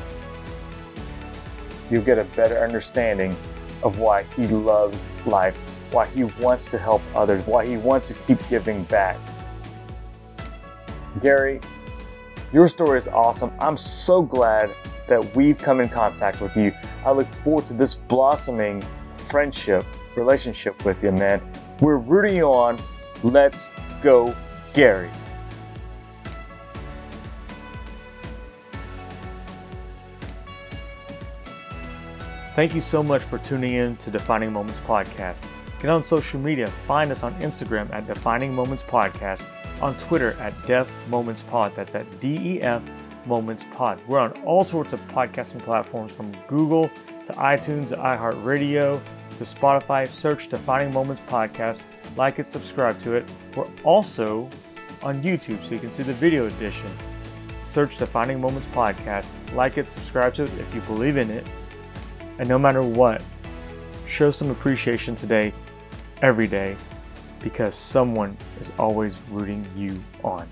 [1.92, 3.36] you'll get a better understanding
[3.84, 5.56] of why he loves life,
[5.94, 9.18] why he wants to help others, why he wants to keep giving back.
[11.22, 11.62] Gary,
[12.52, 13.52] your story is awesome.
[13.60, 14.72] I'm so glad
[15.08, 16.72] that we've come in contact with you.
[17.06, 18.84] I look forward to this blossoming
[19.16, 19.86] friendship,
[20.16, 21.42] relationship with you, man.
[21.80, 22.82] We're rooting you on.
[23.22, 23.70] Let's
[24.02, 24.36] go,
[24.74, 25.10] Gary.
[32.56, 35.44] Thank you so much for tuning in to Defining Moments Podcast.
[35.84, 36.68] Get on social media.
[36.88, 39.44] Find us on Instagram at Defining Moments Podcast,
[39.82, 41.74] on Twitter at Def Moments Pod.
[41.76, 42.82] That's at D E F
[43.26, 44.00] Moments Pod.
[44.08, 46.90] We're on all sorts of podcasting platforms from Google
[47.26, 49.02] to iTunes to iHeartRadio
[49.32, 50.08] to Spotify.
[50.08, 51.86] Search Defining Moments Podcast,
[52.16, 53.30] like it, subscribe to it.
[53.54, 54.50] We're also
[55.02, 56.90] on YouTube so you can see the video edition.
[57.66, 61.46] Search Defining Moments Podcast, like it, subscribe to it if you believe in it.
[62.40, 63.22] And no matter what,
[64.06, 65.54] show some appreciation today,
[66.24, 66.74] every day,
[67.42, 70.48] because someone is always rooting you on.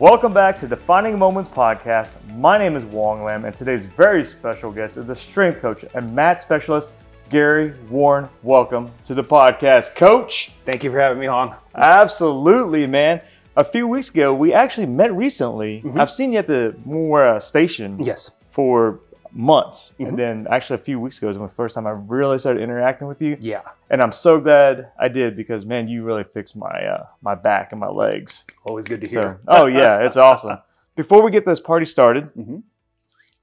[0.00, 2.10] Welcome back to Defining Moments Podcast.
[2.34, 6.12] My name is Wong Lam, and today's very special guest is the strength coach and
[6.12, 6.90] mat specialist,
[7.30, 8.28] Gary Warren.
[8.42, 10.50] Welcome to the podcast, Coach.
[10.66, 11.54] Thank you for having me, Hong.
[11.76, 13.20] Absolutely, man.
[13.54, 15.82] A few weeks ago, we actually met recently.
[15.86, 16.00] Mhm.
[16.00, 18.32] I've seen you at the Moore station Yes.
[18.48, 18.98] for
[19.34, 19.92] months.
[19.98, 20.08] Mhm.
[20.08, 23.08] And then actually a few weeks ago was the first time I really started interacting
[23.08, 23.36] with you.
[23.40, 23.62] Yeah.
[23.90, 27.72] And I'm so glad I did because man, you really fixed my uh, my back
[27.72, 28.44] and my legs.
[28.64, 29.40] Always good to So, hear.
[29.48, 30.58] oh yeah, it's awesome.
[30.96, 32.62] Before we get this party started, Mhm.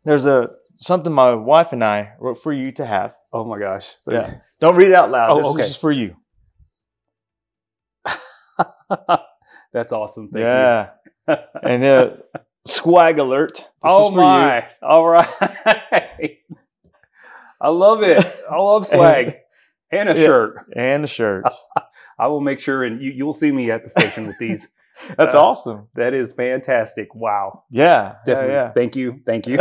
[0.06, 3.16] there's a something my wife and I wrote for you to have.
[3.34, 3.96] Oh my gosh.
[4.08, 4.36] Yeah.
[4.60, 5.32] Don't read it out loud.
[5.34, 5.62] Oh, this okay.
[5.64, 6.16] is just for you.
[9.74, 10.30] That's awesome.
[10.30, 10.46] Thank you.
[10.46, 10.90] yeah.
[11.64, 12.10] and uh,
[12.66, 13.54] swag alert.
[13.58, 14.22] This oh is for you.
[14.22, 14.68] my.
[14.82, 16.38] All right.
[17.62, 18.26] I love it.
[18.50, 19.36] I love swag
[19.92, 20.26] and a Yeah.
[20.26, 20.66] shirt.
[20.76, 21.46] And the shirt.
[22.20, 24.70] I will make sure, and you, you'll see me at the station with these.
[25.18, 25.88] That's Uh, awesome.
[25.96, 27.16] That is fantastic.
[27.16, 27.64] Wow.
[27.70, 28.16] Yeah.
[28.26, 28.54] Definitely.
[28.54, 29.22] Yeah, Thank you.
[29.26, 29.58] Thank you.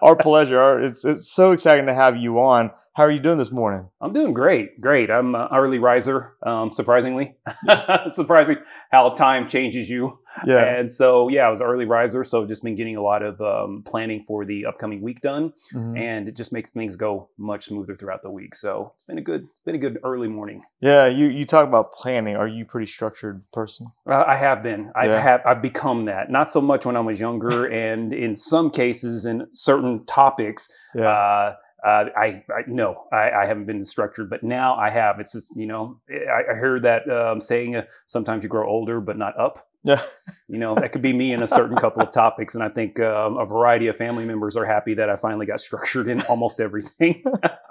[0.00, 0.60] Our pleasure.
[0.60, 2.70] Our- It's it's so exciting to have you on.
[2.96, 3.90] How are you doing this morning?
[4.00, 4.80] I'm doing great.
[4.80, 5.10] Great.
[5.10, 7.36] I'm an early riser, um, surprisingly.
[8.06, 8.56] Surprising
[8.90, 10.18] how time changes you.
[10.46, 10.64] Yeah.
[10.64, 12.24] And so, yeah, I was an early riser.
[12.24, 15.98] So, just been getting a lot of um, planning for the upcoming week done, Mhm.
[15.98, 18.54] and it just makes things go much smoother throughout the week.
[18.54, 20.62] So, it's been a good, it's been a good early morning.
[20.80, 21.06] Yeah.
[21.06, 22.34] You you talk about planning.
[22.36, 23.88] Are you a pretty structured person?
[24.08, 24.90] Uh, I have been.
[24.96, 25.20] I've Yeah.
[25.20, 25.42] have.
[25.44, 26.30] I've become that.
[26.30, 31.10] Not so much when I was younger, and in some cases, in certain topics, Yeah.
[31.10, 31.54] uh,
[31.86, 35.20] uh, I, I no, I, I haven't been structured, but now I have.
[35.20, 39.00] It's just you know, I, I heard that um, saying uh, sometimes you grow older,
[39.00, 39.58] but not up.
[39.84, 40.02] yeah.
[40.48, 43.00] You know, that could be me in a certain couple of topics, and I think
[43.00, 46.60] um, a variety of family members are happy that I finally got structured in almost
[46.60, 47.22] everything.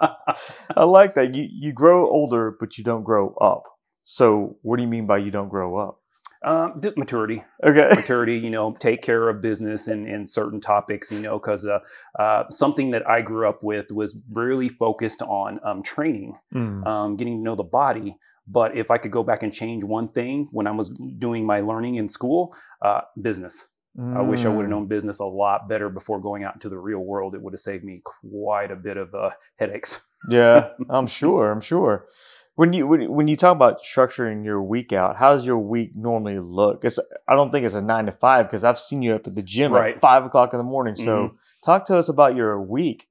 [0.76, 1.34] I like that.
[1.34, 3.64] You you grow older, but you don't grow up.
[4.04, 6.00] So what do you mean by you don't grow up?
[6.46, 7.90] Um, maturity, Okay.
[7.96, 8.38] maturity.
[8.38, 11.10] You know, take care of business and in certain topics.
[11.12, 11.80] You know, because uh,
[12.18, 16.86] uh, something that I grew up with was really focused on um, training, Mm.
[16.86, 18.16] um, getting to know the body.
[18.46, 21.60] But if I could go back and change one thing when I was doing my
[21.60, 23.66] learning in school, uh, business.
[23.98, 24.70] I wish I would have Mm.
[24.76, 27.34] known business a lot better before going out into the real world.
[27.34, 30.00] It would have saved me quite a bit of uh, headaches.
[30.30, 31.50] Yeah, I'm sure.
[31.50, 32.06] I'm sure.
[32.56, 35.92] When you when, when you talk about structuring your week out, how does your week
[35.94, 36.84] normally look?
[36.84, 36.98] It's,
[37.28, 39.42] I don't think it's a nine to five because I've seen you up at the
[39.42, 39.94] gym Right.
[39.94, 40.96] at five o'clock in the morning.
[40.96, 43.08] So talk to us about your week.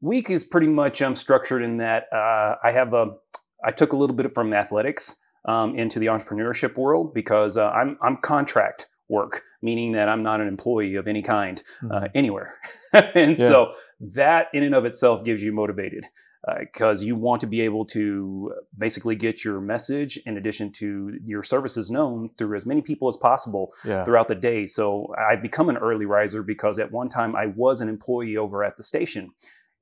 [0.00, 3.12] Week is pretty much um, structured in that uh, I have a
[3.64, 5.14] I took a little bit from athletics
[5.44, 10.40] um, into the entrepreneurship world because uh, I'm I'm contract work, meaning that I'm not
[10.40, 12.54] an employee of any kind uh, anywhere,
[12.92, 13.46] and Yeah.
[13.48, 16.04] so that in and of itself gives you motivated
[16.48, 21.16] Uh, because you want to be able to basically get your message in addition to
[21.22, 24.02] your services known through as many people as possible yeah.
[24.02, 24.66] throughout the day.
[24.66, 28.64] So I've become an early riser because at one time I was an employee over
[28.64, 29.30] at the station.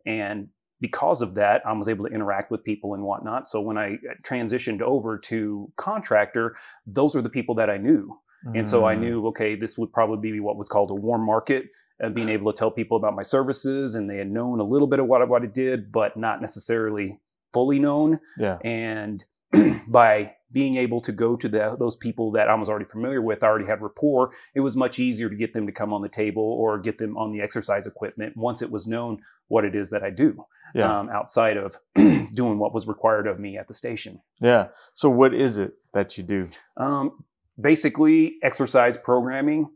[0.04, 0.48] And
[0.82, 3.46] because of that, I was able to interact with people and whatnot.
[3.46, 6.56] So when I transitioned over to contractor,
[6.86, 8.18] those are the people that I knew.
[8.54, 9.00] And so I Mm.
[9.00, 11.66] knew, okay, this would probably be what was called a warm market,
[11.98, 13.94] and being able to tell people about my services.
[13.94, 16.40] And they had known a little bit of what, I- what I did, but not
[16.40, 17.20] necessarily
[17.52, 18.58] fully known Yeah.
[18.64, 19.24] and
[19.88, 23.44] by being able to go to the, those people that I was already familiar with,
[23.44, 24.30] I already had rapport.
[24.54, 27.16] It was much easier to get them to come on the table or get them
[27.16, 30.44] on the exercise equipment once it was known what it is that I do
[30.74, 31.00] Yeah.
[31.00, 31.76] um, outside of
[32.34, 34.20] doing what was required of me at the station.
[34.40, 34.68] yeah.
[34.94, 36.46] So what is it that you do?
[36.76, 37.24] Um,
[37.60, 39.70] basically, exercise programming.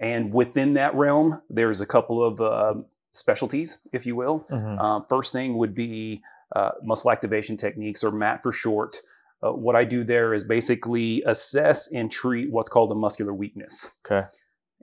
[0.00, 2.74] And within that realm, there's a couple of uh,
[3.12, 4.44] specialties, if you will.
[4.50, 4.76] Mhm.
[4.80, 6.22] Uh, first thing would be
[6.54, 8.98] uh, muscle activation techniques, or MAT for short.
[9.42, 13.90] Uh, what I do there is basically assess and treat what's called a muscular weakness.
[14.04, 14.26] Okay.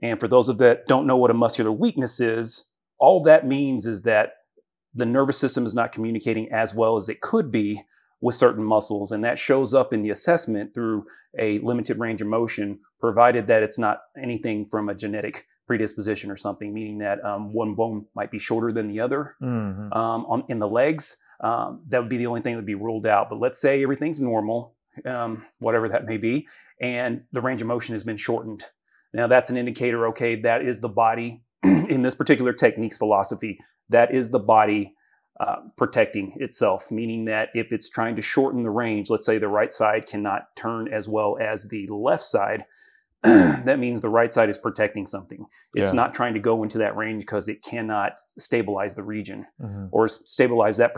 [0.01, 2.65] And for those of that don't know what a muscular weakness is,
[2.99, 4.33] all that means is that
[4.93, 7.81] the nervous system is not communicating as well as it could be
[8.21, 11.05] with certain muscles, and that shows up in the assessment through
[11.39, 16.35] a limited range of motion, provided that it's not anything from a genetic predisposition or
[16.35, 19.95] something, meaning that um, one bone might be shorter than the other Mhm.
[19.95, 21.17] um, on in the legs.
[21.39, 23.29] Um, that would be the only thing that would be ruled out.
[23.29, 24.75] But let's say everything's normal,
[25.05, 26.47] um, whatever that may be,
[26.79, 28.63] and the range of motion has been shortened.
[29.13, 30.07] Now that's an indicator.
[30.07, 33.59] Okay, that is the body in this particular technique's philosophy.
[33.89, 34.95] That is the body
[35.41, 39.47] uh, protecting itself, meaning that if it's trying to shorten the range, let's say the
[39.47, 42.63] right side cannot turn as well as the left side.
[43.23, 45.43] that means the right side is protecting something.
[45.73, 46.01] It's Yeah.
[46.01, 49.89] not trying to go into that range because it cannot stabilize the region Mhm.
[49.91, 50.93] or stabilize that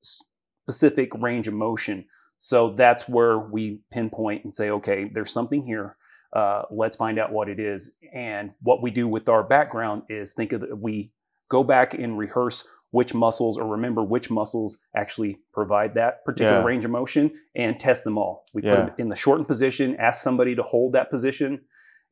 [0.00, 2.06] specific range of motion.
[2.38, 5.96] So that's where we pinpoint and say, okay, there's something here.
[6.32, 7.92] Uh, let's find out what it is.
[8.12, 11.12] And what we do with our background is think of the, we
[11.48, 16.64] go back and rehearse which muscles or remember which muscles actually provide that particular Yeah.
[16.64, 18.46] range of motion and test them all.
[18.54, 18.76] We Yeah.
[18.76, 21.62] put them in the shortened position, ask somebody to hold that position.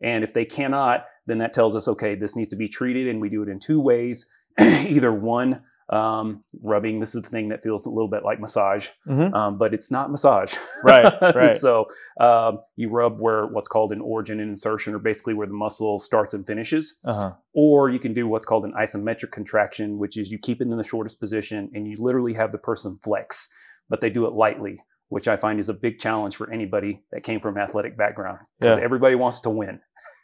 [0.00, 3.06] And if they cannot, then that tells us, okay, this needs to be treated.
[3.06, 4.26] And we do it in two ways.
[4.60, 6.98] Either one, um, rubbing.
[6.98, 9.32] This is the thing that feels a little bit like massage, Mhm.
[9.34, 10.54] um, but it's not massage.
[10.84, 11.54] Right, right.
[11.54, 11.86] so
[12.20, 15.98] um, you rub where what's called an origin and insertion, or basically where the muscle
[15.98, 16.98] starts and finishes.
[17.04, 17.32] Uh-huh.
[17.54, 20.76] Or you can do what's called an isometric contraction, which is you keep it in
[20.76, 23.48] the shortest position and you literally have the person flex,
[23.88, 27.22] but they do it lightly, which I find is a big challenge for anybody that
[27.22, 28.84] came from an athletic background because Yeah.
[28.84, 29.80] everybody wants to win.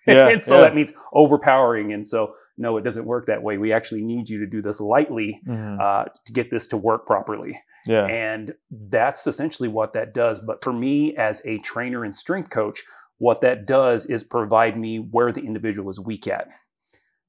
[0.17, 0.63] Yeah, and so yeah.
[0.63, 1.93] that means overpowering.
[1.93, 3.59] And so, no, it doesn't work that way.
[3.59, 5.81] We actually need you to do this lightly Mhm.
[5.81, 7.57] uh, to get this to work properly.
[7.87, 8.07] Yeah.
[8.07, 10.41] And that's essentially what that does.
[10.41, 12.83] But for me, as a trainer and strength coach,
[13.19, 16.49] what that does is provide me where the individual is weak at.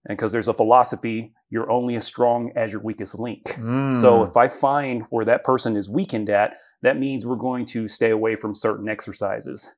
[0.06, 3.42] And because there's a philosophy, you're only as strong as your weakest link.
[3.50, 4.28] So Mm.
[4.30, 8.10] if I find where that person is weakened at, that means we're going to stay
[8.12, 9.76] away from certain exercises.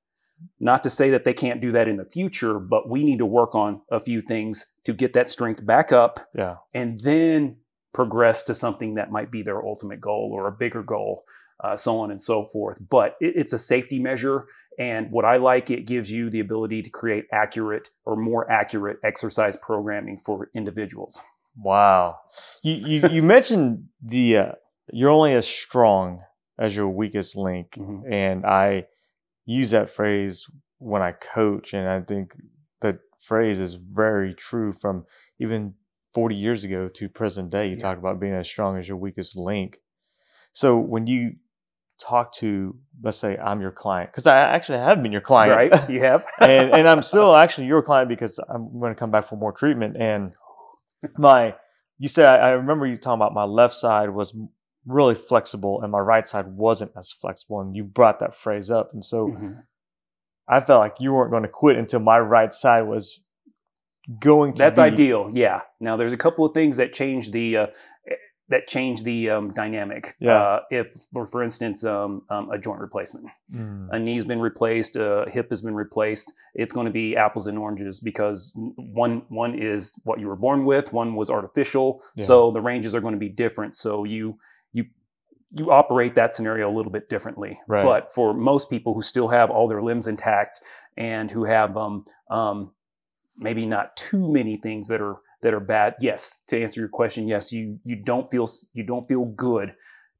[0.59, 3.25] Not to say that they can't do that in the future, but we need to
[3.25, 6.53] work on a few things to get that strength back up yeah.
[6.73, 7.57] and then
[7.93, 11.23] progress to something that might be their ultimate goal or a bigger goal,
[11.63, 12.77] uh, so on and so forth.
[12.89, 14.45] But it, it's a safety measure.
[14.79, 18.97] And what I like, it gives you the ability to create accurate or more accurate
[19.03, 21.21] exercise programming for individuals.
[21.57, 22.19] Wow.
[22.63, 24.51] You you, you mentioned the uh,
[24.93, 26.21] you're only as strong
[26.57, 28.03] as your weakest link, Mhm.
[28.09, 28.87] and I
[29.45, 30.45] use that phrase
[30.77, 32.33] when I coach, and I think
[32.81, 35.05] that phrase is very true from
[35.39, 35.75] even
[36.13, 37.67] 40 years ago to present day.
[37.67, 37.83] You Yeah.
[37.83, 39.77] talk about being as strong as your weakest link.
[40.53, 41.35] So when you
[41.99, 45.89] talk to, let's say I'm your client, because I actually have been your client, right?
[45.89, 49.27] You have, and and I'm still actually your client because I'm going to come back
[49.27, 49.95] for more treatment.
[49.97, 50.33] And
[51.17, 51.55] my,
[51.99, 54.35] you said I, I remember you talking about my left side was
[54.85, 58.91] really flexible and my right side wasn't as flexible, and you brought that phrase up,
[58.93, 59.27] and so.
[59.27, 59.63] Mhm.
[60.47, 63.23] I felt like you weren't going to quit until my right side was
[64.19, 64.59] going to.
[64.63, 65.29] that's be- ideal.
[65.31, 65.61] Yeah.
[65.79, 67.67] Now there's a couple of things that change the uh,
[68.09, 68.15] eh,
[68.49, 70.13] that change the um, dynamic.
[70.19, 70.37] Yeah.
[70.37, 74.97] Uh, if, for, for instance, um, um, a joint replacement, Mm, a knee's been replaced,
[74.97, 79.57] a hip has been replaced, it's going to be apples and oranges because one one
[79.57, 82.25] is what you were born with, one was artificial, Yeah.
[82.25, 83.75] so the ranges are going to be different.
[83.75, 84.37] So you
[84.73, 84.85] you
[85.53, 87.59] you operate that scenario a little bit differently.
[87.67, 87.83] Right.
[87.83, 90.61] But for most people who still have all their limbs intact
[90.95, 92.71] and who have um, um,
[93.37, 96.41] maybe not too many things that are that are bad, yes.
[96.47, 99.73] To answer your question, yes, you you don't feel you don't feel good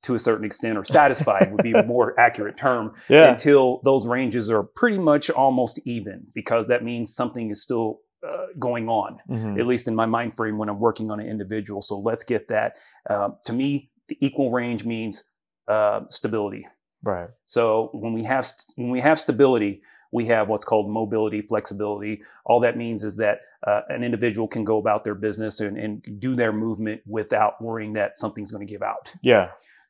[0.03, 3.29] to a certain extent or satisfied would be a more accurate term yeah.
[3.29, 8.47] until those ranges are pretty much almost even because that means something is still uh,
[8.57, 9.59] going on Mhm.
[9.59, 12.47] at least in my mind frame when i'm working on an individual so let's get
[12.47, 12.77] that
[13.11, 15.23] Um to me the equal range means
[15.67, 16.65] uh, stability
[17.03, 17.29] Right.
[17.45, 22.21] so when we have st- when we have stability we have what's called mobility flexibility
[22.45, 25.93] all that means is that uh, an individual can go about their business and, and
[26.19, 29.45] do their movement without worrying that something's going to give out Yeah.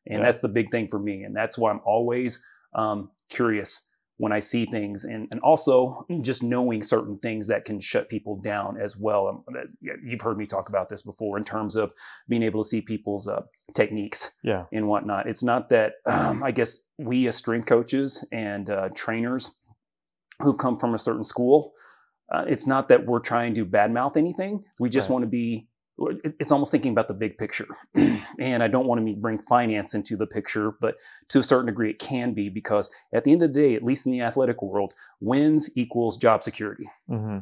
[0.07, 0.25] and Yeah.
[0.25, 2.31] that's the big thing for me and that's why i'm always
[2.81, 3.81] um, curious
[4.21, 8.35] when i see things and, and also just knowing certain things that can shut people
[8.51, 9.43] down as well Um,
[10.09, 11.91] you've heard me talk about this before in terms of
[12.29, 13.41] being able to see people's uh,
[13.73, 14.65] techniques Yeah.
[14.71, 19.43] and whatnot it's not that um, i guess we as strength coaches and uh, trainers
[20.39, 21.73] who've come from a certain school
[22.33, 25.13] uh, it's not that we're trying to badmouth anything we just Right.
[25.13, 25.67] want to be
[26.24, 27.67] it's almost thinking about the big picture.
[28.39, 30.96] And i don't want to bring finance into the picture but
[31.29, 33.84] to a certain degree it can be because at the end of the day at
[33.84, 36.89] least in the athletic world wins equals job security.
[37.08, 37.39] Hmm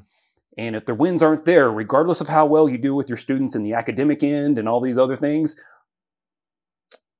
[0.58, 3.56] and if the wins aren't there regardless of how well you do with your students
[3.56, 5.56] in the academic end and all these other things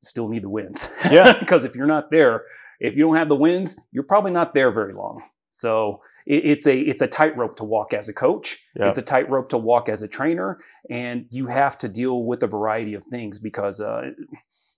[0.01, 0.89] still need the wins.
[1.12, 1.38] Yeah.
[1.39, 2.43] because if you're not there
[2.79, 6.68] if you don't have the wins you're probably not there very long so it, it's
[6.68, 8.88] a it's a tightrope to walk as a coach Yeah.
[8.88, 12.48] it's a tightrope to walk as a trainer and you have to deal with a
[12.48, 14.12] variety of things because uh,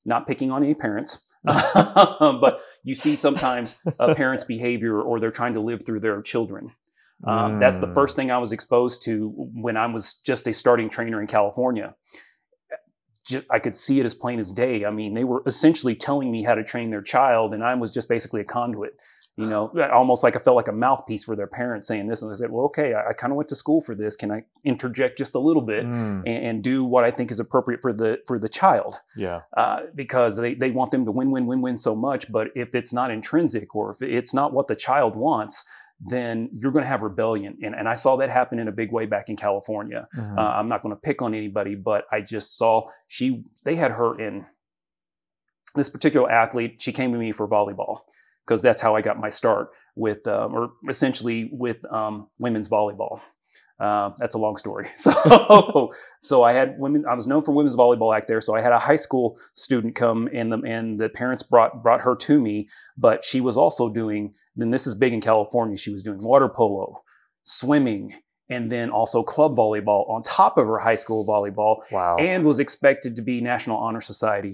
[0.06, 5.54] not picking on any parents but you see sometimes a parent's behavior or they're trying
[5.54, 6.72] to live through their children
[7.24, 7.94] um, that's the Mm.
[7.94, 11.94] first thing I was exposed to when I was just a starting trainer in California.
[13.28, 14.86] Just, I could see it as plain as day.
[14.86, 17.94] I mean, they were essentially telling me how to train their child, and I was
[17.94, 18.94] just basically a conduit.
[19.38, 22.21] You know, almost like I felt like a mouthpiece for their parents saying this.
[22.21, 24.15] And I said, "Well, okay, I, I kind of went to school for this.
[24.17, 26.23] Can I interject just a little bit Mm.
[26.27, 29.41] and, and do what I think is appropriate for the for the child?" Yeah.
[29.55, 32.29] uh, because they, they want them to win, win, win, win so much.
[32.31, 35.63] But if it's not intrinsic or if it's not what the child wants,
[36.01, 37.57] then you're going to have rebellion.
[37.63, 40.07] And, and I saw that happen in a big way back in California.
[40.15, 40.38] Mhm.
[40.38, 43.91] Uh, I'm not going to pick on anybody, but I just saw she, they had
[43.91, 44.45] her in
[45.75, 46.81] this particular athlete.
[46.81, 48.01] She came to me for volleyball
[48.51, 53.22] because that's how I got my start with, um, or essentially with um, women's volleyball.
[53.79, 54.89] Uh, that's a long story.
[54.98, 55.91] So,
[56.22, 57.05] so I had women.
[57.10, 58.41] I was known for women's volleyball back there.
[58.41, 62.01] So I had a high school student come, and the and the parents brought brought
[62.01, 62.67] her to me.
[62.98, 64.34] But she was also doing.
[64.58, 65.77] Then this is big in California.
[65.77, 67.01] She was doing water polo,
[67.43, 68.13] swimming,
[68.50, 72.17] and then also club volleyball on top of her high school volleyball, wow.
[72.17, 74.53] and was expected to be National Honor Society.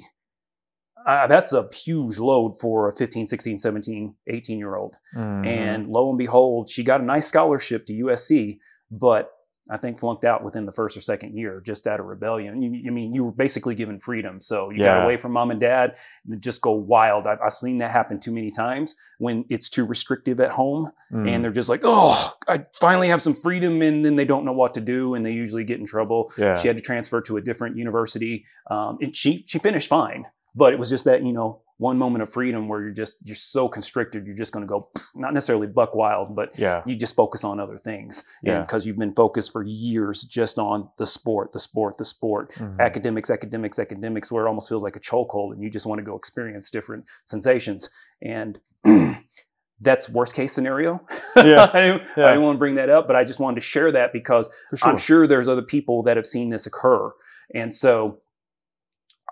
[1.08, 4.98] Uh, that's a huge load for a 15, 16, 17, 18 year old.
[5.16, 5.48] Mhm.
[5.48, 8.60] And lo and behold, she got a nice scholarship to USC,
[8.92, 9.32] but
[9.70, 12.62] I think flunked out within the first or second year just out of rebellion.
[12.62, 14.40] You, I mean, you were basically given freedom.
[14.40, 17.28] So you got away from mom and dad, and just go wild.
[17.28, 21.28] I've, I've seen that happen too many times when it's too restrictive at home Mm.
[21.30, 23.82] and they're just like, oh, I finally have some freedom.
[23.82, 26.32] And then they don't know what to do and they usually get in trouble.
[26.38, 26.56] yeah.
[26.56, 28.46] She had to transfer to a different university.
[28.72, 30.26] Um, and she, she finished fine,
[30.58, 33.36] but it was just that, you know, one moment of freedom where you're just, you're
[33.36, 36.82] so constricted, you're just going to go, not necessarily buck wild, but yeah.
[36.88, 38.24] you just focus on other things.
[38.42, 38.62] Yeah.
[38.62, 42.80] Because you've been focused for years just on the sport, the sport, the sport, Mhm.
[42.80, 46.04] academics, academics, academics, where it almost feels like a chokehold and you just want to
[46.04, 47.90] go experience different sensations.
[48.24, 48.60] And
[49.80, 51.06] that's worst case scenario.
[51.38, 51.70] Yeah.
[51.72, 52.26] I, didn't, Yeah.
[52.26, 54.50] I didn't want to bring that up, but I just wanted to share that because
[54.76, 54.90] sure.
[54.90, 57.12] I'm sure there's other people that have seen this occur.
[57.54, 58.22] And so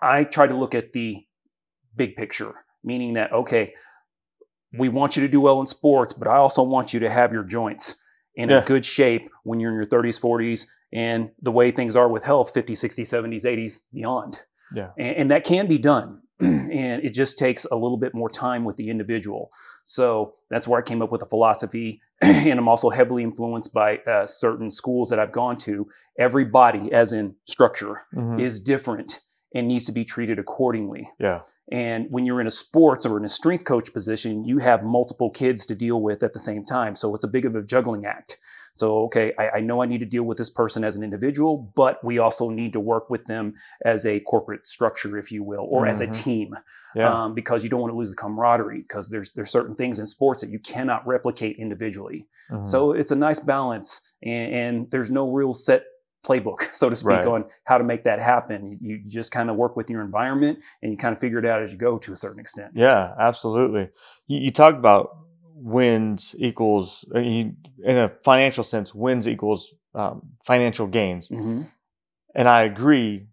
[0.01, 1.25] I try to look at the
[1.95, 3.73] big picture, meaning that, okay,
[4.77, 7.31] we want you to do well in sports, but I also want you to have
[7.31, 7.95] your joints
[8.35, 8.61] in Yeah.
[8.61, 12.23] a good shape when you're in your 30s, 40s, and the way things are with
[12.25, 14.41] health 50s, 60s, 70s, 80s, beyond.
[14.75, 14.89] Yeah.
[14.97, 16.21] And, and that can be done.
[16.41, 19.49] and it just takes a little bit more time with the individual.
[19.85, 22.01] So that's where I came up with a philosophy.
[22.21, 25.87] and I'm also heavily influenced by uh, certain schools that I've gone to.
[26.19, 28.41] Every body, as in structure, Mhm.
[28.41, 29.21] is different
[29.55, 31.09] and needs to be treated accordingly.
[31.19, 31.41] yeah.
[31.71, 35.31] And when you're in a sports or in a strength coach position, you have multiple
[35.31, 36.93] kids to deal with at the same time.
[36.93, 38.37] So it's a big of a juggling act.
[38.73, 41.71] So, okay, I, I know I need to deal with this person as an individual,
[41.75, 43.53] but we also need to work with them
[43.85, 46.23] as a corporate structure, if you will, or as a Mhm.
[46.23, 46.55] team,
[46.93, 47.09] Yeah.
[47.23, 48.81] um, because you don't want to lose the camaraderie.
[48.81, 52.27] Because there's there's certain things in sports that you cannot replicate individually.
[52.51, 52.67] Mhm.
[52.67, 55.83] So it's a nice balance, and, and there's no real set
[56.25, 57.25] playbook, so to speak, Right.
[57.25, 58.77] on how to make that happen.
[58.81, 61.61] You, just kind of work with your environment, and you kind of figure it out
[61.61, 62.71] as you go to a certain extent.
[62.73, 63.89] Yeah, absolutely.
[64.27, 65.17] You, you talked about
[65.53, 67.55] wins equals, uh, in
[67.85, 71.27] a financial sense, wins equals um, financial gains.
[71.27, 71.61] hmm
[72.33, 73.27] And I agree.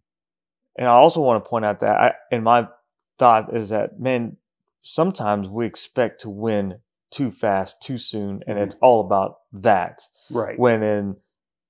[0.78, 2.68] And I also want to point out that, I, and my
[3.18, 4.36] thought is that, man,
[4.82, 6.78] sometimes we expect to win
[7.10, 8.62] too fast, too soon, and Mhm.
[8.62, 10.02] it's all about that.
[10.30, 10.58] Right.
[10.58, 11.16] When in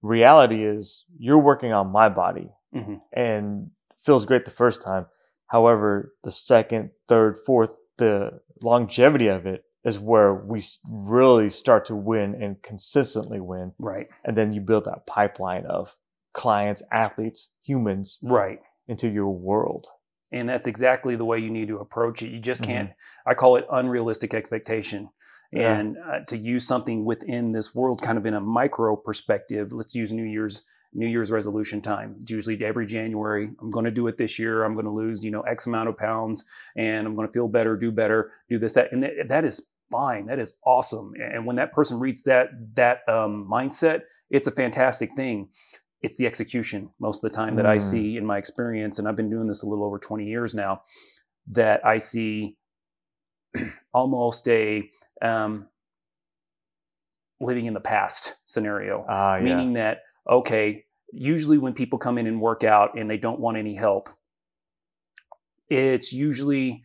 [0.03, 3.01] reality is you're working on my body Mhm.
[3.13, 5.07] and feels great the first time.
[5.47, 11.95] However, the second, third, fourth, the longevity of it is where we really start to
[11.97, 13.73] win and consistently win.
[13.79, 14.09] Right.
[14.25, 15.97] And then you build that pipeline of
[16.33, 18.61] clients, athletes, humans Right.
[18.89, 19.87] into your world.
[20.31, 22.31] And that's exactly the way you need to approach it.
[22.31, 22.67] You just Mhm.
[22.67, 22.91] can't,
[23.27, 25.11] I call it unrealistic expectation.
[25.53, 25.77] Yeah.
[25.79, 29.95] And uh, to use something within this world, kind of in a micro perspective, let's
[29.95, 30.63] use New Year's.
[30.95, 32.17] New Year's resolution time.
[32.21, 33.51] It's usually every January.
[33.63, 34.63] I'm going to do it this year.
[34.63, 36.45] I'm going to lose, you know, X amount of pounds,
[36.77, 39.63] and I'm going to feel better, do better, do this, that, and that, that is
[39.91, 40.27] fine.
[40.27, 41.15] That is awesome.
[41.19, 45.49] And when that person reads that that um, mindset, it's a fantastic thing.
[46.03, 47.81] It's the execution most of the time that I Mm.
[47.81, 50.83] see in my experience, and I've been doing this a little over 20 years now.
[51.47, 52.59] That I see
[53.95, 54.89] almost a
[55.21, 55.67] um,
[57.41, 59.43] living in the past scenario Ah, yeah.
[59.43, 63.57] meaning that okay usually when people come in and work out and they don't want
[63.57, 64.09] any help
[65.69, 66.83] it's usually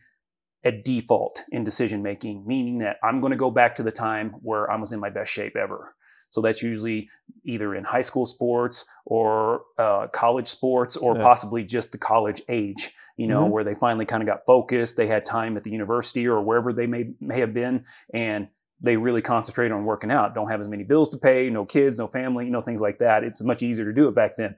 [0.64, 4.30] a default in decision making meaning that i'm going to go back to the time
[4.42, 5.94] where i was in my best shape ever
[6.30, 7.08] so that's usually
[7.44, 11.22] either in high school sports or uh, college sports or Yeah.
[11.22, 13.50] possibly just the college age you know Mhm.
[13.50, 16.72] where they finally kind of got focused they had time at the university or wherever
[16.72, 18.48] they may may have been and
[18.80, 21.98] they really concentrate on working out don't have as many bills to pay no kids
[21.98, 24.54] no family you know things like that it's much easier to do it back then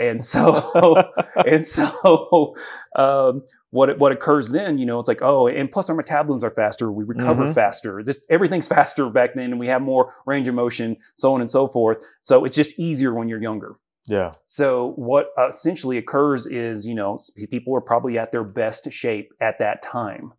[0.00, 1.10] and so
[1.46, 2.54] and so
[2.96, 6.50] um, what what occurs then you know it's like oh and plus our metabolisms are
[6.50, 7.54] faster we recover Mhm.
[7.54, 11.40] faster this, everything's faster back then and we have more range of motion so on
[11.40, 13.76] and so forth so it's just easier when you're younger
[14.06, 14.30] yeah.
[14.46, 17.18] so what uh, essentially occurs is, you know,
[17.50, 20.32] people are probably at their best shape at that time,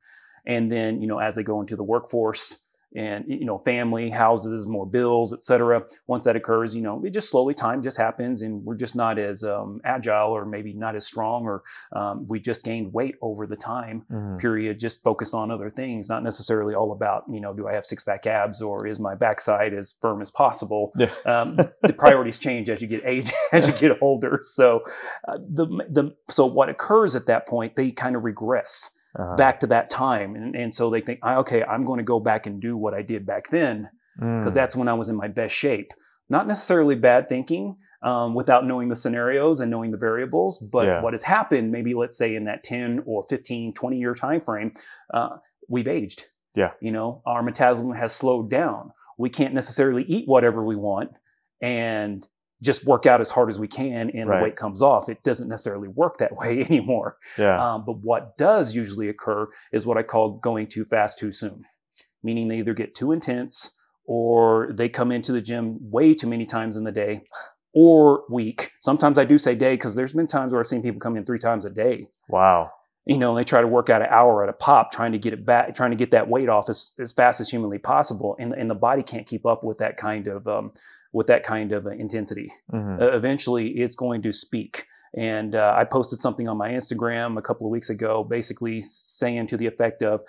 [0.48, 2.58] and then you know as they go into the workforce
[2.95, 5.84] and you know family, houses, more bills, et cetera.
[6.08, 9.19] Once that occurs, you know, it just slowly time just happens, and we're just not
[9.19, 11.62] as um, agile or maybe not as strong, or
[11.93, 14.39] um, we just gained weight over the time Mhm.
[14.39, 17.86] period just focused on other things not necessarily all about you know do i have
[17.86, 21.10] six pack abs or is my backside as firm as possible Yeah.
[21.25, 24.82] um, the priorities change as you get age as you get older so
[25.28, 29.36] uh, the the so what occurs at that point they kind of regress Uh-huh.
[29.36, 32.19] back to that time and, and so they think "Ah, okay i'm going to go
[32.19, 34.56] back and do what i did back then because Mm.
[34.56, 35.89] that's when i was in my best shape
[36.30, 41.02] not necessarily bad thinking um, without knowing the scenarios and knowing the variables but Yeah.
[41.02, 44.74] what has happened maybe let's say in that 10 or 15 20 year time frame
[45.13, 46.72] uh, we've aged Yeah.
[46.80, 51.10] you know our metabolism has slowed down we can't necessarily eat whatever we want
[51.62, 52.28] and
[52.62, 54.38] just work out as hard as we can and Right.
[54.39, 57.58] the weight comes off it doesn't necessarily work that way anymore yeah.
[57.74, 61.63] um, but what does usually occur is what I call going too fast too soon,
[62.24, 63.72] meaning they either get too intense
[64.06, 67.22] or they come into the gym way too many times in the day
[67.74, 68.72] or week.
[68.80, 71.26] Sometimes I do say day because there's been times where I've seen people come in
[71.26, 72.08] three times a day.
[72.28, 72.72] wow.
[73.06, 75.34] You know, they try to work out an hour at a pop, trying to get
[75.34, 78.54] it back, trying to get that weight off as, as fast as humanly possible, and,
[78.54, 80.72] and the body can't keep up with that kind of um,
[81.12, 83.02] with that kind of uh, intensity Mhm.
[83.02, 84.86] uh, eventually it's going to speak.
[85.15, 89.48] And uh, I posted something on my Instagram a couple of weeks ago, basically saying
[89.48, 90.22] to the effect of,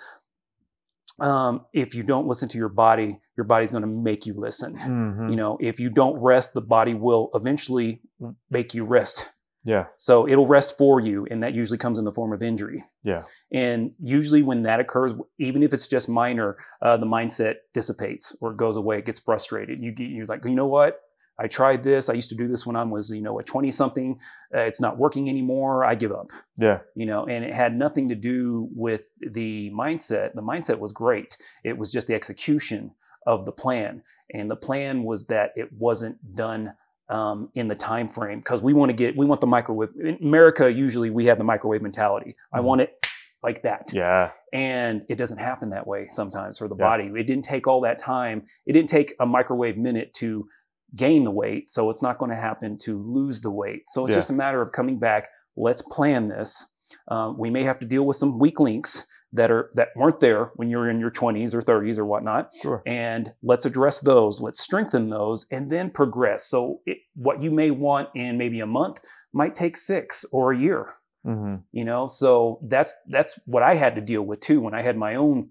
[1.19, 4.75] um, if you don't listen to your body, your body's going to make you listen.
[4.75, 5.29] Mhm.
[5.29, 8.01] You know, if you don't rest, the body will eventually
[8.49, 9.29] make you rest.
[9.63, 9.85] Yeah.
[9.97, 12.83] So it'll rest for you, and that usually comes in the form of injury.
[13.03, 13.23] Yeah.
[13.51, 18.51] And usually, when that occurs, even if it's just minor, uh, the mindset dissipates or
[18.51, 18.99] it goes away.
[18.99, 19.81] It gets frustrated.
[19.81, 20.99] You get, you're like, you know what?
[21.39, 22.09] I tried this.
[22.09, 24.19] I used to do this when I was, you know, a 20 something.
[24.53, 25.83] Uh, it's not working anymore.
[25.83, 26.29] I give up.
[26.57, 26.79] Yeah.
[26.95, 30.33] You know, and it had nothing to do with the mindset.
[30.35, 31.37] The mindset was great.
[31.63, 32.91] It was just the execution
[33.25, 34.03] of the plan.
[34.33, 36.73] And the plan was that it wasn't done
[37.11, 39.89] um, in the time frame because we want to get we want the microwave.
[40.03, 42.35] In America, usually we have the microwave mentality.
[42.53, 42.63] I Mhm.
[42.63, 43.05] want it
[43.43, 44.29] like that Yeah.
[44.53, 46.85] and it doesn't happen that way sometimes for the Yeah.
[46.89, 50.47] body it didn't take all that time it didn't take a microwave minute to
[50.95, 54.11] gain the weight so it's not going to happen to lose the weight so it's
[54.11, 54.17] Yeah.
[54.17, 56.67] just a matter of coming back let's plan this
[57.07, 60.51] um, we may have to deal with some weak links that are that weren't there
[60.55, 62.49] when you were in your 20s or 30s or whatnot.
[62.61, 62.81] Sure.
[62.85, 66.45] and let's address those let's strengthen those and then progress.
[66.45, 68.99] So it, what you may want in maybe a month
[69.33, 70.89] might take six or a year.
[71.23, 74.81] Hmm you know so that's that's what i had to deal with too when i
[74.81, 75.47] had my own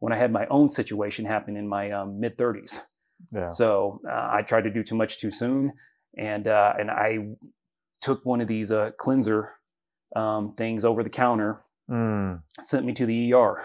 [0.00, 2.80] when i had my own situation happen in my um, mid 30s
[3.32, 3.46] Yeah.
[3.46, 5.72] so uh, i tried to do too much too soon
[6.18, 7.18] and uh, and i
[8.00, 9.50] took one of these uh, cleanser
[10.16, 12.42] um, things over the counter Mm.
[12.60, 13.60] sent me to the er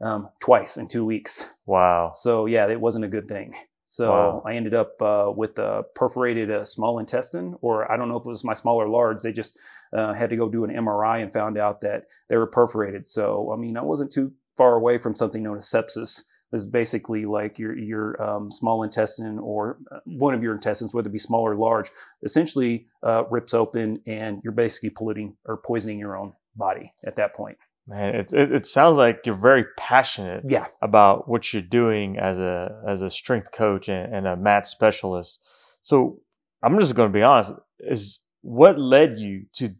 [0.00, 2.10] um, twice in two weeks Wow.
[2.12, 4.42] so yeah it wasn't a good thing so Wow.
[4.46, 8.24] i ended up uh, with a perforated uh, small intestine or i don't know if
[8.24, 9.58] it was my small or large they just
[9.92, 13.52] uh, had to go do an mri and found out that they were perforated so
[13.52, 17.24] i mean i wasn't too far away from something known as sepsis this is basically
[17.24, 21.18] like your your um, small intestine or uh, one of your intestines whether it be
[21.18, 21.90] small or large
[22.22, 27.34] essentially uh, rips open and you're basically polluting or poisoning your own body at that
[27.34, 32.16] point Man, it, it, it sounds like you're very passionate yeah about what you're doing
[32.16, 35.44] as a as a strength coach and, and a mat specialist.
[35.82, 36.20] So
[36.62, 39.74] I'm just going to be honest: is what led you to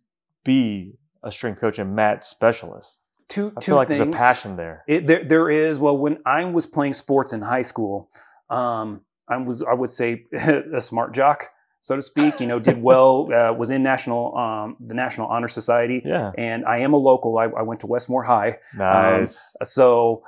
[0.45, 2.99] be a strength coach and mat specialist?
[3.33, 3.99] two I two feel like things.
[3.99, 4.85] there's a passion there.
[4.87, 5.79] It, there, there is.
[5.79, 8.11] Well, when I was playing sports in high school,
[8.51, 11.45] um, I was, I would say, a smart jock,
[11.83, 12.40] so to speak.
[12.40, 16.64] You know, did well, uh, was in national, um, the National Honor Society, Yeah, and
[16.64, 17.37] I am a local.
[17.37, 19.55] I, I went to Westmoore High, nice.
[19.62, 20.23] so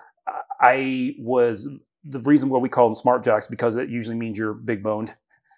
[0.60, 1.68] I was
[2.04, 5.14] the reason why we call them smart jocks because it usually means you're big boned.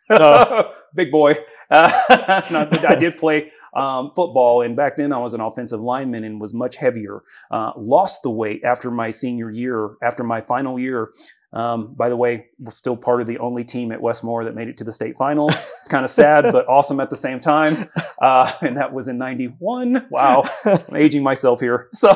[0.08, 0.72] Oh.
[0.94, 1.34] big boy.
[1.68, 6.22] Uh, no, I did play um, football, and back then I was an offensive lineman
[6.22, 7.22] and was much heavier.
[7.50, 11.10] Uh, lost the weight after my senior year, after my final year.
[11.56, 14.68] Um, by the way, we're still part of the only team at Westmoore that made
[14.68, 15.54] it to the state finals.
[15.86, 17.88] It's kind of sad, but awesome at the same time.
[18.20, 20.08] Uh, and that was in '91.
[20.10, 21.88] Wow, I'm aging myself here.
[21.94, 22.10] So,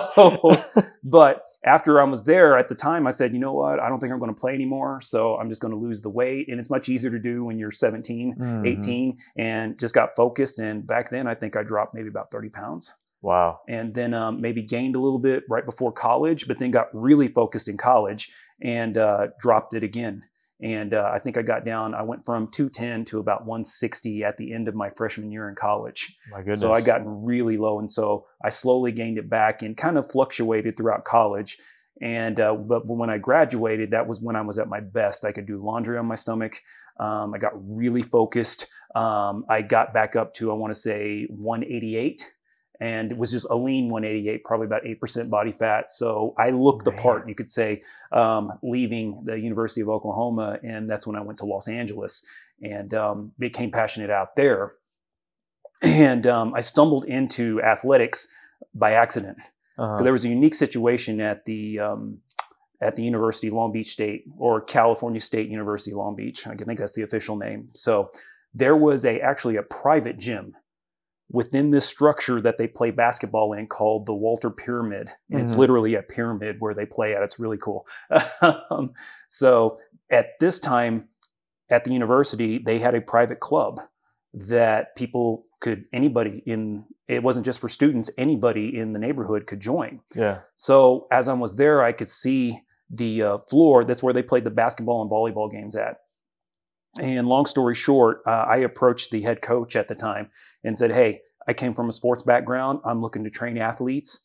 [1.05, 3.79] but after I was there at the time, I said, you know what?
[3.81, 5.01] I don't think I'm going to play anymore.
[5.03, 6.49] So I'm just going to lose the weight.
[6.49, 8.67] And it's much easier to do when you're 17, Mhm.
[8.67, 10.59] 18, and just got focused.
[10.59, 13.61] And back then, I think I dropped maybe about 30 pounds Wow.
[13.69, 17.29] and then um, maybe gained a little bit right before college, but then got really
[17.29, 18.31] focused in college
[18.63, 20.25] and uh, dropped it again.
[20.63, 24.37] And uh, I think I got down, I went from 210 to about 160 at
[24.37, 26.15] the end of my freshman year in college.
[26.31, 26.61] My goodness.
[26.61, 30.11] So I gotten really low, and so I slowly gained it back and kind of
[30.11, 31.57] fluctuated throughout college.
[32.03, 35.25] And uh, but when I graduated, that was when I was at my best.
[35.25, 36.61] I could do laundry on my stomach.
[36.99, 38.67] Um, I got really focused.
[38.95, 42.27] Um, I got back up to I want to say 188,
[42.81, 45.91] and it was just a lean 188, probably about eight percent body fat.
[45.91, 50.89] So I looked the part, you could say, um, leaving the University of Oklahoma, and
[50.89, 52.25] that's when I went to Los Angeles
[52.63, 54.75] and um, became passionate out there
[55.83, 58.29] and um, I stumbled into athletics
[58.75, 59.39] by accident.
[59.79, 60.03] Uh-huh.
[60.03, 62.19] There was a unique situation at the um,
[62.83, 66.47] at the University of Long Beach State or California State University Long Beach.
[66.47, 67.69] I think that's the official name.
[67.75, 68.11] So
[68.55, 70.55] there was a actually a private gym
[71.31, 75.11] within this structure that they play basketball in called the Walter Pyramid.
[75.31, 75.59] And it's Mhm.
[75.59, 77.23] literally a pyramid where they play at.
[77.23, 77.87] It's really cool.
[78.43, 78.93] um,
[79.29, 79.79] so
[80.11, 81.09] at this time
[81.71, 83.81] at the university, they had a private club
[84.35, 89.61] that people could anybody in it wasn't just for students anybody in the neighborhood could
[89.61, 90.39] join yeah.
[90.57, 94.45] so as i was there i could see the uh, floor that's where they played
[94.45, 95.97] the basketball and volleyball games at
[96.99, 100.29] and long story short uh, i approached the head coach at the time
[100.65, 104.21] and said hey i came from a sports background i'm looking to train athletes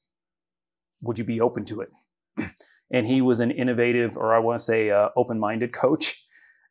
[1.01, 1.89] would you be open to it
[2.91, 6.21] and he was an innovative or i want to say uh, open-minded coach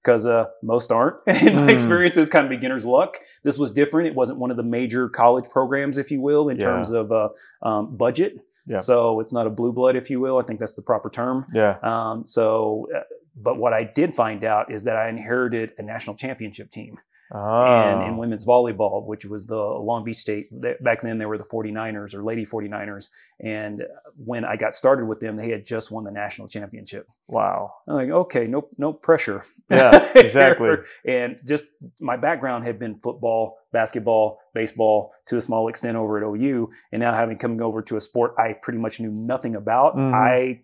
[0.02, 1.16] because uh, most aren't.
[1.26, 1.70] In my Mm.
[1.70, 3.16] experience, it's kind of beginner's luck.
[3.42, 4.06] This was different.
[4.08, 6.64] It wasn't one of the major college programs, if you will, in Yeah.
[6.66, 7.30] terms of uh,
[7.62, 8.34] um, budget.
[8.66, 8.76] Yeah.
[8.76, 10.36] So it's not a blue blood, if you will.
[10.36, 11.46] I think that's the proper term.
[11.54, 11.78] Yeah.
[11.82, 13.00] Um, so, uh,
[13.36, 16.98] but what I did find out is that I inherited a national championship team.
[17.32, 17.38] Oh.
[17.40, 20.46] and in women's volleyball, which was the Long Beach State.
[20.82, 23.08] Back then, they were the 49ers or Lady 49ers.
[23.40, 23.82] And
[24.16, 27.08] when I got started with them, they had just won the national championship.
[27.26, 27.72] wow.
[27.88, 29.42] I'm like, okay, no, no pressure.
[29.70, 30.76] Yeah, exactly.
[31.06, 31.64] and just
[31.98, 36.70] my background had been football, basketball, baseball, to a small extent over at OU.
[36.92, 40.12] And now having coming over to a sport I pretty much knew nothing about, Mhm.
[40.14, 40.60] I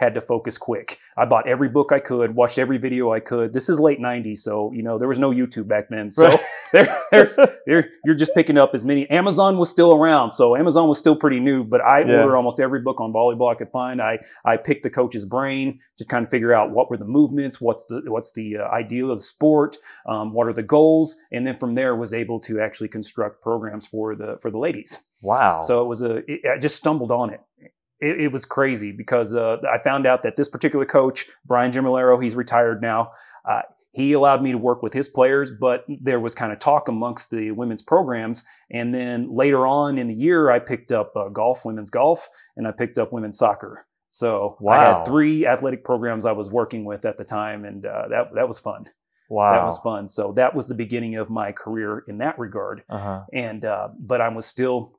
[0.00, 0.98] had to focus quick.
[1.16, 3.52] I bought every book I could, watched every video I could.
[3.52, 6.10] This is late '90s, so you know there was no YouTube back then.
[6.10, 6.40] So Right.
[6.72, 7.36] there, there's
[7.66, 9.08] there, you're just picking up as many.
[9.10, 11.62] Amazon was still around, so Amazon was still pretty new.
[11.62, 12.22] But I Yeah.
[12.22, 14.00] ordered almost every book on volleyball I could find.
[14.00, 17.60] I I picked the coach's brain, just kind of figure out what were the movements,
[17.60, 19.76] what's the what's the uh, ideal of the sport,
[20.08, 23.86] um, what are the goals, and then from there was able to actually construct programs
[23.86, 24.98] for the for the ladies.
[25.22, 25.60] Wow.
[25.60, 27.40] So it was a, it, I just stumbled on it.
[28.00, 32.22] It, it was crazy because uh, I found out that this particular coach, Brian Gimmillaro,
[32.22, 33.12] he's retired now.
[33.48, 36.86] Uh, he allowed me to work with his players, but there was kind of talk
[36.88, 38.44] amongst the women's programs.
[38.70, 42.68] And then later on in the year, I picked up uh, golf, women's golf, and
[42.68, 43.86] I picked up women's soccer.
[44.06, 48.08] So I had three athletic programs I was working with at the time, and uh,
[48.10, 48.84] that that was fun.
[49.28, 49.52] wow.
[49.52, 50.08] That was fun.
[50.08, 53.24] So that was the beginning of my career in that regard Uh-huh.
[53.32, 54.98] and uh, but I was still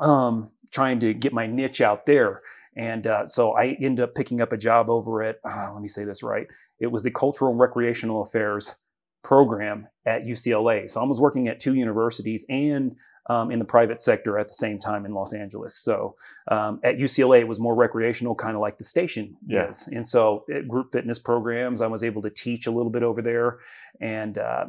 [0.00, 2.42] um, trying to get my niche out there.
[2.76, 5.88] And uh, so I ended up picking up a job over at, uh, let me
[5.88, 6.46] say this right,
[6.78, 8.76] it was the Cultural and Recreational Affairs
[9.22, 10.88] program at UCLA.
[10.88, 12.96] So I was working at two universities and
[13.28, 15.74] um, in the private sector at the same time in Los Angeles.
[15.74, 16.16] So
[16.48, 19.68] um, at UCLA, it was more recreational, kind of like the station Yeah.
[19.68, 19.88] is.
[19.88, 23.20] And so at group fitness programs, I was able to teach a little bit over
[23.20, 23.58] there.
[24.00, 24.66] And uh,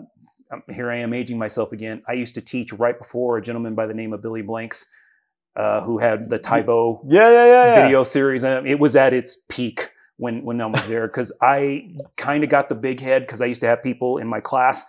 [0.69, 2.01] here I am aging myself again.
[2.09, 4.85] I used to teach right before a gentleman by the name of Billy Blanks,
[5.55, 7.83] uh, who had the Tae Bo Yeah, yeah, yeah, yeah.
[7.83, 8.43] video series.
[8.43, 12.49] And it was at its peak when when I was there because I kind of
[12.49, 14.85] got the big head because I used to have people in my class.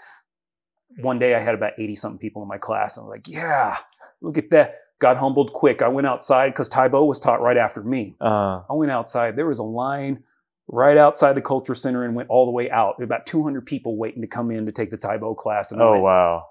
[1.01, 2.98] One day I had about eighty something people in my class.
[2.98, 3.79] I was like, "Yeah,
[4.20, 5.83] look at that." Got humbled quick.
[5.83, 8.14] I went outside because Tae Bo was taught right after me.
[8.20, 9.35] Uh, I went outside.
[9.35, 10.22] There was a line
[10.68, 13.03] right outside the culture center and went all the way out.
[13.03, 15.72] About 200 people waiting to come in to take the Tae Bo class.
[15.72, 16.46] And oh, went, wow.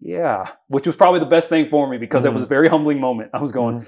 [0.00, 3.00] Yeah, which was probably the best thing for me because it was a very humbling
[3.00, 3.30] moment.
[3.34, 3.80] I was going,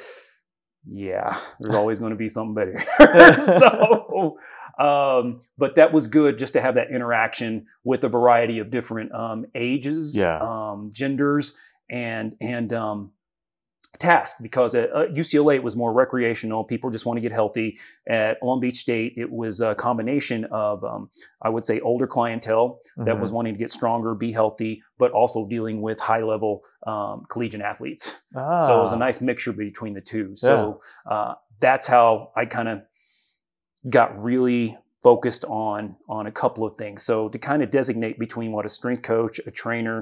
[0.90, 2.79] yeah, there's always going to be something better.
[3.59, 4.38] so,
[4.79, 9.12] um, but that was good just to have that interaction with a variety of different
[9.14, 10.38] um, ages, Yeah.
[10.40, 11.55] um, genders,
[11.90, 13.12] and and um,
[13.98, 16.62] task because at uh, UCLA it was more recreational.
[16.62, 17.77] People just want to get healthy.
[18.09, 21.11] At Long Beach State, it was a combination of, um,
[21.42, 23.20] I would say, older clientele that Mhm.
[23.20, 27.62] was wanting to get stronger, be healthy, but also dealing with high level um, collegiate
[27.62, 28.14] athletes.
[28.37, 28.59] Ah.
[28.59, 30.37] So it was a nice mixture between the two.
[30.37, 32.83] So uh, that's how I kind of
[33.88, 34.77] got really
[35.09, 35.81] focused on
[36.16, 36.99] on a couple of things.
[37.11, 39.99] So to kind of designate between what a strength coach, a trainer,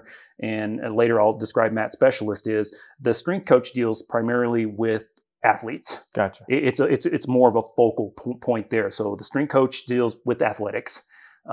[0.52, 0.70] and
[1.02, 2.66] later I'll describe MAT specialist is
[3.06, 5.04] the strength coach deals primarily with
[5.44, 5.88] athletes.
[6.12, 6.42] Gotcha.
[6.48, 8.08] It's a, it's it's more of a focal
[8.48, 8.90] point there.
[8.90, 11.02] So the strength coach deals with athletics.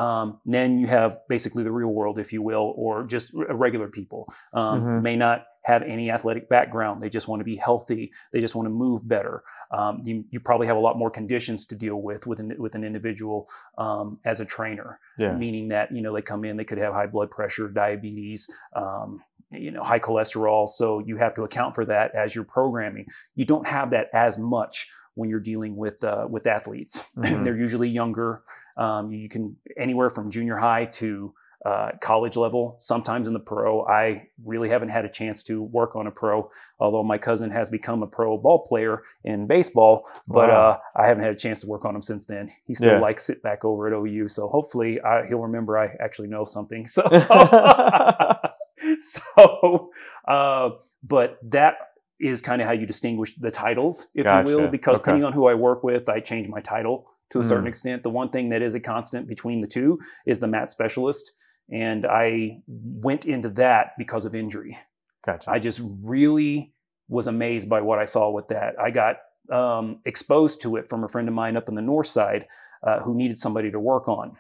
[0.04, 3.32] Um, then you have basically the real world, if you will, or just
[3.66, 4.22] regular people.
[4.54, 5.02] Um, Mhm.
[5.04, 7.02] May not have any athletic background.
[7.02, 8.12] They just want to be healthy.
[8.32, 9.44] They just want to move better.
[9.72, 12.76] Um, you, you probably have a lot more conditions to deal with with an, with
[12.76, 13.48] an individual
[13.78, 15.38] um, as a trainer Yeah.
[15.38, 19.22] meaning that you know they come in they could have high blood pressure diabetes um,
[19.52, 23.46] you know high cholesterol so you have to account for that as you're programming you
[23.46, 27.44] don't have that as much when you're dealing with uh, with athletes Mhm.
[27.44, 28.44] they're usually younger
[28.78, 31.34] um, you can anywhere from junior high to
[31.66, 35.96] uh, college level sometimes in the pro i really haven't had a chance to work
[35.96, 36.50] on a pro
[36.80, 40.72] although my cousin has become a pro ball player in baseball but Wow.
[40.72, 42.50] uh, I haven't had a chance to work on him since then.
[42.66, 43.00] He still Yeah.
[43.00, 46.86] likes it back over at OU, so hopefully I, he'll remember I actually know something.
[46.88, 47.02] So,
[48.98, 49.92] so,
[50.28, 50.70] uh,
[51.04, 51.76] but that
[52.20, 55.04] is kind of how you distinguish the titles, if you will, because Okay.
[55.04, 57.70] depending on who I work with, I change my title to a certain Mm.
[57.70, 58.04] extent.
[58.04, 61.32] The one thing that is a constant between the two is the mat specialist,
[61.70, 64.78] and I went into that because of injury.
[65.26, 65.50] Gotcha.
[65.50, 66.74] I just really
[67.08, 68.80] was amazed by what I saw with that.
[68.80, 69.18] I got
[69.52, 72.48] um, exposed to it from a friend of mine up in the north side
[72.84, 74.38] uh, who needed somebody to work on.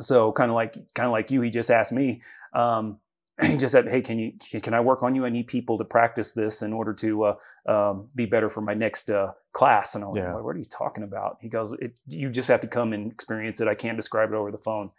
[0.00, 2.22] So kind of like kind of like you, he just asked me.
[2.54, 2.98] Um,
[3.42, 5.24] he just said, "Hey, can you can I work on you?
[5.24, 7.34] I need people to practice this in order to uh,
[7.66, 10.34] um, be better for my next uh, class." And I was Yeah.
[10.34, 13.10] like, "What are you talking about?" He goes, it, "You just have to come and
[13.10, 13.68] experience it.
[13.68, 14.90] I can't describe it over the phone."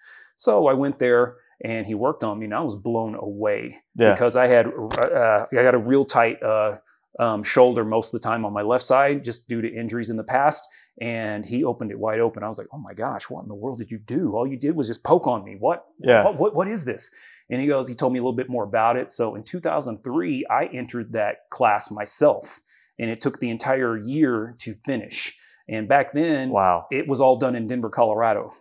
[0.42, 4.14] So I went there and he worked on me, and I was blown away yeah.
[4.14, 6.78] because I had uh, I got a real tight uh,
[7.20, 10.16] um, shoulder most of the time on my left side, just due to injuries in
[10.16, 10.68] the past.
[11.00, 12.42] And he opened it wide open.
[12.42, 14.36] I was like, "Oh my gosh, what in the world did you do?
[14.36, 15.58] All you did was just poke on me.
[15.60, 15.86] What?
[16.00, 16.24] Yeah.
[16.24, 16.40] What?
[16.40, 17.12] What, what is this?"
[17.52, 19.12] And he goes, he told me a little bit more about it.
[19.12, 22.62] So in 2003, I entered that class myself,
[22.98, 25.36] and it took the entire year to finish.
[25.70, 26.88] And back then, Wow.
[26.92, 28.54] it was all done in Denver, Colorado.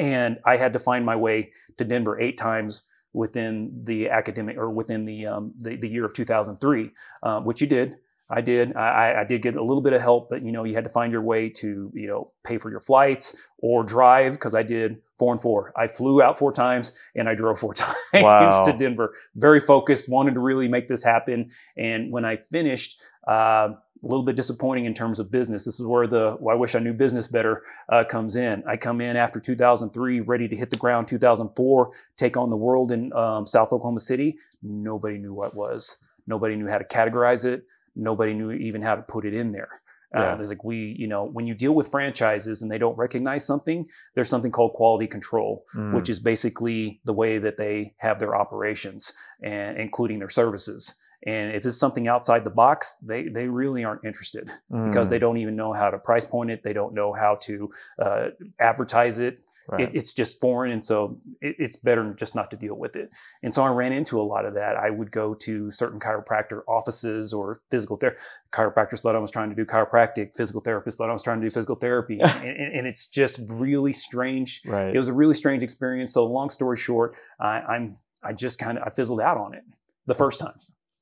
[0.00, 2.82] And I had to find my way to Denver eight times
[3.12, 6.90] within the academic or within the um, the, the year of 2003,
[7.22, 7.96] uh, which you did.
[8.32, 8.76] I did.
[8.76, 10.90] I, I did get a little bit of help, but you know, you had to
[10.90, 14.98] find your way to you know pay for your flights or drive because I did
[15.18, 15.72] four and four.
[15.76, 18.62] I flew out four times and I drove four times Wow.
[18.64, 19.14] to Denver.
[19.34, 21.50] Very focused, wanted to really make this happen.
[21.76, 23.70] And when I finished, uh,
[24.02, 25.64] a little bit disappointing in terms of business.
[25.64, 28.62] This is where the well, I wish I knew business better uh, comes in.
[28.66, 31.08] I come in after 2003, ready to hit the ground.
[31.08, 34.36] 2004, take on the world in um, South Oklahoma City.
[34.62, 35.96] Nobody knew what it was.
[36.26, 37.64] Nobody knew how to categorize it.
[37.96, 39.68] Nobody knew even how to put it in there.
[40.12, 43.44] Uh, There's like we, you know, when you deal with franchises and they don't recognize
[43.46, 43.86] something,
[44.16, 45.94] there's something called quality control Mm.
[45.94, 50.94] which is basically the way that they have their operations and including their services.
[51.26, 54.50] And if it's something outside the box, they they really aren't interested
[54.86, 55.10] because Mm.
[55.10, 56.62] they don't even know how to price point it.
[56.62, 58.28] They don't know how to uh,
[58.58, 59.40] advertise it.
[59.68, 59.82] Right.
[59.82, 59.94] it.
[59.94, 63.10] It's just foreign, and so it, it's better just not to deal with it.
[63.42, 64.76] And so I ran into a lot of that.
[64.76, 68.18] I would go to certain chiropractor offices or physical therapy.
[68.52, 70.34] Chiropractors thought I was trying to do chiropractic.
[70.36, 73.40] Physical therapists thought I was trying to do physical therapy, and, and, and it's just
[73.48, 74.92] really strange right.
[74.94, 76.14] it was a really strange experience.
[76.14, 79.62] So long story short, I, I'm I just kind of I fizzled out on it
[80.06, 80.54] the first time.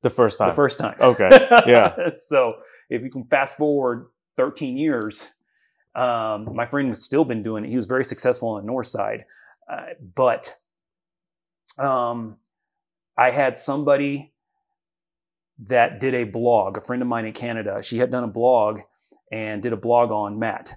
[0.03, 0.51] The first time.
[0.51, 0.97] The first time.
[1.01, 1.29] Okay,
[1.67, 1.95] yeah.
[2.15, 2.55] so
[2.89, 4.07] if you can fast forward
[4.37, 5.29] 13 years,
[5.95, 7.69] um, my friend has still been doing it.
[7.71, 9.25] He was very successful on the north side,
[9.71, 10.55] uh, but
[11.79, 12.37] um,
[13.17, 14.33] I had somebody
[15.67, 16.77] that did a blog.
[16.77, 17.83] A friend of mine in Canada.
[17.83, 18.81] She had done a blog
[19.33, 20.75] and did a blog on MAT.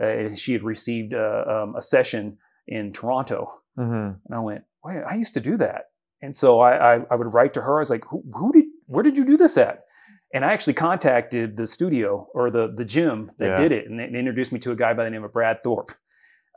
[0.00, 4.20] Uh, she had received a, um, a session in Toronto, Mhm.
[4.24, 5.89] and I went, "Wait, I used to do that."
[6.22, 7.76] And so I, I, I would write to her.
[7.76, 8.64] I was like, "Who, who did?
[8.86, 9.84] Where did you do this at?"
[10.34, 13.56] And I actually contacted the studio or the the gym that Yeah.
[13.56, 15.58] did it, and they, they introduced me to a guy by the name of Brad
[15.64, 15.92] Thorpe,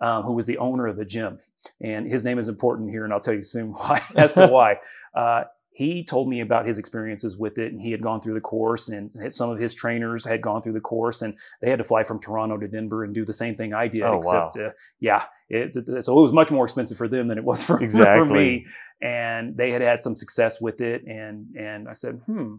[0.02, 1.40] um, who was the owner of the gym.
[1.82, 4.78] And his name is important here, and I'll tell you soon why as to why.
[5.16, 8.42] Uh, he told me about his experiences with it, and he had gone through the
[8.42, 11.84] course, and some of his trainers had gone through the course, and they had to
[11.84, 14.50] fly from Toronto to Denver and do the same thing I did, Oh, wow.
[14.50, 17.64] except uh, yeah, it, so it was much more expensive for them than it was
[17.64, 18.34] for, for Exactly.
[18.34, 18.66] me.
[19.02, 22.56] And they had had some success with it, and and I said, hmm.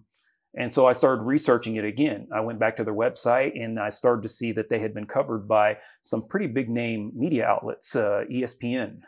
[0.57, 2.29] And so I started researching it again.
[2.33, 5.05] I went back to their website and I started to see that they had been
[5.05, 9.01] covered by some pretty big name media outlets, uh, ESPN,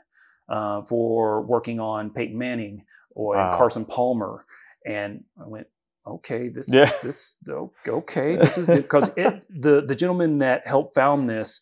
[0.49, 2.85] uh, for working on Peyton Manning
[3.17, 3.51] or Wow.
[3.53, 4.45] Carson Palmer.
[4.85, 5.67] And I went,
[6.07, 6.91] okay, this, Yeah.
[7.03, 7.37] this,
[7.89, 11.61] okay, this is because it, the the gentleman that helped found this,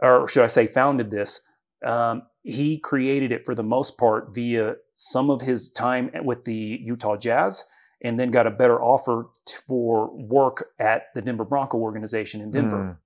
[0.00, 1.40] or should I say, founded this,
[1.84, 6.80] um, he created it for the most part via some of his time with the
[6.82, 7.64] Utah Jazz,
[8.02, 12.50] and then got a better offer t- for work at the Denver Bronco organization in
[12.50, 12.98] Denver.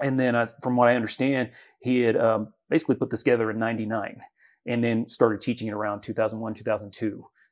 [0.00, 0.06] Mm.
[0.06, 3.58] And then, I, from what I understand, he had um, basically put this together in
[3.58, 4.20] '99,
[4.66, 7.06] and then started teaching it around 2001, 2002.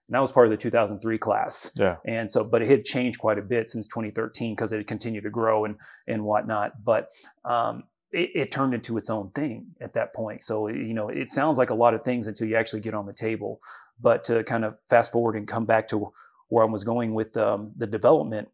[0.08, 1.70] And that was part of the 2003 class.
[1.76, 1.96] Yeah.
[2.06, 5.24] And so, but it had changed quite a bit since 2013 because it had continued
[5.24, 6.84] to grow and and whatnot.
[6.84, 7.08] But
[7.44, 10.42] um, it, it turned into its own thing at that point.
[10.42, 13.06] So you know, it sounds like a lot of things until you actually get on
[13.06, 13.60] the table.
[14.00, 16.12] But to kind of fast forward and come back to
[16.48, 18.48] where I was going with um, the development,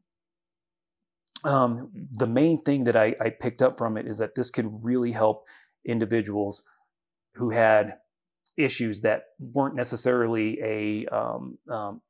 [1.44, 4.84] um, the main thing that I, I picked up from it is that this could
[4.84, 5.48] really help
[5.84, 6.64] individuals
[7.34, 7.94] who had
[8.58, 12.00] issues that weren't necessarily a um, um,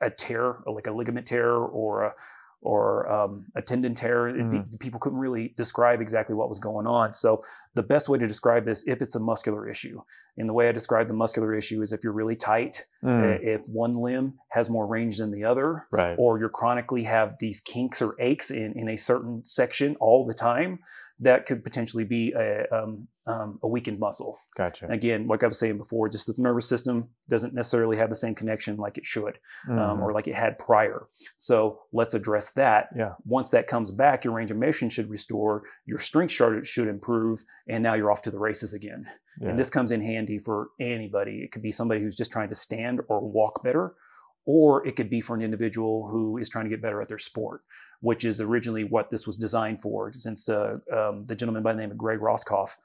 [0.00, 2.14] a tear, like a ligament tear or a
[2.66, 4.28] or um, a tendon tear.
[4.28, 4.80] It- Mhm.
[4.80, 7.12] People couldn't really describe exactly what was going on.
[7.12, 7.42] So
[7.74, 10.00] the best way to describe this, if it's a muscular issue,
[10.38, 13.38] and the way I describe the muscular issue is if you're really tight, Mm.
[13.42, 16.14] if one limb has more range than the other, Right.
[16.18, 20.34] or you're chronically have these kinks or aches in, in a certain section all the
[20.34, 20.78] time,
[21.20, 24.38] that could potentially be a, um, um, a weakened muscle.
[24.56, 24.86] Gotcha.
[24.90, 28.16] Again, like I was saying before, just that the nervous system doesn't necessarily have the
[28.16, 29.38] same connection like it should
[29.70, 30.02] um, Mhm.
[30.02, 31.06] or like it had prior.
[31.36, 32.88] So let's address that.
[32.96, 33.14] Yeah.
[33.24, 37.42] Once that comes back, your range of motion should restore, your strength should, should improve,
[37.68, 39.06] and now you're off to the races again.
[39.40, 39.50] Yeah.
[39.50, 41.42] And this comes in handy for anybody.
[41.42, 43.94] It could be somebody who's just trying to stand or walk better,
[44.46, 47.18] or it could be for an individual who is trying to get better at their
[47.18, 47.62] sport,
[48.00, 50.12] which is originally what this was designed for.
[50.12, 52.76] Since uh, um, the gentleman by the name of Greg Roskopf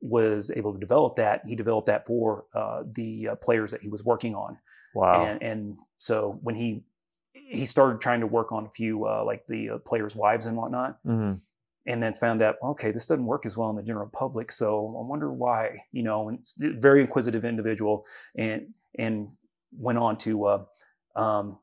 [0.00, 3.88] was able to develop that, he developed that for uh, the uh, players that he
[3.88, 4.58] was working on.
[4.94, 5.24] wow.
[5.24, 6.84] And, and so when he
[7.32, 10.56] he started trying to work on a few uh, like the uh, players' wives and
[10.56, 11.34] whatnot, hmm
[11.86, 14.50] and then found out okay, this doesn't work as well in the general public.
[14.50, 15.84] So I wonder why.
[15.92, 16.38] You know, and
[16.80, 18.06] very inquisitive individual,
[18.36, 19.28] and and
[19.78, 20.64] went on to uh,
[21.16, 21.58] um,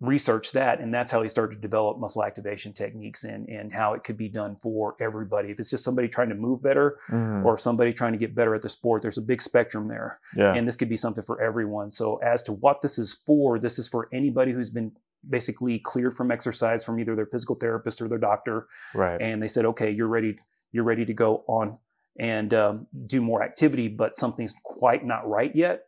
[0.00, 3.94] research that, and that's how he started to develop muscle activation techniques and and how
[3.94, 5.50] it could be done for everybody.
[5.50, 8.54] If it's just somebody trying to move better, hmm or somebody trying to get better
[8.54, 10.54] at the sport, there's a big spectrum there Yeah.
[10.54, 11.90] and this could be something for everyone.
[11.90, 14.92] So as to what this is for, this is for anybody who's been
[15.28, 19.20] basically cleared from exercise from either their physical therapist or their doctor, right.
[19.20, 20.38] and they said, okay, you're ready,
[20.72, 21.78] you're ready to go on
[22.18, 25.84] and um, do more activity, but something's quite not right yet.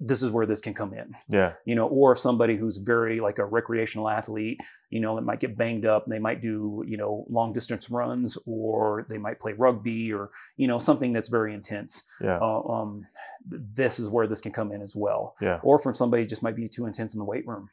[0.00, 1.54] This is where this can come in, yeah.
[1.64, 5.40] you know, or if somebody who's very like a recreational athlete, you know, that might
[5.40, 9.40] get banged up, and they might do, you know, long distance runs, or they might
[9.40, 12.38] play rugby, or you know, something that's very intense Yeah.
[12.40, 13.04] uh, um,
[13.50, 15.34] this is where this can come in as well.
[15.40, 15.58] Yeah.
[15.62, 17.68] Or from somebody just might be too intense in the weight room,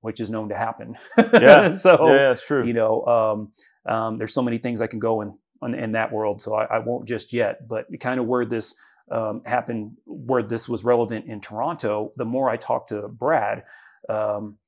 [0.00, 0.96] which is known to happen.
[1.18, 1.70] Yeah.
[1.84, 2.28] so yeah.
[2.28, 2.66] That's true.
[2.66, 3.52] you know, um,
[3.92, 6.40] um, there's so many things I can go in in, in that world.
[6.40, 7.66] So I, I won't just yet.
[7.68, 8.74] But kind of where this
[9.10, 13.64] um, happened, where this was relevant in Toronto, the more I talked to Brad.
[14.08, 14.58] Um,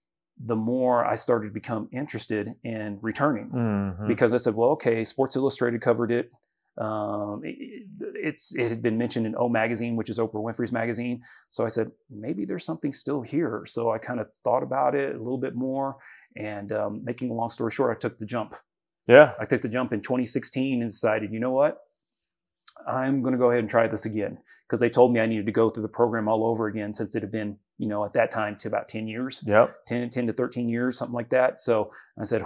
[0.40, 4.06] the more I started to become interested in returning Mhm.
[4.06, 6.30] because I said, well, okay, Sports Illustrated covered it.
[6.76, 11.22] Um, it, it's it had been mentioned in O Magazine, which is Oprah Winfrey's magazine.
[11.50, 13.64] So I said, maybe there's something still here.
[13.66, 15.96] So I kind of thought about it a little bit more.
[16.36, 18.54] And um, making a long story short, I took the jump.
[19.08, 19.32] Yeah.
[19.40, 21.78] I took the jump in 2016 and decided, you know what?
[22.88, 25.46] I'm going to go ahead and try this again because they told me I needed
[25.46, 28.14] to go through the program all over again since it had been, you know, at
[28.14, 29.42] that time to about 10 years.
[29.46, 29.84] Yep.
[29.86, 31.60] 10, 10 to 13 years, something like that.
[31.60, 32.42] So I said,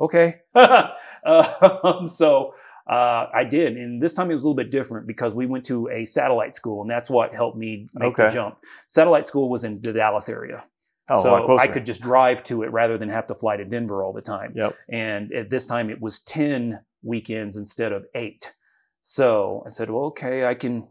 [0.00, 0.36] okay.
[0.54, 2.54] um, so
[2.88, 3.76] uh, I did.
[3.76, 6.54] And this time it was a little bit different because we went to a satellite
[6.54, 8.58] school, and that's what helped me make the jump.
[8.86, 10.64] Satellite school was in the Dallas area.
[11.10, 14.04] Oh, so I could just drive to it rather than have to fly to Denver
[14.04, 14.52] all the time.
[14.54, 14.74] Yep.
[14.88, 18.54] And at this time it was 10 weekends instead of eight.
[19.02, 20.86] So I said, well, okay, I can.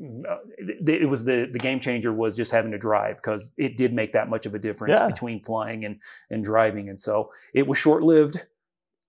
[0.00, 3.92] uh, It was the the game changer was just having to drive because it did
[3.92, 5.06] make that much of a difference Yeah.
[5.08, 6.00] between flying and
[6.30, 8.46] and driving, and so it was short lived.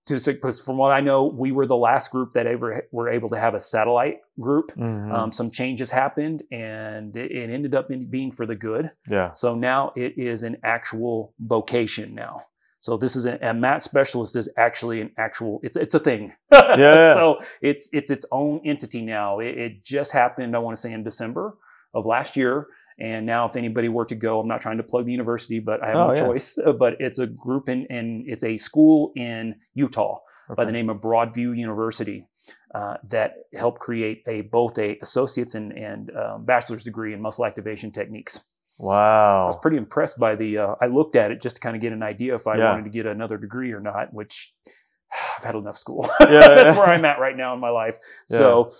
[0.06, 3.28] To because from what I know, we were the last group that ever were able
[3.28, 4.72] to have a satellite group.
[4.76, 5.12] Mhm.
[5.12, 8.90] Um, some changes happened, and it, it ended up in being for the good.
[9.08, 9.30] yeah.
[9.30, 12.40] So now it is an actual vocation now.
[12.82, 16.34] So this is a, a MAT specialist is actually an actual it's it's a thing.
[16.52, 17.14] Yeah.
[17.14, 19.38] so it's it's its own entity now.
[19.38, 20.54] It, it just happened.
[20.54, 21.56] I want to say in December
[21.94, 22.66] of last year.
[22.98, 25.82] And now, if anybody were to go, I'm not trying to plug the university, but
[25.82, 26.20] I have Oh, no yeah.
[26.26, 26.58] choice.
[26.78, 30.18] But it's a group in, and it's a school in Utah
[30.56, 32.26] by the name of Broadview University
[32.74, 37.46] uh, that helped create a both a associate's and, and um, bachelor's degree in muscle
[37.46, 38.40] activation techniques.
[38.90, 40.58] I was pretty impressed by the.
[40.58, 42.70] Uh, I looked at it just to kind of get an idea if I Yeah.
[42.70, 44.12] wanted to get another degree or not.
[44.12, 44.52] Which
[45.38, 46.08] I've had enough school.
[46.20, 46.78] Yeah, That's yeah.
[46.78, 47.98] where I'm at right now in my life.
[48.26, 48.70] So,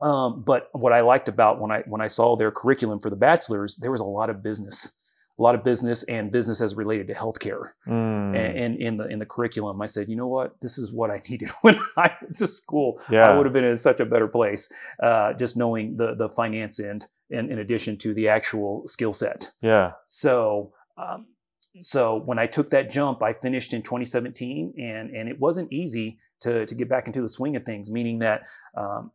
[0.00, 3.16] um, but what I liked about when I when I saw their curriculum for the
[3.16, 4.92] bachelor's, there was a lot of business,
[5.38, 8.36] a lot of business and business as related to healthcare Mm.
[8.36, 11.10] and, and in the in the curriculum, I said, you know what, this is what
[11.10, 13.00] I needed when I went to school.
[13.30, 14.68] I would have been in such a better place,
[15.02, 19.50] uh, just knowing the the finance end, in, in addition to the actual skill set.
[19.60, 19.92] Yeah.
[20.04, 21.26] So, um,
[21.80, 26.18] so when I took that jump, I finished in 2017, and and it wasn't easy
[26.40, 27.90] to to get back into the swing of things.
[27.90, 28.46] Meaning that
[28.76, 29.10] um,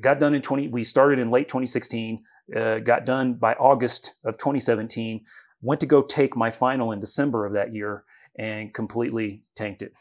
[0.00, 0.68] got done in 20.
[0.68, 2.22] We started in late 2016,
[2.56, 5.24] uh, got done by August of 2017.
[5.62, 8.04] Went to go take my final in December of that year,
[8.38, 9.92] and completely tanked it.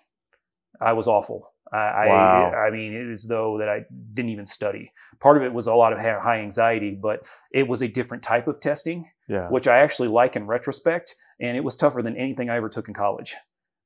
[0.82, 1.53] I was awful.
[1.78, 2.52] I, Wow.
[2.54, 4.92] I, I mean, it is though that I didn't even study.
[5.20, 8.48] Part of it was a lot of high anxiety, but it was a different type
[8.48, 9.48] of testing Yeah.
[9.50, 11.16] which I actually like in retrospect.
[11.40, 13.36] And it was tougher than anything I ever took in college,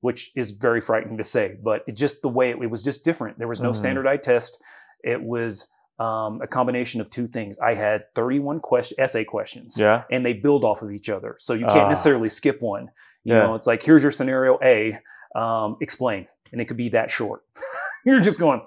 [0.02, 1.58] which is very frightening to say.
[1.64, 3.38] But it just the way it, it was just different.
[3.40, 3.76] There was no Mhm.
[3.76, 4.64] standardized test.
[5.04, 5.68] It was
[6.00, 7.58] um, a combination of two things.
[7.58, 10.04] I had 31 question, essay questions, Yeah.
[10.12, 11.34] and they build off of each other.
[11.40, 11.90] So you can't Ah.
[11.90, 12.92] necessarily skip one.
[13.24, 13.40] You Yeah.
[13.48, 14.96] know, it's like here's your scenario A,
[15.36, 17.42] um, explain, and it could be that short.
[18.06, 18.62] You're just going,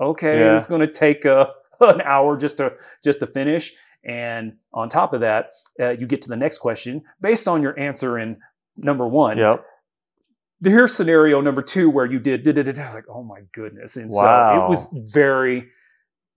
[0.00, 0.54] okay, Yeah.
[0.54, 1.46] it's going to take uh,
[1.80, 3.72] an hour just to just to finish.
[4.04, 5.50] And on top of that,
[5.80, 8.38] uh, you get to the next question based on your answer in
[8.76, 9.38] number one.
[9.38, 9.64] Yep.
[10.64, 12.42] Here's scenario number two where you did.
[12.42, 12.78] did, did.
[12.78, 13.96] I was like, oh my goodness!
[13.96, 14.18] And so
[14.64, 15.68] it was very,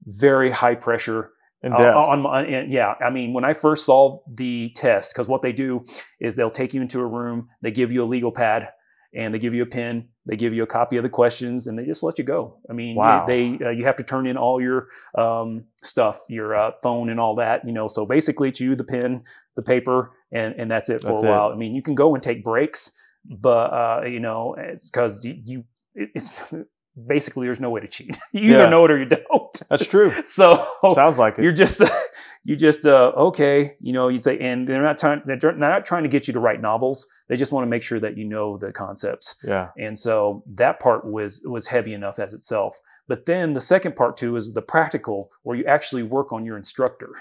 [0.05, 1.31] very high pressure
[1.63, 5.27] In uh, on my, and yeah, I mean, when I first saw the test, because
[5.27, 5.83] what they do
[6.19, 8.69] is they'll take you into a room, they give you a legal pad,
[9.15, 11.77] and they give you a pen, They give you a copy of the questions and
[11.79, 12.57] they just let you go.
[12.69, 13.25] I mean, Wow.
[13.25, 17.19] they uh, you have to turn in all your um, stuff, your uh, phone and
[17.19, 17.65] all that.
[17.65, 19.23] You know, so basically it's you, the pen,
[19.55, 21.29] the paper, and and that's it for That's a it.
[21.29, 21.51] while.
[21.51, 22.91] I mean, you can go and take breaks,
[23.25, 25.63] but uh, you know, it's because you, you
[25.95, 26.53] it- it's
[27.07, 28.15] basically there's no way to cheat.
[28.33, 28.59] you Yeah.
[28.59, 29.23] either know it or you don't.
[29.69, 30.11] That's true.
[30.25, 31.43] So Sounds like it.
[31.43, 31.81] you're just
[32.43, 36.03] you just uh, okay you know you say and they're not trying they're not trying
[36.03, 38.57] to get you to write novels they just want to make sure that you know
[38.57, 39.69] the concepts yeah.
[39.77, 44.17] and so that part was was heavy enough as itself but then the second part
[44.17, 47.11] too is the practical where you actually work on your instructor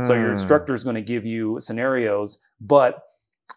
[0.00, 0.32] so your Mm.
[0.32, 3.02] instructor is going to give you scenarios but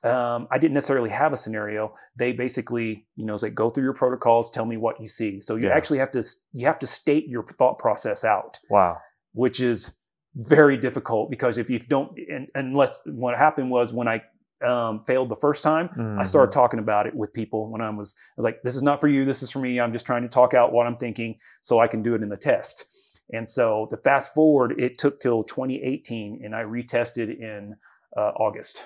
[0.03, 1.93] um, I didn't necessarily have a scenario.
[2.15, 5.39] They basically, you know, say go through your protocols, tell me what you see.
[5.39, 5.75] So you Yeah.
[5.75, 6.23] actually have to
[6.53, 8.97] you have to state your thought process out Wow.
[9.33, 9.97] which is
[10.35, 14.21] very difficult because if you don't, and, unless what happened was when I
[14.63, 16.25] um, failed the first time, I Mhm.
[16.25, 19.01] started talking about it with people when I was, I was like, this is not
[19.01, 19.79] for you, this is for me.
[19.79, 22.29] I'm just trying to talk out what I'm thinking so I can do it in
[22.29, 22.85] the test.
[23.33, 27.75] And so to fast forward, it took till 2018 and I retested in
[28.15, 28.85] uh, August.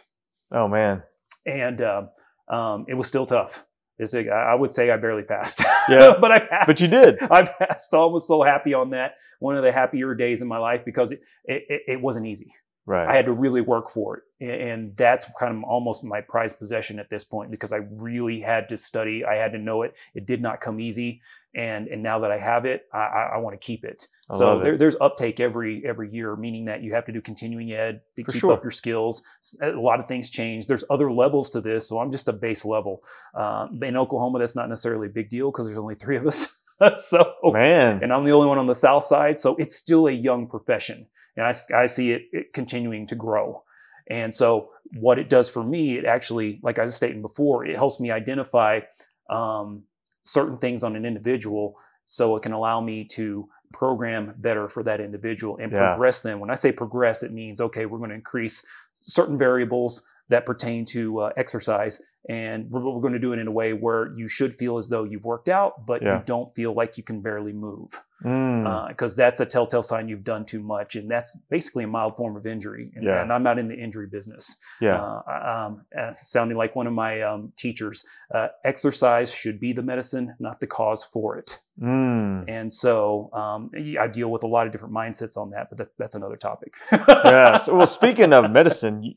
[0.51, 1.03] Oh man.
[1.45, 2.09] And um,
[2.49, 3.65] um, it was still tough.
[3.97, 5.63] It's like, I would say I barely passed.
[5.87, 6.13] Yeah.
[6.21, 6.67] but I passed.
[6.67, 7.21] But you did.
[7.23, 7.93] I passed.
[7.93, 9.13] I was so happy on that.
[9.39, 12.49] One of the happier days in my life because it, it- it wasn't easy.
[12.87, 13.09] Right.
[13.09, 14.23] I had to really work for it.
[14.47, 18.67] And that's kind of almost my prized possession at this point because I really had
[18.69, 19.25] to study.
[19.25, 19.97] I had to know it.
[20.13, 21.21] It did not come easy.
[21.55, 24.07] And, and now that I have it, I, I, I want to keep it.
[24.29, 24.77] I so love it.
[24.77, 28.33] there's uptake every every year, meaning that you have to do continuing ed to For
[28.33, 28.51] keep sure.
[28.53, 29.23] up your skills.
[29.61, 30.67] A lot of things change.
[30.67, 33.01] There's other levels to this, so I'm just a base level.
[33.33, 36.47] Uh, in Oklahoma, that's not necessarily a big deal because there's only three of us.
[36.95, 38.03] so man.
[38.03, 39.39] and I'm the only one on the south side.
[39.39, 41.07] So it's still a young profession,
[41.37, 43.63] and I, I see it, it continuing to grow.
[44.07, 47.75] And so what it does for me, it actually, like I was stating before, it
[47.75, 48.81] helps me identify
[49.29, 49.83] um,
[50.23, 55.01] certain things on an individual, so it can allow me to program better for that
[55.01, 55.77] individual and Yeah.
[55.89, 56.39] progress them.
[56.39, 58.63] When I say progress, it means okay, we're going to increase
[58.99, 63.47] certain variables that pertain to uh, exercise, and we're, we're going to do it in
[63.47, 66.17] a way where you should feel as though you've worked out, but Yeah.
[66.19, 67.89] you don't feel like you can barely move
[68.23, 68.87] Mm.
[68.87, 72.35] because that's a telltale sign you've done too much, and that's basically a mild form
[72.37, 72.91] of injury.
[72.95, 73.21] And, Yeah.
[73.21, 74.55] and I'm not in the injury business.
[74.81, 74.99] yeah.
[75.01, 78.03] Uh, um, uh, sounding like one of my um, teachers,
[78.33, 81.59] uh, exercise should be the medicine, not the cause for it.
[81.79, 82.45] Mm.
[82.47, 83.69] And so um,
[83.99, 86.75] I deal with a lot of different mindsets on that, but that, that's another topic.
[86.91, 87.59] yeah.
[87.67, 89.13] Well, speaking of medicine,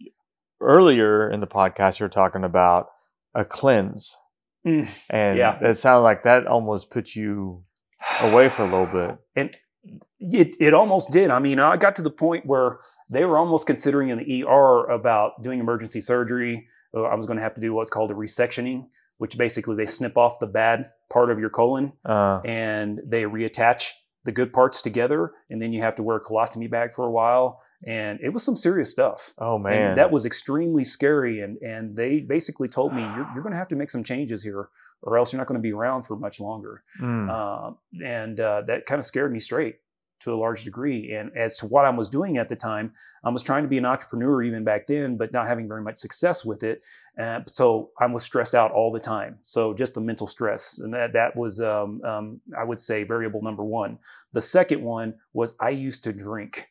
[0.61, 2.89] earlier in the podcast, you were talking about
[3.35, 4.17] a cleanse,
[4.67, 5.59] Mm, and Yeah.
[5.63, 7.65] it sounded like that almost put you
[8.23, 9.19] away for a little bit.
[9.37, 9.57] and
[10.21, 11.31] it, it almost did.
[11.31, 12.79] I mean, I got to the point where
[13.11, 16.67] they were almost considering in the ER about doing emergency surgery.
[16.95, 18.89] Uh, I was going to have to do what's called a resectioning,
[19.19, 23.93] which basically they snip off the bad part of your colon Uh, and they reattach
[24.29, 25.33] the good parts together.
[25.49, 27.63] And then you have to wear a colostomy bag for a while.
[27.89, 29.33] And it was some serious stuff.
[29.39, 31.41] oh man, And that was extremely scary.
[31.41, 34.43] And, and they basically told me, you're, you're going to have to make some changes
[34.43, 34.69] here,
[35.01, 36.83] or else you're not going to be around for much longer.
[37.01, 37.31] Mm.
[37.31, 37.73] Uh,
[38.05, 39.77] and uh, that kind of scared me straight
[40.21, 41.13] to a large degree.
[41.13, 42.93] And as to what I was doing at the time,
[43.25, 45.99] I was trying to be an entrepreneur even back then, but not having very much
[45.99, 46.85] success with it.
[47.19, 49.39] Uh, so I was stressed out all the time.
[49.43, 53.43] So just the mental stress, and that that was, um, um, I would say, variable
[53.43, 53.99] number one.
[54.33, 56.69] The second one was I used to drink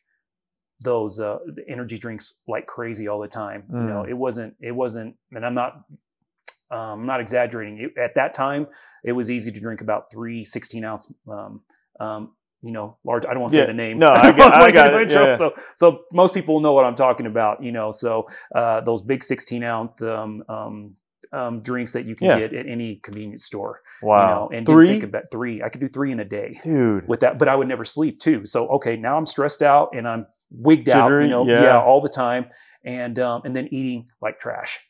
[0.80, 3.64] those uh, the energy drinks like crazy all the time.
[3.70, 5.84] You know, it wasn't it wasn't, and I'm not.
[6.70, 7.78] Um, I'm not exaggerating.
[7.78, 8.66] It, at that time,
[9.02, 11.62] it was easy to drink about three 16 ounce, um,
[11.98, 12.32] um,
[12.62, 13.24] you know, large.
[13.26, 13.64] I don't want to Yeah.
[13.64, 13.98] say the name.
[13.98, 15.12] No, I got- I got it.
[15.12, 15.34] Yeah.
[15.34, 17.62] So, so most people know what I'm talking about.
[17.62, 20.94] You know, so uh, those big 16 ounce um, um,
[21.32, 23.80] um, drinks that you can get at any convenience store.
[24.02, 25.62] wow, You know, and three, think about three.
[25.62, 27.06] I could do three in a day dude.
[27.06, 28.44] with that, but I would never sleep too.
[28.44, 31.62] So okay, now I'm stressed out and I'm wigged out, you know, yeah.
[31.62, 31.80] yeah.
[31.80, 32.46] all the time,
[32.84, 34.80] and um, and then eating like trash.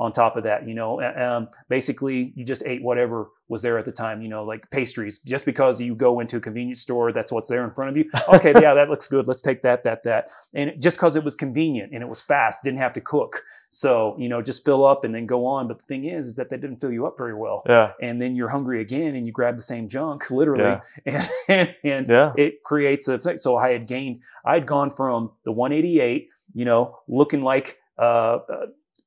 [0.00, 3.76] On top of that, you know, uh, um, basically you just ate whatever was there
[3.78, 5.18] at the time, you know, like pastries.
[5.18, 8.08] Just because you go into a convenience store, that's what's there in front of you.
[8.34, 9.26] Okay, yeah, that looks good.
[9.28, 10.30] Let's take that, that, that.
[10.54, 13.42] And just because it was convenient and it was fast, didn't have to cook.
[13.68, 15.68] So you know, just fill up and then go on.
[15.68, 18.20] But the thing is, is that that didn't fill you up very well Yeah, and
[18.20, 22.32] then you're hungry again and you grab the same junk literally and and, and yeah,
[22.36, 23.36] it creates a thing.
[23.36, 28.38] so i had gained i had gone from the 188 you know looking like uh,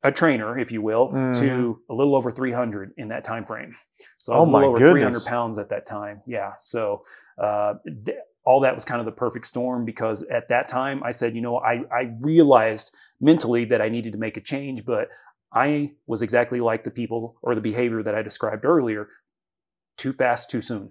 [0.04, 1.40] a trainer if you will Mhm.
[1.40, 3.74] to a little over 300 in that time frame
[4.18, 5.24] so i was Oh a little over goodness.
[5.24, 7.04] 300 pounds at that time yeah so
[7.38, 8.14] uh, d-
[8.46, 11.42] all that was kind of the perfect storm because at that time i said you
[11.42, 15.08] know i, I realized mentally that i needed to make a change but
[15.56, 19.08] I was exactly like the people or the behavior that I described earlier.
[19.98, 20.90] too fast, too soon,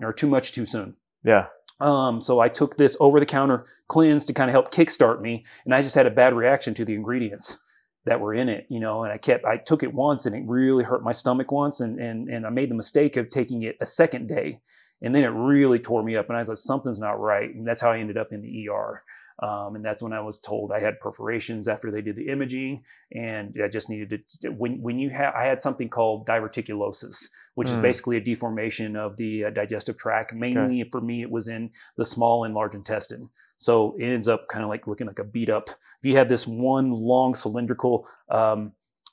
[0.00, 0.96] or too much, too soon.
[1.22, 1.48] Yeah.
[1.78, 5.44] Um, so I took this over the counter cleanse to kind of help kickstart me,
[5.66, 7.58] and I just had a bad reaction to the ingredients
[8.06, 10.44] that were in it, you know, and I kept I took it once and it
[10.46, 13.76] really hurt my stomach once and and and I made the mistake of taking it
[13.80, 14.60] a second day.
[15.02, 17.54] And then it really tore me up and I was like, something's not right.
[17.54, 19.02] And that's how I ended up in the ER.
[19.42, 22.82] Um, and that's when I was told I had perforations after they did the imaging,
[23.12, 24.50] and I just needed to.
[24.50, 27.70] When when you have, I had something called diverticulosis, which mm.
[27.70, 30.34] is basically a deformation of the uh, digestive tract.
[30.34, 30.90] Mainly okay.
[30.90, 33.30] for me, it was in the small and large intestine.
[33.56, 35.70] So it ends up kind of like looking like a beat up.
[35.70, 38.72] If you had this one long cylindrical um,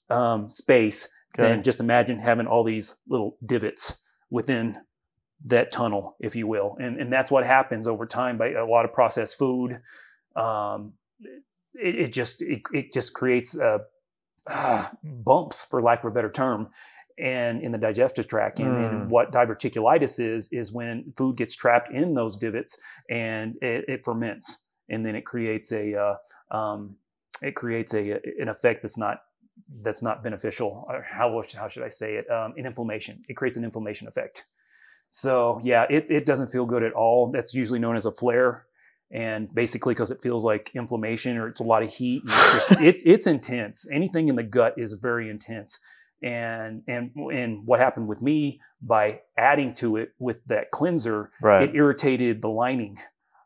[0.09, 1.47] um, space, okay.
[1.47, 4.77] then just imagine having all these little divots within
[5.45, 6.75] that tunnel, if you will.
[6.79, 9.79] And, and that's what happens over time by a lot of processed food,
[10.37, 10.93] um,
[11.73, 13.79] it, it, just it, it just creates uh,
[14.47, 16.69] uh, bumps, for lack of a better term,
[17.19, 18.59] and in the digestive tract.
[18.59, 18.89] And, mm.
[18.89, 22.77] and, what diverticulitis is is when food gets trapped in those divots
[23.09, 26.95] and it, it ferments, and then it creates a uh, um,
[27.41, 29.19] it creates a an effect that's not
[29.81, 30.87] that's not beneficial.
[31.05, 32.29] How how should I say it?
[32.29, 33.23] Um, an inflammation.
[33.27, 34.45] It creates an inflammation effect.
[35.09, 37.31] So yeah, it, it doesn't feel good at all.
[37.31, 38.65] That's usually known as a flare
[39.11, 42.71] and basically because it feels like inflammation or it's a lot of heat it's, just,
[42.81, 43.87] it's, it's intense.
[43.91, 45.79] Anything in the gut is very intense.
[46.23, 51.69] And and and what happened with me by adding to it with that cleanser right.
[51.69, 52.97] it irritated the lining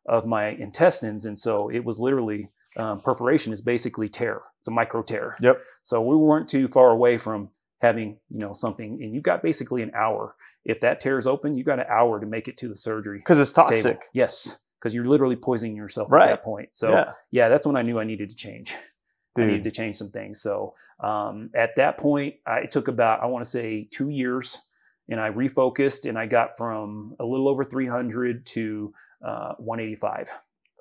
[0.05, 1.25] of my intestines.
[1.25, 2.47] And so it was literally
[2.77, 4.41] um, perforation is basically tear.
[4.61, 5.35] It's a micro tear.
[5.41, 5.61] Yep.
[5.83, 7.49] So we weren't too far away from
[7.81, 9.03] having you know something.
[9.03, 10.35] And you've got basically an hour.
[10.63, 13.17] If that tear is open you've got an hour to make it to the surgery
[13.17, 13.83] because it's toxic.
[13.83, 14.01] Table.
[14.13, 16.23] yes because you're literally poisoning yourself right.
[16.23, 16.73] at that point.
[16.73, 17.11] So yeah.
[17.29, 17.49] yeah.
[17.49, 18.75] that's when I knew I needed to change.
[19.35, 19.43] Dude.
[19.45, 20.41] I needed to change some things.
[20.41, 24.57] So um, at that point, I, it took about I want to say two years,
[25.07, 30.31] and I refocused, and I got from a little over 300 to uh, 185.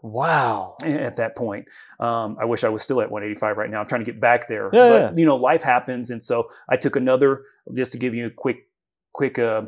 [0.03, 0.77] Wow.
[0.83, 1.67] At that point,
[1.99, 3.81] um, I wish I was still at 185 right now.
[3.81, 5.11] I'm trying to get back there, yeah, but yeah.
[5.17, 7.43] you know, life happens, and so I took another.
[7.75, 8.69] Just to give you a quick,
[9.13, 9.65] quick uh,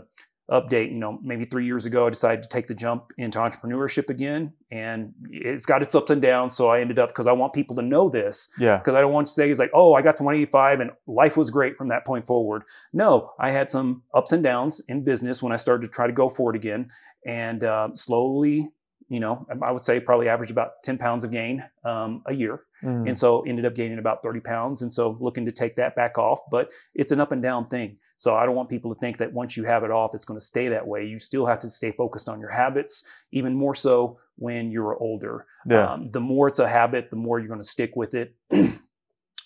[0.51, 4.11] update you know maybe three years ago i decided to take the jump into entrepreneurship
[4.11, 7.53] again and it's got its ups and downs so i ended up because i want
[7.53, 8.53] people to know this.
[8.59, 8.78] Yeah.
[8.78, 11.36] Because i don't want to say it's like oh i got to 185 and life
[11.36, 12.64] was great from that point forward.
[12.93, 16.12] No i had some ups and downs in business when i started to try to
[16.12, 16.88] go for it again
[17.24, 18.68] and uh, slowly
[19.09, 22.62] you know i would say probably average about 10 pounds of gain um, a year
[22.83, 23.07] Mm.
[23.07, 24.83] And so ended up gaining about 30 pounds.
[24.83, 27.99] And so looking to take that back off, but it's an up and down thing.
[28.16, 30.39] So I don't want people to think that once you have it off, it's going
[30.39, 31.05] to stay that way.
[31.05, 35.47] You still have to stay focused on your habits, even more so when you're older.
[35.66, 35.93] Yeah.
[35.93, 38.35] Um, the more it's a habit, the more you're going to stick with it.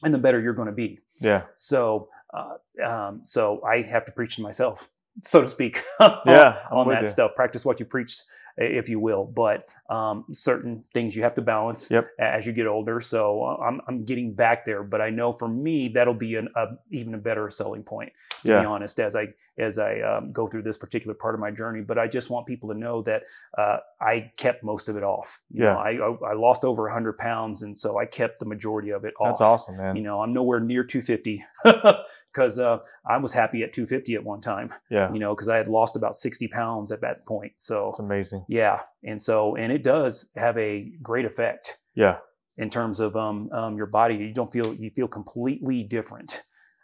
[0.03, 1.01] and the better you're going to be.
[1.21, 1.43] Yeah.
[1.55, 4.89] So, uh, um, so I have to preach to myself,
[5.23, 5.83] so to speak.
[6.01, 7.07] yeah, on, on that you.
[7.07, 7.33] stuff.
[7.35, 8.21] Practice what you preach
[8.57, 9.25] if you will.
[9.25, 12.09] But um, certain things you have to balance yep.
[12.19, 13.01] as you get older.
[13.01, 16.49] So uh, I'm, I'm getting back there, but I know for me that'll be an
[16.57, 18.13] a, even a better selling point.
[18.45, 18.61] To yeah.
[18.61, 19.29] be honest, as I
[19.59, 22.47] as I um, go through this particular part of my journey, but I just want
[22.47, 23.23] people to know that
[23.57, 25.41] uh, I kept most of it off.
[25.51, 28.91] You yeah, know, I, I lost over 100 pounds, and so I kept the majority
[28.91, 29.29] of it off.
[29.29, 29.97] That's awesome, man.
[29.97, 31.43] You know, I'm nowhere near 250
[32.33, 32.79] because uh,
[33.09, 34.73] I was happy at 250 at one time.
[34.91, 37.53] Yeah, you know, because I had lost about 60 pounds at that point.
[37.57, 38.45] So it's amazing.
[38.49, 41.79] Yeah, and so and it does have a great effect.
[41.95, 42.19] Yeah.
[42.59, 46.43] In terms of um, um, your body, you don't feel you feel completely different.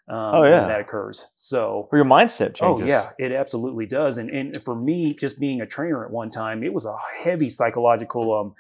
[0.09, 1.29] Um, oh yeah, when that occurs.
[1.35, 2.85] So or your mindset oh, changes.
[2.85, 4.19] Oh yeah, it absolutely does.
[4.19, 7.49] And and for me, just being a trainer at one time, it was a heavy
[7.49, 8.55] psychological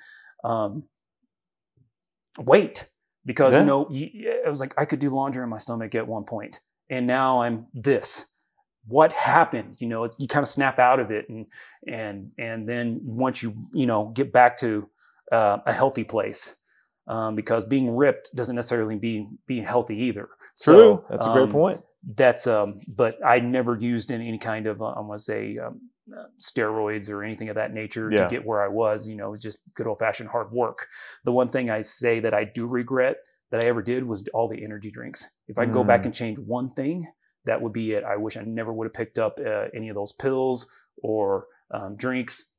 [0.44, 0.84] um, um,
[2.38, 2.88] weight
[3.26, 3.60] because yeah.
[3.60, 6.24] you know you, it was like I could do laundry in my stomach at one
[6.24, 8.31] point, and now I'm this
[8.86, 11.46] what happened you know you kind of snap out of it and
[11.86, 14.88] and and then once you you know get back to
[15.30, 16.56] uh, a healthy place
[17.08, 20.28] um, because being ripped doesn't necessarily be being healthy either
[20.60, 21.80] true so, that's a great um, point
[22.16, 25.56] that's um but i never used any, any kind of uh, i want to say
[25.58, 25.80] um,
[26.18, 28.18] uh, steroids or anything of that nature yeah.
[28.18, 30.86] to get where i was you know just good old-fashioned hard work
[31.24, 33.18] the one thing i say that i do regret
[33.52, 35.72] that i ever did was all the energy drinks if i mm.
[35.72, 36.06] go back mm.
[36.06, 37.06] and change one thing
[37.44, 38.04] that would be it.
[38.04, 40.66] I wish I never would have picked up uh, any of those pills
[41.02, 42.52] or um, drinks.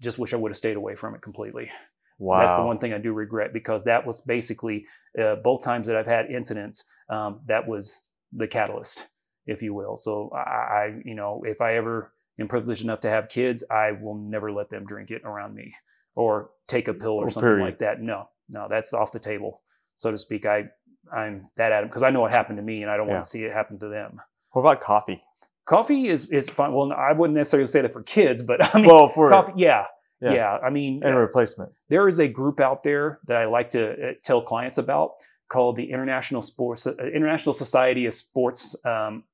[0.00, 1.70] Just wish I would have stayed away from it completely.
[2.18, 2.38] Wow.
[2.38, 4.86] That's the one thing I do regret because that was basically
[5.20, 6.84] uh, both times that I've had incidents.
[7.08, 8.00] Um, that was
[8.32, 9.08] the catalyst,
[9.46, 9.96] if you will.
[9.96, 13.92] So I, I, you know, if I ever am privileged enough to have kids, I
[13.92, 15.72] will never let them drink it around me
[16.14, 17.64] or take a pill or, or something period.
[17.64, 18.00] like that.
[18.00, 19.62] No, no, that's off the table,
[19.96, 20.46] so to speak.
[20.46, 20.68] I
[21.12, 23.14] I'm that Adam because I know what happened to me and I don't yeah.
[23.14, 24.20] want to see it happen to them.
[24.52, 25.22] What about coffee?
[25.64, 26.72] coffee is is fine.
[26.72, 29.86] Well, I wouldn't necessarily say that for kids, but I mean, well, for coffee, yeah,
[30.20, 30.32] yeah.
[30.32, 30.58] yeah.
[30.58, 31.72] I mean, and replacement.
[31.88, 35.12] there is a group out there that I like to uh, tell clients about
[35.48, 38.76] called the International Sports uh, International Society of Sports.
[38.84, 39.24] Um,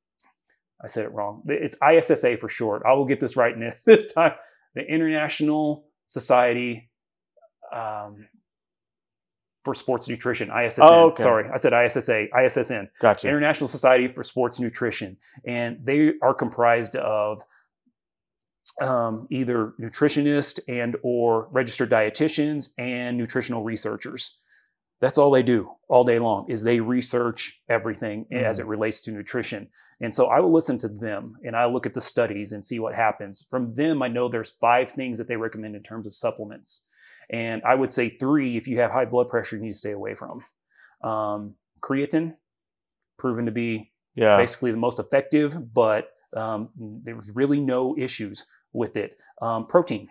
[0.82, 1.42] I said it wrong.
[1.46, 2.82] It's ISSA for short.
[2.86, 3.54] I will get this right
[3.84, 4.32] this time.
[4.74, 6.90] The International Society
[7.72, 8.28] um,
[9.64, 10.80] for Sports Nutrition, ISSN.
[10.82, 11.22] Oh, okay.
[11.22, 12.88] Sorry, I said ISSA, ISSN.
[13.00, 13.28] Gotcha.
[13.28, 17.42] International Society for Sports Nutrition, and they are comprised of
[18.80, 24.38] um, either nutritionists and or registered dietitians and nutritional researchers.
[25.00, 29.10] That's all they do all day long is they research everything as it relates to
[29.10, 29.68] nutrition.
[30.02, 32.78] And so I will listen to them and I look at the studies and see
[32.78, 33.46] what happens.
[33.48, 36.84] From them, I know there's five things that they recommend in terms of supplements.
[37.32, 39.92] And I would say three, if you have high blood pressure, you need to stay
[39.92, 40.42] away from.
[41.02, 42.34] Um, creatine,
[43.18, 44.36] proven to be yeah.
[44.36, 49.20] basically the most effective, but um, there was really no issues with it.
[49.40, 50.08] Um, protein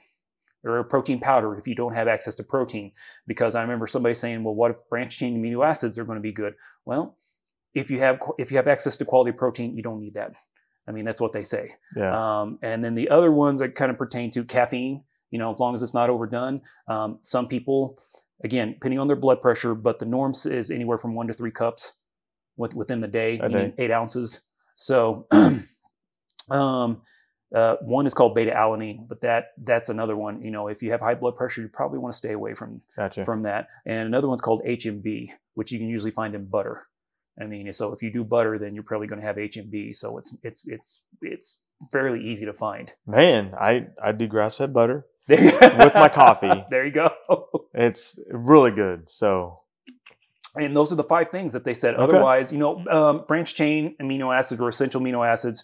[0.63, 2.91] or protein powder if you don't have access to protein,
[3.27, 6.21] because I remember somebody saying, "Well, what if branched chain amino acids are going to
[6.21, 6.53] be good?"
[6.85, 7.17] Well,
[7.73, 10.35] if you have if you have access to quality protein, you don't need that.
[10.87, 11.69] I mean, that's what they say.
[11.95, 12.41] Yeah.
[12.41, 15.59] Um, and then the other ones that kind of pertain to caffeine, you know, as
[15.59, 16.61] long as it's not overdone.
[16.87, 17.99] Um, some people,
[18.43, 21.51] again, depending on their blood pressure, but the norm is anywhere from one to three
[21.51, 21.93] cups
[22.57, 23.37] with, within the day,
[23.77, 24.41] eight ounces.
[24.75, 25.27] So,
[26.49, 27.01] um,
[27.53, 30.41] uh, one is called beta alanine, but that that's another one.
[30.43, 32.81] You know, if you have high blood pressure, you probably want to stay away from
[32.95, 33.23] Gotcha.
[33.23, 33.69] from that.
[33.85, 36.87] And another one's called HMB, which you can usually find in butter.
[37.41, 39.95] I mean, so if you do butter, then you're probably going to have HMB.
[39.95, 42.93] So it's it's it's it's fairly easy to find.
[43.07, 45.05] Man, I I do grass fed butter.
[45.29, 46.65] With my coffee.
[46.69, 47.11] There you go.
[47.73, 49.09] It's really good.
[49.09, 49.57] So
[50.55, 51.93] And those are the five things that they said.
[51.95, 52.03] Okay.
[52.03, 55.63] Otherwise, you know, um, branch chain amino acids or essential amino acids,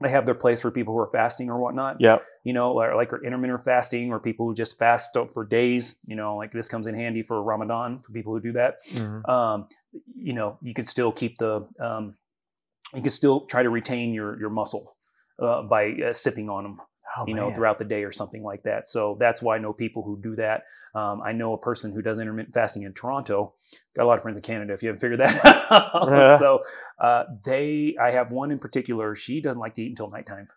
[0.00, 1.96] they have their place for people who are fasting or whatnot.
[1.98, 5.96] yeah, You know, or like or intermittent fasting or people who just fast for days.
[6.06, 8.76] You know, like this comes in handy for Ramadan for people who do that.
[8.94, 9.28] Mhm.
[9.28, 9.66] um,
[10.14, 12.14] you know, you can still keep the, um,
[12.94, 14.96] you can still try to retain your your muscle
[15.42, 16.80] uh, by uh, sipping on them,
[17.16, 17.54] Oh, you know, man.
[17.54, 18.86] throughout the day or something like that.
[18.86, 20.64] So that's why I know people who do that.
[20.94, 23.54] Um, I know a person who does intermittent fasting in Toronto.
[23.96, 24.72] Got a lot of friends in Canada.
[24.74, 26.36] If you haven't figured that out, Yeah.
[26.38, 26.60] so
[27.00, 29.14] uh, they, I have one in particular.
[29.14, 30.48] She doesn't like to eat until nighttime.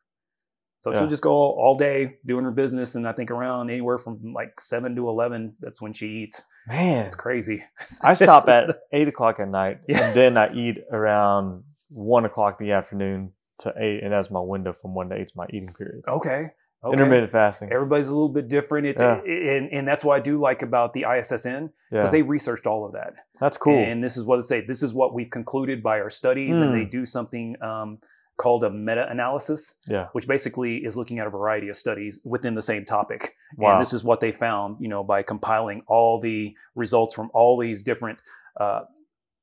[0.80, 0.98] So Yeah.
[1.00, 4.20] she'll just go all, all day doing her business, and I think around anywhere from
[4.34, 6.44] like seven to eleven, that's when she eats.
[6.68, 7.64] man, It's crazy.
[8.04, 10.04] I stop at just- eight o'clock at night, Yeah.
[10.08, 14.40] and then I eat around one o'clock in the afternoon to eight, and that's my
[14.40, 16.04] window from one to eight is my eating period.
[16.08, 16.48] Okay.
[16.84, 16.94] okay.
[16.94, 17.72] Intermittent fasting.
[17.72, 18.88] Everybody's a little bit different.
[18.88, 19.22] It's, Yeah.
[19.24, 22.86] and, and that's what I do like about the ISSN because yeah, they researched all
[22.86, 23.14] of that.
[23.40, 23.78] that's cool.
[23.78, 24.62] And this is what they say.
[24.66, 26.78] This is what we've concluded by our studies, and Hmm.
[26.80, 28.00] they do something um,
[28.38, 32.62] called a meta-analysis, yeah, which basically is looking at a variety of studies within the
[32.62, 33.36] same topic.
[33.58, 33.74] wow.
[33.74, 37.60] And this is what they found, you know, by compiling all the results from all
[37.60, 38.18] these different
[38.60, 38.82] uh,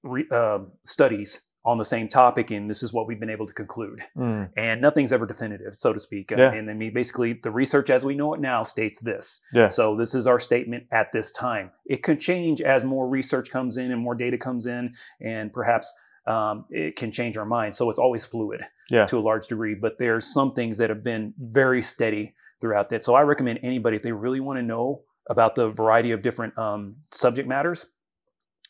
[0.02, 3.52] re, uh, studies on the same topic, and this is what we've been able to
[3.52, 6.32] conclude Mm, and nothing's ever definitive, so to speak.
[6.32, 6.52] Uh, Yeah.
[6.52, 9.40] And I mean, basically, the research as we know it now states this.
[9.52, 9.68] Yeah.
[9.68, 11.70] So this is our statement at this time.
[11.84, 15.92] It could change as more research comes in and more data comes in, and perhaps
[16.26, 17.74] um, it can change our mind.
[17.74, 19.06] So it's always fluid Yeah.
[19.06, 19.74] to a large degree.
[19.74, 23.02] But there's some things that have been very steady throughout that.
[23.04, 26.56] So I recommend anybody if they really want to know about the variety of different
[26.58, 27.86] um, subject matters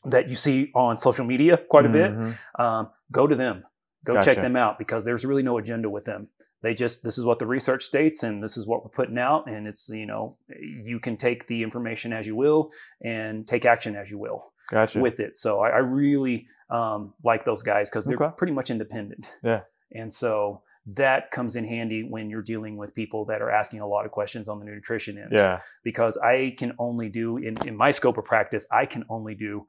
[0.05, 2.61] that you see on social media quite a bit mhm.
[2.61, 3.65] um, go to them
[4.05, 6.29] go check them out because there's really no agenda with them
[6.63, 9.49] they just this is what the research states and this is what we're putting out
[9.49, 10.31] and it's you know
[10.61, 12.71] you can take the information as you will
[13.03, 15.01] and take action as you will Gotcha.
[15.01, 18.35] with it so i, I really um, like those guys because they're Okay.
[18.37, 19.63] pretty much independent Yeah.
[19.93, 20.63] and so
[20.95, 24.11] that comes in handy when you're dealing with people that are asking a lot of
[24.11, 28.17] questions on the nutrition end yeah, because I can only do in, in my scope
[28.17, 29.67] of practice, I can only do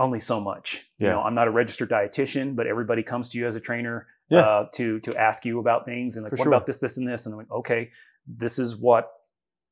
[0.00, 0.86] only so much.
[0.98, 4.06] You know, I'm not a registered dietitian, but everybody comes to you as a trainer
[4.28, 4.40] Yeah.
[4.40, 6.52] uh, to to ask you about things and like, For what sure.
[6.52, 7.26] about this, this, and this?
[7.26, 7.90] And I'm like, okay,
[8.26, 9.10] this is what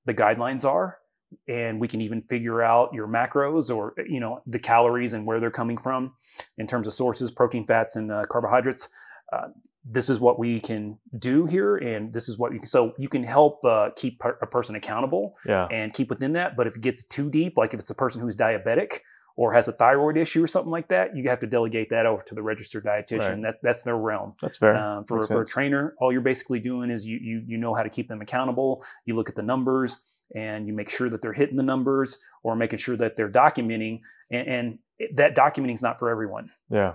[0.05, 0.99] the guidelines are.
[1.47, 5.41] And we can even figure out your macros or you know the calories and where
[5.41, 6.15] they're coming from
[6.57, 8.89] in terms of sources, protein, fats, and uh, carbohydrates.
[9.33, 9.49] Uh,
[9.91, 12.67] this is what we can do here, and this is what you can.
[12.67, 16.57] So you can help uh, keep per- a person accountable yeah, and keep within that.
[16.57, 19.01] But if it gets too deep, like if it's a person who's diabetic
[19.39, 22.21] or has a thyroid issue or something like that, you have to delegate that over
[22.25, 23.35] to the registered dietitian.
[23.35, 23.43] Right.
[23.43, 24.35] That that's their realm.
[24.43, 24.75] that's fair.
[24.75, 27.85] Um, for, for a trainer, all you're basically doing is you, you you know how
[27.85, 28.85] to keep them accountable.
[29.07, 30.01] You look at the numbers
[30.35, 34.01] and you make sure that they're hitting the numbers or making sure that they're documenting.
[34.29, 34.79] And, and
[35.15, 36.51] that documenting is not for everyone.
[36.69, 36.95] yeah,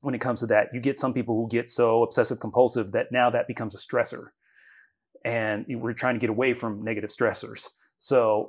[0.00, 0.68] when it comes to that.
[0.72, 4.28] You get some people who get so obsessive compulsive that now that becomes a stressor.
[5.24, 7.68] And we're trying to get away from negative stressors.
[7.98, 8.46] So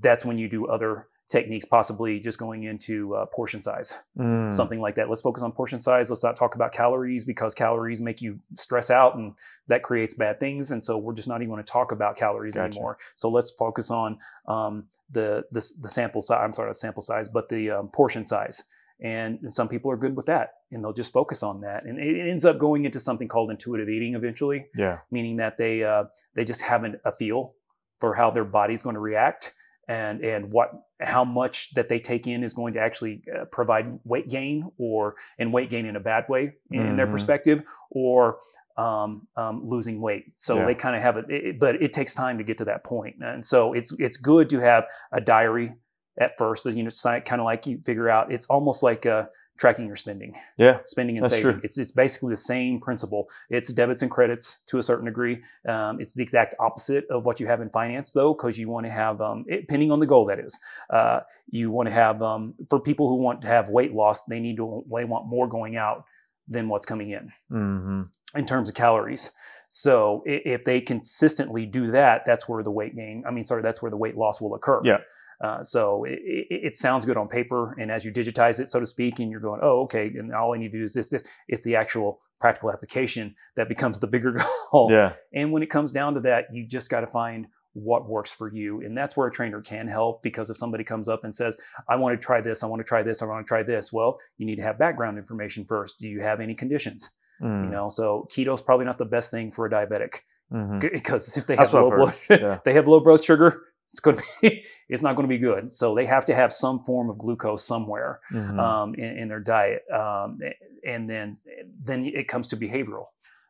[0.00, 4.52] that's when you do other techniques, possibly just going into uh, portion size, Mm.
[4.52, 5.08] something like that.
[5.08, 6.10] Let's focus on portion size.
[6.10, 9.34] Let's not talk about calories because calories make you stress out and
[9.68, 10.72] that creates bad things.
[10.72, 12.64] And so we're just not even going to talk about calories Gotcha.
[12.66, 12.98] anymore.
[13.14, 14.18] So let's focus on
[14.48, 16.40] um, the, the the sample size.
[16.42, 18.62] I'm sorry, not sample size, but the um, portion size.
[19.02, 21.84] And, and some people are good with that, and they'll just focus on that.
[21.86, 24.98] And it, it ends up going into something called intuitive eating eventually Yeah.
[25.10, 26.04] meaning that they uh,
[26.34, 27.54] they just have an, a feel
[28.00, 29.54] for how their body's going to react
[29.90, 30.70] and and what
[31.00, 35.16] how much that they take in is going to actually uh, provide weight gain or
[35.38, 38.38] and weight gain in a bad way in, in their perspective or
[38.76, 40.24] um, um, losing weight.
[40.36, 40.66] So Yeah.
[40.66, 43.16] they kind of have it, it, but it takes time to get to that point.
[43.20, 45.74] And so it's it's good to have a diary
[46.20, 48.30] at first, you know, kind of like you figure out.
[48.30, 49.24] It's almost like uh,
[49.60, 50.78] tracking your spending Yeah.
[50.86, 51.52] spending and saving.
[51.52, 51.60] true.
[51.62, 53.28] It's it's basically the same principle.
[53.50, 55.42] It's debits and credits to a certain degree.
[55.68, 58.86] Um, it's the exact opposite of what you have in finance, though, because you want
[58.86, 60.58] to have, um, it, depending on the goal, that is,
[60.88, 64.40] uh, you want to have um, for people who want to have weight loss, they
[64.40, 66.04] need to they want more going out
[66.48, 68.02] than what's coming in hmm
[68.34, 69.30] in terms of calories.
[69.68, 73.24] So if they consistently do that, that's where the weight gain.
[73.26, 74.80] I mean, sorry, that's where the weight loss will occur.
[74.84, 74.98] Yeah.
[75.40, 76.18] Uh, so it,
[76.50, 79.40] it, sounds good on paper, and as you digitize it, so to speak, and you're
[79.40, 81.24] going, oh, okay, and all I need to do is this, this.
[81.48, 84.32] It's the actual practical application that becomes the bigger
[84.72, 84.88] goal.
[84.90, 85.12] Yeah.
[85.34, 88.52] And when it comes down to that, you just got to find what works for
[88.52, 88.80] you.
[88.80, 91.56] And that's where a trainer can help because if somebody comes up and says,
[91.88, 93.92] I want to try this, I want to try this, I want to try this,
[93.92, 95.98] well, you need to have background information first.
[95.98, 97.10] Do you have any conditions?
[97.40, 97.64] Mm.
[97.64, 100.20] You know, so keto is probably not the best thing for a diabetic
[100.52, 100.80] Mhm.
[100.92, 102.58] because if they have low blood, yeah.
[102.64, 105.70] they have low blood sugar, it's going to be, it's not going to be good.
[105.72, 108.58] So they have to have some form of glucose somewhere Mhm.
[108.58, 110.38] um, in, in their diet, um,
[110.86, 111.38] and then
[111.82, 113.06] then it comes to behavioral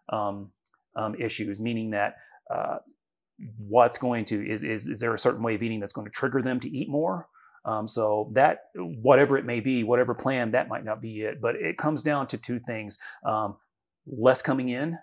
[0.08, 0.50] um,
[0.96, 2.16] um, issues, meaning that
[2.50, 2.78] uh,
[3.58, 6.10] what's going to is, is is there a certain way of eating that's going to
[6.12, 7.28] trigger them to eat more?
[7.64, 11.40] Um, so that whatever it may be, whatever plan, that might not be it.
[11.42, 13.56] But it comes down to two things: um,
[14.06, 14.98] less coming in,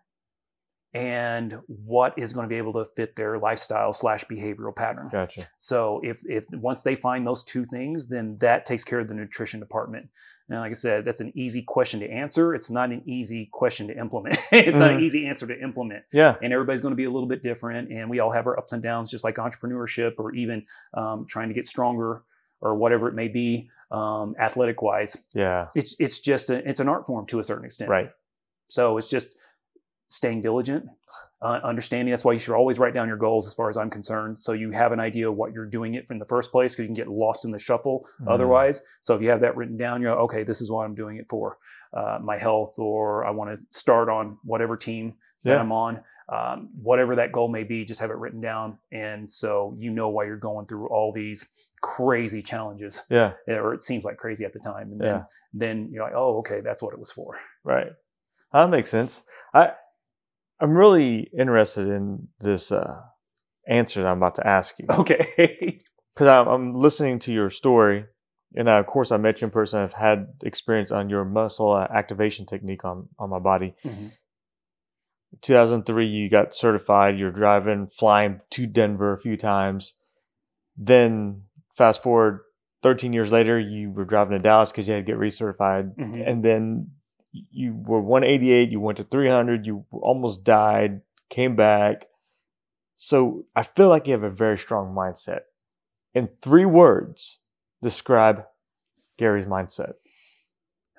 [0.97, 5.09] and what is going to be able to fit their lifestyle slash behavioral pattern.
[5.11, 5.47] Gotcha.
[5.57, 9.13] So if if once they find those two things, then that takes care of the
[9.13, 10.09] nutrition department.
[10.49, 12.53] And like I said, that's an easy question to answer.
[12.55, 14.37] It's not an easy question to implement.
[14.51, 15.03] it's not an Mhm.
[15.03, 16.03] easy answer to implement.
[16.11, 16.35] Yeah.
[16.41, 18.71] And everybody's going to be a little bit different, and we all have our ups
[18.73, 22.23] and downs, just like entrepreneurship or even um, trying to get stronger
[22.61, 25.15] or whatever it may be, um, athletic wise.
[25.35, 25.67] Yeah.
[25.75, 27.91] It's it's just a, it's an art form to a certain extent.
[27.91, 28.09] Right.
[28.67, 29.37] So it's just
[30.07, 30.85] staying diligent,
[31.41, 32.11] uh, understanding.
[32.11, 34.53] That's why you should always write down your goals, as far as I'm concerned, so
[34.53, 36.87] you have an idea of what you're doing it from the first place, because you
[36.87, 38.27] can get lost in the shuffle Mhm.
[38.29, 38.81] otherwise.
[39.01, 40.43] So if you have that written down, you're like, okay.
[40.43, 41.57] This is what I'm doing it for,
[41.93, 45.59] uh, my health, or I want to start on whatever team that Yeah.
[45.59, 46.03] I'm on.
[46.29, 50.09] Um, whatever that goal may be, just have it written down, and so you know
[50.09, 51.45] why you're going through all these
[51.81, 53.33] crazy challenges, Yeah.
[53.47, 55.23] or it seems like crazy at the time, and Yeah.
[55.53, 57.37] then then you're like, oh, okay, that's what it was for.
[57.63, 57.93] Right.
[58.51, 59.23] That makes sense.
[59.53, 59.73] I
[60.59, 63.01] I'm really interested in this uh,
[63.67, 65.79] answer that I'm about to ask you Okay.
[66.15, 68.05] because I'm, I'm listening to your story,
[68.55, 69.81] and uh, of course I met you in person.
[69.81, 73.75] I've had experience on your muscle activation technique on on my body.
[73.85, 74.11] Mhm.
[75.41, 77.19] 2003, you got certified.
[77.19, 79.93] You're driving, flying to Denver a few times.
[80.77, 81.43] Then
[81.75, 82.39] fast forward
[82.81, 86.27] 13 years later, you were driving to Dallas because you had to get recertified Mhm.
[86.27, 86.91] and then
[87.31, 92.07] you were 188 you went to 300 you almost died came back
[92.97, 95.41] so i feel like you have a very strong mindset
[96.13, 97.39] in three words
[97.83, 98.45] describe
[99.17, 99.93] gary's mindset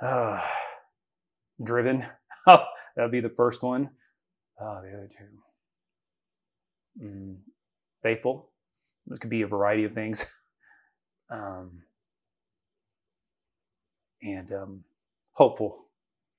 [0.01, 0.41] Uh,
[1.65, 2.05] driven.
[2.47, 2.65] Oh,
[2.97, 3.91] that would be the first one.
[4.59, 5.25] Uh, the other two.
[7.05, 7.37] Mm,
[8.03, 8.51] faithful.
[9.07, 10.27] This could be a variety of things.
[11.31, 11.83] Um,
[14.23, 14.85] and um,
[15.33, 15.88] hopeful.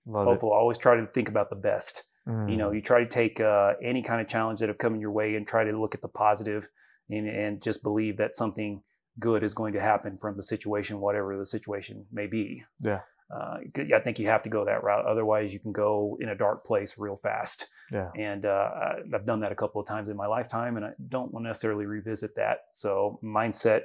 [0.10, 0.52] Love hopeful.
[0.52, 2.04] Always try to think about the best.
[2.28, 2.52] Mm.
[2.52, 5.02] You know, you try to take uh, any kind of challenge that have come in
[5.02, 6.68] your way and try to look at the positive
[7.10, 8.82] and, and just believe that something
[9.20, 12.64] good is going to happen from the situation, whatever the situation may be.
[12.82, 13.02] Yeah.
[13.32, 13.58] Uh,
[13.96, 15.06] I think you have to go that route.
[15.06, 17.68] Otherwise, you can go in a dark place real fast.
[17.92, 18.70] yeah And uh,
[19.14, 21.50] I've done that a couple of times in my lifetime, and I don't want to
[21.50, 22.58] necessarily revisit that.
[22.72, 23.82] So mindset,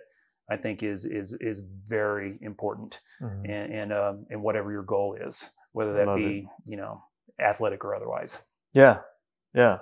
[0.50, 3.44] I think, is is is very important, Mhm.
[3.54, 7.02] and and um, and whatever your goal is, whether that love be you know
[7.38, 8.38] athletic or otherwise.
[8.72, 9.00] yeah
[9.54, 9.78] yeah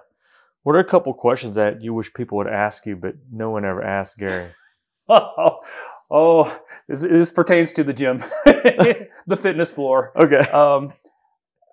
[0.64, 3.64] what are a couple questions that you wish people would ask you but no one
[3.64, 4.50] ever asked gary
[5.08, 5.60] Oh,
[6.10, 8.18] oh this, this pertains to the gym,
[9.26, 10.12] the fitness floor.
[10.16, 10.90] okay Um,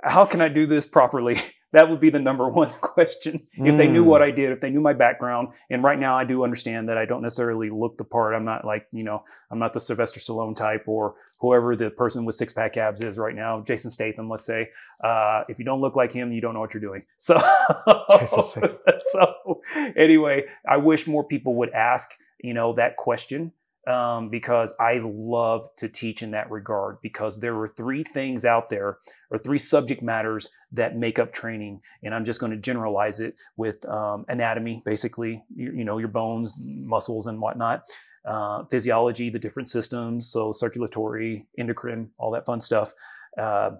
[0.03, 1.35] how can I do this properly?
[1.71, 3.47] That would be the number one question.
[3.53, 6.23] If they knew what I did, if they knew my background, and right now I
[6.23, 8.33] do understand that I don't necessarily look the part.
[8.33, 12.25] I'm not like you know, I'm not the Sylvester Stallone type or whoever the person
[12.25, 14.69] with six pack abs is right now, Jason Statham, let's say.
[15.03, 17.03] Uh, if you don't look like him, you don't know what you're doing.
[17.17, 17.37] So,
[18.99, 19.61] so
[19.95, 22.09] anyway, I wish more people would ask
[22.41, 23.51] you know that question
[23.87, 28.69] um, because I love to teach in that regard because there are three things out
[28.69, 28.97] there
[29.31, 31.81] or three subject matters that make up training.
[32.03, 36.09] And I'm just going to generalize it with um, anatomy, basically, you, you know, your
[36.09, 37.83] bones, muscles, and whatnot.
[38.25, 42.93] Uh, physiology, the different systems, so circulatory, endocrine, all that fun stuff.
[43.37, 43.71] Uh,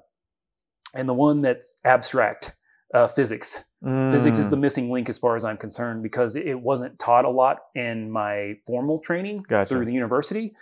[0.94, 2.56] and the one that's abstract,
[2.94, 3.66] uh, physics.
[3.82, 4.50] Physics is Mm.
[4.50, 8.12] the missing link as far as I'm concerned because it wasn't taught a lot in
[8.12, 9.70] my formal training Gotcha.
[9.74, 10.54] through the university,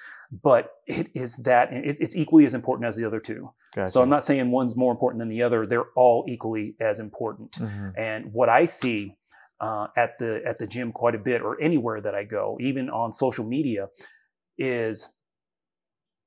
[0.43, 3.49] but it is that it, it's equally as important as the other two.
[3.73, 3.89] Gotcha.
[3.91, 7.53] So I'm not saying one's more important than the other; they're all equally as important.
[7.53, 7.93] Mhm.
[7.97, 9.15] And what I see
[9.59, 12.87] uh, at the at the gym quite a bit, or anywhere that I go, even
[12.91, 13.89] on social media,
[14.59, 15.09] is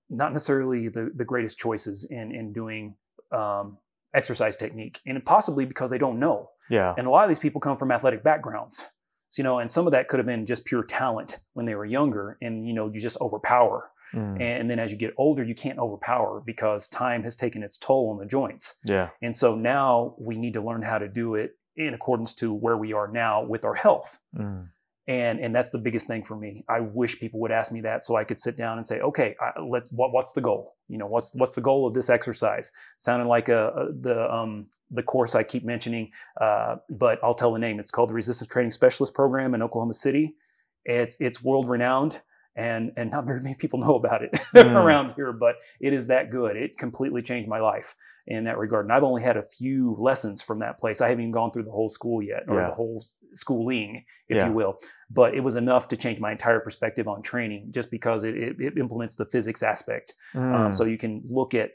[0.08, 2.96] not necessarily the, the greatest choices in in doing
[3.30, 3.78] um,
[4.14, 6.50] exercise technique, and possibly because they don't know.
[6.68, 6.94] Yeah.
[6.96, 8.86] And a lot of these people come from athletic backgrounds.
[9.30, 11.74] So, you know, and some of that could have been just pure talent when they
[11.74, 13.90] were younger, and you know, you just overpower.
[14.12, 14.40] Mm.
[14.40, 18.10] And then as you get older, you can't overpower because time has taken its toll
[18.10, 18.74] on the joints.
[18.84, 19.10] Yeah.
[19.22, 22.76] And so now we need to learn how to do it in accordance to where
[22.76, 24.18] we are now with our health.
[24.36, 24.68] Mm.
[25.10, 26.64] And and that's the biggest thing for me.
[26.68, 29.34] I wish people would ask me that so I could sit down and say, okay,
[29.40, 30.76] I, let's what, what's the goal?
[30.86, 32.70] You know, what's what's the goal of this exercise?
[32.96, 37.52] Sounding like a, a the um the course I keep mentioning, uh, but I'll tell
[37.52, 37.80] the name.
[37.80, 40.36] It's called the Resistance Training Specialist Program in Oklahoma City.
[40.84, 42.20] It's it's world renowned.
[42.60, 44.74] And, and not very many people know about it Mm.
[44.82, 46.56] around here, but it is that good.
[46.56, 47.94] It completely changed my life
[48.26, 48.84] in that regard.
[48.86, 51.00] And I've only had a few lessons from that place.
[51.00, 52.66] I haven't even gone through the whole school yet, or Yeah.
[52.66, 53.02] the whole
[53.32, 54.46] schooling, if Yeah.
[54.48, 54.78] you will.
[55.08, 58.56] But it was enough to change my entire perspective on training, just because it, it,
[58.60, 60.14] it implements the physics aspect.
[60.34, 60.74] Um, Mm.
[60.74, 61.70] so you can look at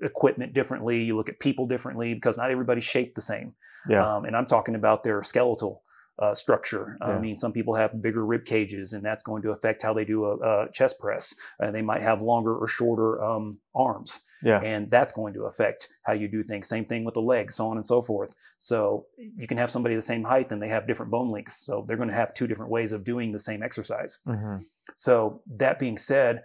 [0.00, 3.54] equipment differently, you look at people differently, because not everybody's shaped the same.
[3.88, 4.04] yeah.
[4.16, 5.82] Um, and I'm talking about their skeletal
[6.18, 6.96] uh, structure.
[7.00, 10.04] I mean, some people have bigger rib cages, and that's going to affect how they
[10.04, 11.34] do a, a chest press.
[11.60, 14.60] Uh, they might have longer or shorter um, arms, yeah.
[14.60, 16.68] and that's going to affect how you do things.
[16.68, 18.32] Same thing with the legs, so on and so forth.
[18.58, 21.66] So you can have somebody the same height, and they have different bone lengths.
[21.66, 24.18] So they're going to have two different ways of doing the same exercise.
[24.26, 24.62] Mhm.
[24.94, 26.42] So that being said,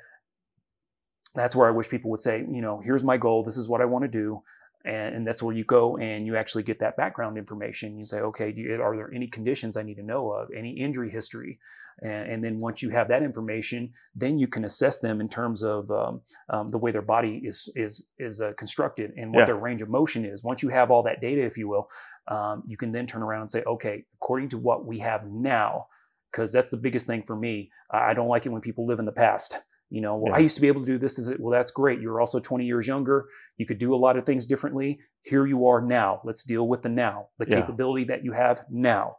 [1.36, 3.44] that's where I wish people would say, you know, here's my goal.
[3.44, 4.42] This is what I want to do.
[4.86, 7.98] And, and that's where you go and you actually get that background information.
[7.98, 10.72] You say, okay, do you, are there any conditions I need to know of, any
[10.72, 11.60] injury history?
[12.02, 15.64] And, and then once you have that information, then you can assess them in terms
[15.64, 19.46] of um, um, the way their body is is is uh, constructed and what Yeah.
[19.48, 20.46] their range of motion is.
[20.46, 21.90] Once you have all that data, if you will,
[22.30, 25.88] um, you can then turn around and say, okay, according to what we have now,
[26.32, 27.70] because that's the biggest thing for me.
[27.92, 29.58] I don't like it when people live in the past.
[29.90, 31.18] You know, well, I used to be able to do this.
[31.18, 31.40] Is it?
[31.40, 32.00] Well, that's great.
[32.00, 33.26] You're also 20 years younger.
[33.58, 35.00] You could do a lot of things differently.
[35.24, 36.22] Here you are now.
[36.24, 37.62] Let's deal with the now, the Yeah.
[37.62, 39.18] capability that you have now.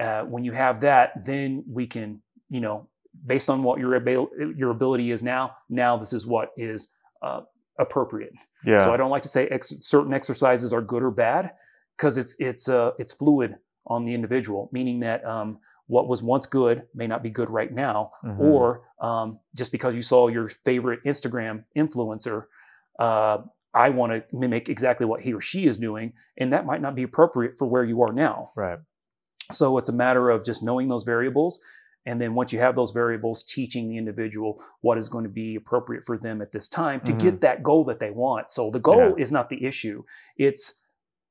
[0.00, 2.88] Uh, when you have that, then we can, you know,
[3.26, 5.54] based on what your abil- your ability is now.
[5.68, 6.88] Now this is what is
[7.22, 7.42] uh,
[7.78, 8.32] appropriate.
[8.64, 8.78] Yeah.
[8.78, 11.52] So I don't like to say ex- certain exercises are good or bad
[11.96, 16.46] because it's it's uh, it's fluid on the individual, meaning that um, what was once
[16.46, 18.38] good may not be good right now, Mhm.
[18.40, 22.44] or um, just because you saw your favorite Instagram influencer,
[22.98, 23.38] uh,
[23.74, 26.94] I want to mimic exactly what he or she is doing, and that might not
[26.94, 28.50] be appropriate for where you are now.
[28.56, 28.78] right.
[29.50, 31.60] So it's a matter of just knowing those variables.
[32.06, 35.56] And then once you have those variables, teaching the individual what is going to be
[35.56, 38.50] appropriate for them at this time to get that goal that they want.
[38.50, 39.18] So the goal Mm-hmm.
[39.18, 39.22] Yeah.
[39.22, 40.04] is not the issue,
[40.36, 40.82] it's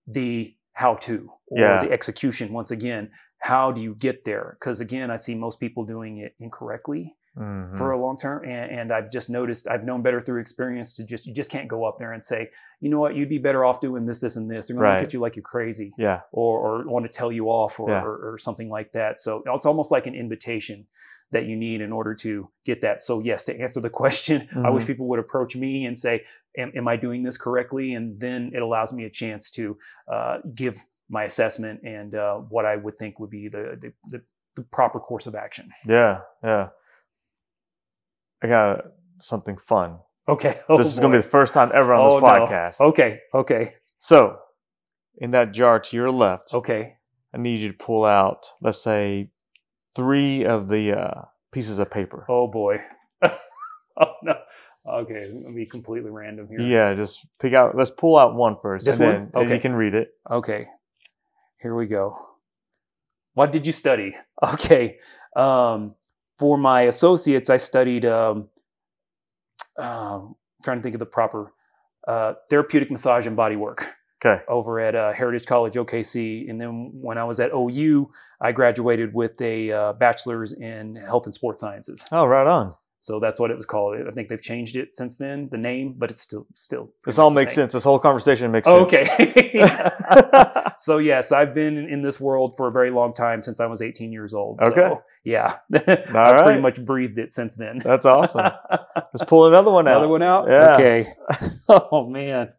[0.08, 1.80] the how to or Yeah.
[1.80, 2.54] the execution.
[2.54, 4.58] Once again, how do you get there?
[4.60, 7.78] Because again, I see most people doing it incorrectly Mhm.
[7.78, 11.06] for a long term and, and i've just noticed i've known better through experience to
[11.06, 12.50] just you just can't go up there and say
[12.82, 14.94] you know what you'd be better off doing this this and this they're going to
[14.98, 16.20] look at you like you're crazy yeah.
[16.34, 18.04] or, or want to tell you off or, Yeah.
[18.04, 19.18] or, or something like that.
[19.18, 20.88] So it's almost like an invitation
[21.32, 23.02] that you need in order to get that.
[23.02, 24.88] So yes, to answer the question, I wish Mhm.
[24.88, 26.26] people would approach me and say,
[26.58, 27.94] am, am I doing this correctly?
[27.94, 29.78] And then it allows me a chance to
[30.12, 30.76] uh, give
[31.10, 34.22] my assessment and uh, what I would think would be the, the, the,
[34.58, 35.70] the proper course of action.
[35.88, 36.22] Yeah.
[36.44, 36.70] Yeah.
[38.44, 38.82] I got
[39.20, 40.00] something fun.
[40.28, 40.60] Okay.
[40.70, 42.28] Oh, this is going to be the first time ever on Oh, this no.
[42.46, 42.82] podcast.
[42.90, 43.20] Okay.
[43.34, 43.76] Okay.
[44.00, 44.38] So,
[45.18, 46.96] in that jar to your left, Okay.
[47.34, 49.32] I need you to pull out, let's say,
[49.96, 51.22] three of the uh,
[51.52, 52.26] pieces of paper.
[52.28, 52.80] Oh boy.
[53.24, 54.34] oh no.
[54.86, 56.60] Okay, let me be completely random here.
[56.60, 57.78] Yeah, just pick out.
[57.78, 59.20] Let's pull out one first, Just and one?
[59.20, 59.56] then and Okay.
[59.56, 60.10] you can read it.
[60.30, 60.66] Okay,
[61.62, 62.18] here we go.
[63.34, 64.14] What did you study?
[64.56, 64.98] Okay,
[65.36, 65.94] um,
[66.42, 68.04] for my associates, I studied.
[68.04, 68.50] Um,
[69.78, 71.54] um, trying to think of the proper
[72.08, 73.88] uh, therapeutic massage and body work
[74.24, 74.44] Okay.
[74.48, 79.14] over at uh, Heritage College OKC, and then when I was at OU, I graduated
[79.14, 82.06] with a uh, bachelor's in health and sports sciences.
[82.12, 82.74] Oh, right on.
[83.02, 83.98] So that's what it was called.
[84.08, 86.92] I think they've changed it since then, the name, but it's still still.
[87.04, 87.74] This all makes sense.
[87.74, 89.10] This whole conversation makes oh, sense.
[89.20, 89.66] Okay.
[90.78, 93.82] so yes, I've been in this world for a very long time since I was
[93.82, 94.62] 18 years old.
[94.62, 94.94] So, Okay.
[95.24, 96.44] yeah, I've right.
[96.44, 97.80] pretty much breathed it since then.
[97.84, 98.52] That's awesome.
[98.96, 99.98] Let's pull another one out.
[99.98, 100.48] Another one out.
[100.48, 100.74] Yeah.
[100.76, 101.14] Okay.
[101.70, 102.54] Oh man.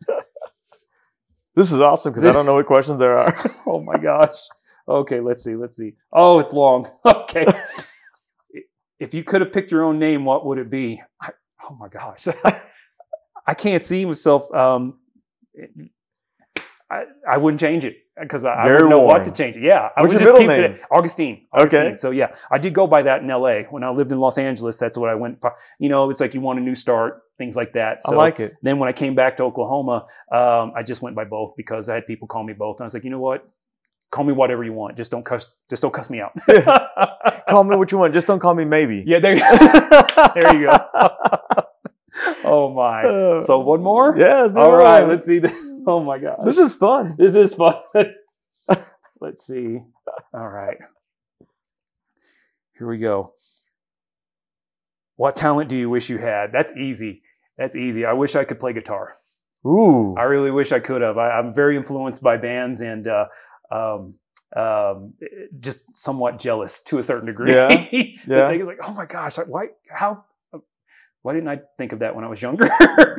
[1.54, 3.32] This is awesome because I don't know what questions there are.
[3.64, 4.48] Oh my gosh.
[4.88, 5.54] Okay, let's see.
[5.54, 5.92] Let's see.
[6.12, 6.88] Oh, it's long.
[7.06, 7.46] Okay.
[9.02, 11.02] If you could have picked your own name, what would it be?
[11.20, 11.30] I,
[11.68, 12.28] oh my gosh.
[13.46, 14.52] I can't see myself.
[14.54, 15.00] Um,
[16.88, 19.64] I, I wouldn't change it because I, I wouldn't know what to change it.
[19.64, 20.72] Yeah, I What's would your just middle keep name?
[20.74, 21.46] it Augustine.
[21.58, 21.94] Okay.
[21.96, 23.64] So yeah, I did go by that in L.A.
[23.64, 24.78] when I lived in Los Angeles.
[24.78, 25.42] That's what I went.
[25.80, 28.04] You know, it's like you want a new start, things like that.
[28.04, 28.54] So I like it.
[28.62, 31.96] then when I came back to Oklahoma, um, I just went by both because I
[31.96, 33.50] had people call me both, and I was like, you know what?
[34.12, 34.96] Call me whatever you want.
[34.98, 35.46] Just don't cuss.
[35.70, 36.32] Just don't cuss me out.
[37.48, 38.12] Call me what you want.
[38.12, 39.02] Just don't call me maybe.
[39.06, 39.40] yeah, there, you-
[40.42, 40.78] there you go.
[42.44, 43.38] oh my.
[43.40, 44.14] So one more.
[44.16, 44.48] Yeah.
[44.54, 45.08] All right.
[45.08, 45.38] Let's see.
[45.38, 45.52] This.
[45.86, 46.36] Oh my god.
[46.44, 47.16] This is fun.
[47.18, 47.74] This is fun.
[49.18, 49.78] let's see.
[50.34, 50.76] All right.
[52.78, 53.32] Here we go.
[55.16, 56.52] What talent do you wish you had?
[56.52, 57.22] That's easy.
[57.56, 58.04] That's easy.
[58.04, 59.14] I wish I could play guitar.
[59.66, 60.14] Ooh.
[60.18, 61.16] I really wish I could have.
[61.16, 63.26] I, I'm very influenced by bands and uh,
[63.72, 64.14] um,
[64.54, 65.14] um,
[65.60, 67.52] just somewhat jealous to a certain degree.
[67.52, 68.50] Yeah, The yeah.
[68.52, 69.68] is like, oh my gosh, why?
[69.90, 70.24] How?
[71.22, 72.72] Why didn't I think of that when I was younger to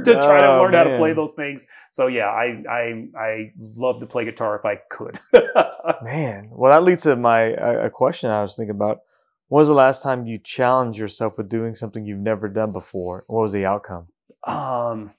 [0.04, 1.66] try to Oh, learn how to play those things?
[1.90, 5.20] So yeah, I I I love to play guitar if I could.
[6.04, 9.00] Man, well, that leads to my a question I was thinking about.
[9.48, 13.24] When was the last time you challenged yourself with doing something you've never done before?
[13.28, 14.08] What was the outcome?
[14.46, 15.12] um,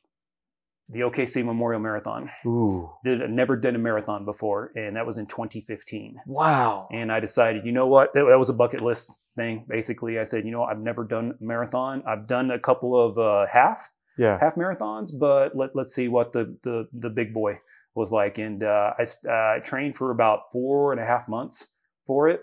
[0.88, 2.30] the OKC Memorial Marathon.
[2.46, 6.16] Ooh, Did I never did a marathon before, and that was in 2015.
[6.26, 6.88] wow.
[6.92, 9.64] and I decided, you know what, that, that was a bucket list thing.
[9.68, 12.02] Basically, I said, you know, I've never done a marathon.
[12.06, 14.38] I've done a couple of uh, half Yeah.
[14.38, 17.58] half marathons, but let let's see what the the the big boy
[17.94, 18.38] was like.
[18.38, 21.72] And uh, I uh, trained for about four and a half months
[22.06, 22.40] for it,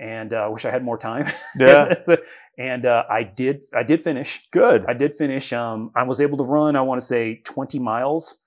[0.00, 1.26] and uh, wish I had more time.
[1.60, 1.94] Yeah.
[2.58, 4.48] And uh, I did I did finish.
[4.50, 4.84] Good.
[4.86, 5.52] I did finish.
[5.52, 6.76] Um, I was able to run.
[6.76, 8.39] I want to say 20 miles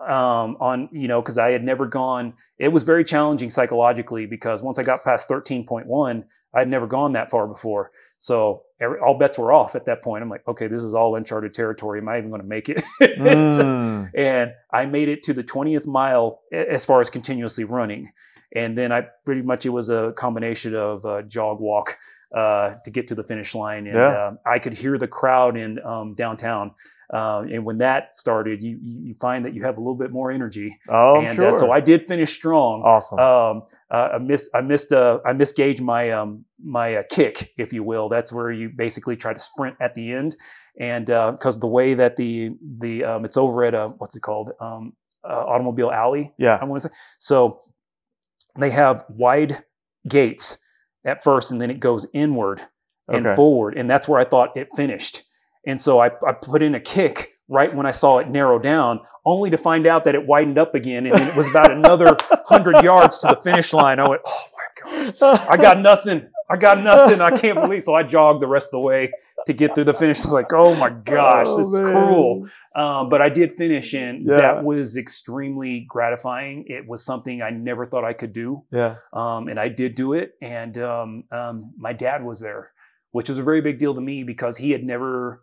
[0.00, 2.34] um, on you know because I had never gone.
[2.58, 6.24] It was very challenging psychologically because once I got past 13.1,
[6.54, 7.90] I had never gone that far before.
[8.18, 10.22] So every, all bets were off at that point.
[10.22, 12.00] I'm like, okay, this is all uncharted territory.
[12.00, 12.82] Am I even going to make it?
[13.16, 14.10] Mm.
[14.14, 18.10] and I made it to the 20th mile as far as continuously running.
[18.54, 21.96] And then I pretty much it was a combination of uh, jog walk
[22.36, 23.86] uh, to get to the finish line.
[23.86, 24.08] And Yeah.
[24.08, 26.72] uh, I could hear the crowd in um, downtown.
[27.12, 30.30] Uh, and when that started, you, you find that you have a little bit more
[30.30, 30.76] energy.
[30.90, 31.48] Oh, and sure.
[31.48, 32.82] uh, so I did finish strong.
[32.84, 33.18] awesome.
[33.18, 37.72] Um, uh, I missed, I missed, uh, I misgauged my um, my uh, kick, if
[37.72, 38.08] you will.
[38.08, 40.36] That's where you basically try to sprint at the end,
[40.80, 44.50] and because the way that the the um, it's over at a what's it called
[44.60, 44.92] um,
[45.24, 46.58] uh, Automobile Alley, yeah.
[46.60, 46.94] I want to say.
[47.18, 47.60] So
[48.58, 49.62] they have wide
[50.08, 50.58] gates
[51.06, 52.60] at first, and then it goes inward
[53.08, 53.36] and Okay.
[53.36, 55.22] forward, and that's where I thought it finished.
[55.66, 59.00] And so I, I put in a kick right when I saw it narrow down,
[59.24, 62.82] only to find out that it widened up again, and it was about another hundred
[62.82, 64.00] yards to the finish line.
[64.00, 66.28] I went, oh my gosh, I got nothing.
[66.48, 67.20] I got nothing.
[67.20, 67.82] I can't believe.
[67.82, 69.10] So I jogged the rest of the way
[69.46, 70.24] to get through the finish.
[70.24, 72.46] I was like, oh my gosh, Oh, this is cruel.
[72.74, 74.36] Um, but I did finish, and Yeah.
[74.36, 76.64] that was extremely gratifying.
[76.68, 78.94] It was something I never thought I could do, Yeah.
[79.12, 80.34] um, and I did do it.
[80.40, 82.70] And um, um, my dad was there,
[83.12, 85.42] which was a very big deal to me because he had never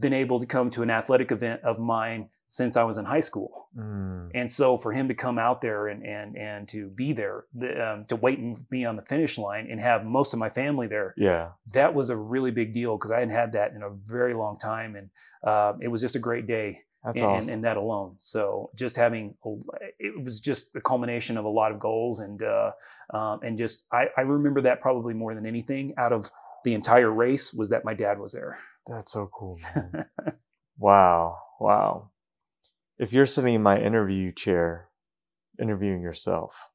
[0.00, 3.20] been able to come to an athletic event of mine since I was in high
[3.20, 3.68] school.
[3.76, 4.30] Mm.
[4.34, 7.92] And so for him to come out there and and and to be there, the,
[7.92, 10.86] um, to wait and be on the finish line and have most of my family
[10.86, 11.50] there, Yeah.
[11.72, 14.58] that was a really big deal because I hadn't had that in a very long
[14.58, 15.10] time, and
[15.42, 17.54] uh, it was just a great day That's in, awesome.
[17.54, 18.14] in that alone.
[18.18, 19.56] So just having a,
[19.98, 22.72] it was just a culmination of a lot of goals and uh,
[23.12, 26.30] um, and just I, I remember that probably more than anything out of
[26.64, 28.58] the entire race was that my dad was there.
[28.86, 29.58] That's so cool.
[30.78, 31.38] wow.
[31.60, 32.10] Wow.
[32.98, 34.88] If you're sitting in my interview chair,
[35.60, 36.70] interviewing yourself,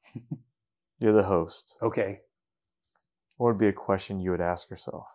[0.98, 1.76] you're the host.
[1.82, 2.20] Okay.
[3.36, 5.06] What would be a question you would ask yourself?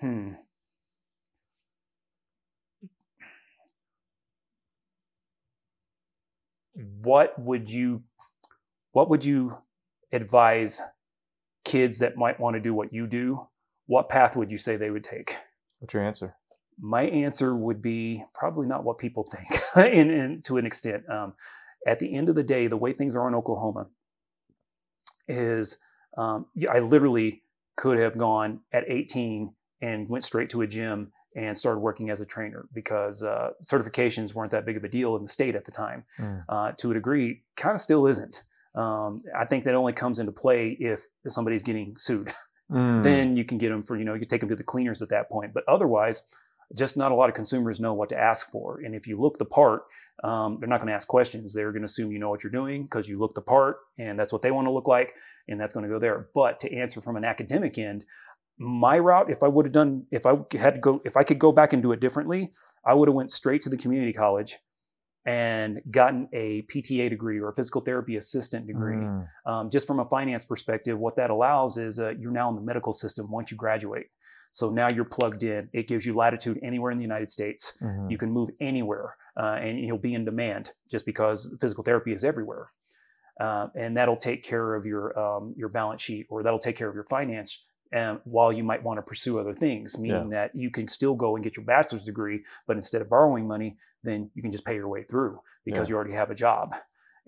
[0.00, 0.32] Hmm.
[7.02, 8.02] What would you
[8.92, 9.56] what would you
[10.12, 10.82] advise
[11.64, 13.46] kids that might want to do what you do?
[13.86, 15.36] What path would you say they would take?
[15.78, 16.36] What's your answer?
[16.80, 19.48] My answer would be probably not what people think,
[19.94, 21.08] in, in, to an extent.
[21.08, 21.34] Um,
[21.86, 23.86] at the end of the day, the way things are in Oklahoma
[25.28, 25.78] is
[26.16, 27.42] um, I literally
[27.76, 32.20] could have gone at 18 and went straight to a gym and started working as
[32.20, 35.64] a trainer because uh, certifications weren't that big of a deal in the state at
[35.64, 36.04] the time.
[36.18, 36.44] Mm.
[36.48, 38.44] Uh, to a degree, kind of still isn't.
[38.74, 42.32] Um, I think that only comes into play if somebody's getting sued.
[42.72, 43.02] Mm.
[43.02, 45.02] then you can get them for, you know, you can take them to the cleaners
[45.02, 45.52] at that point.
[45.52, 46.22] But otherwise,
[46.76, 48.80] just not a lot of consumers know what to ask for.
[48.80, 49.82] And if you look the part,
[50.22, 51.52] um, they're not going to ask questions.
[51.52, 54.18] They're going to assume you know what you're doing because you look the part and
[54.18, 55.14] that's what they want to look like.
[55.46, 56.28] And that's going to go there.
[56.34, 58.04] But to answer from an academic end,
[58.58, 61.38] my route, if I would have done, if I had to go, if I could
[61.38, 62.52] go back and do it differently,
[62.86, 64.58] I would have went straight to the community college
[65.26, 68.96] and gotten a PTA degree or a physical therapy assistant degree.
[68.96, 69.26] Mm.
[69.46, 72.60] Um, just from a finance perspective, what that allows is uh, you're now in the
[72.60, 74.06] medical system once you graduate.
[74.52, 75.68] So now you're plugged in.
[75.72, 77.72] It gives you latitude anywhere in the United States.
[77.82, 78.10] Mm-hmm.
[78.10, 82.22] You can move anywhere uh, and you'll be in demand just because physical therapy is
[82.22, 82.70] everywhere.
[83.40, 86.88] Uh, and that'll take care of your um, your balance sheet or that'll take care
[86.88, 87.63] of your finance
[87.94, 90.38] um, while you might want to pursue other things, meaning yeah.
[90.38, 93.76] that you can still go and get your bachelor's degree, but instead of borrowing money,
[94.02, 95.92] then you can just pay your way through because yeah.
[95.92, 96.74] you already have a job.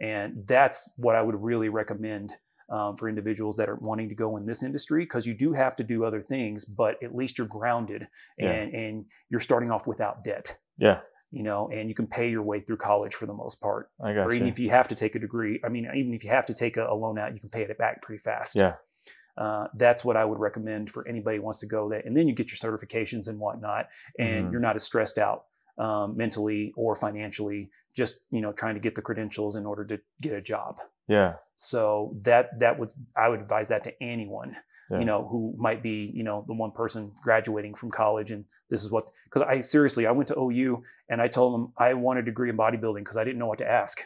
[0.01, 2.33] And that's what I would really recommend
[2.69, 5.77] um, for individuals that are wanting to go in this industry because you do have
[5.77, 8.09] to do other things, but at least you're grounded
[8.39, 8.79] and, yeah.
[8.79, 10.59] and you're starting off without debt.
[10.79, 11.01] Yeah.
[11.31, 13.91] You know, and you can pay your way through college for the most part.
[14.03, 14.53] I got or even you.
[14.53, 16.77] if you have to take a degree, I mean, even if you have to take
[16.77, 18.57] a, a loan out, you can pay it back pretty fast.
[18.57, 18.75] Yeah.
[19.37, 22.03] Uh, that's what I would recommend for anybody who wants to go there.
[22.05, 23.89] And then you get your certifications and whatnot,
[24.19, 24.53] and mm-hmm.
[24.53, 25.45] you're not as stressed out
[25.79, 30.01] um, mentally or financially, just you know trying to get the credentials in order to
[30.21, 30.79] get a job.
[31.09, 31.35] Yeah.
[31.57, 34.57] So that that would I would advise that to anyone.
[34.89, 35.01] Yeah.
[35.01, 38.31] you know, who might be, you know, the one person graduating from college.
[38.31, 41.73] And this is what, because I seriously, I went to OU and I told them
[41.77, 44.01] I want a degree in bodybuilding because I didn't know what to ask.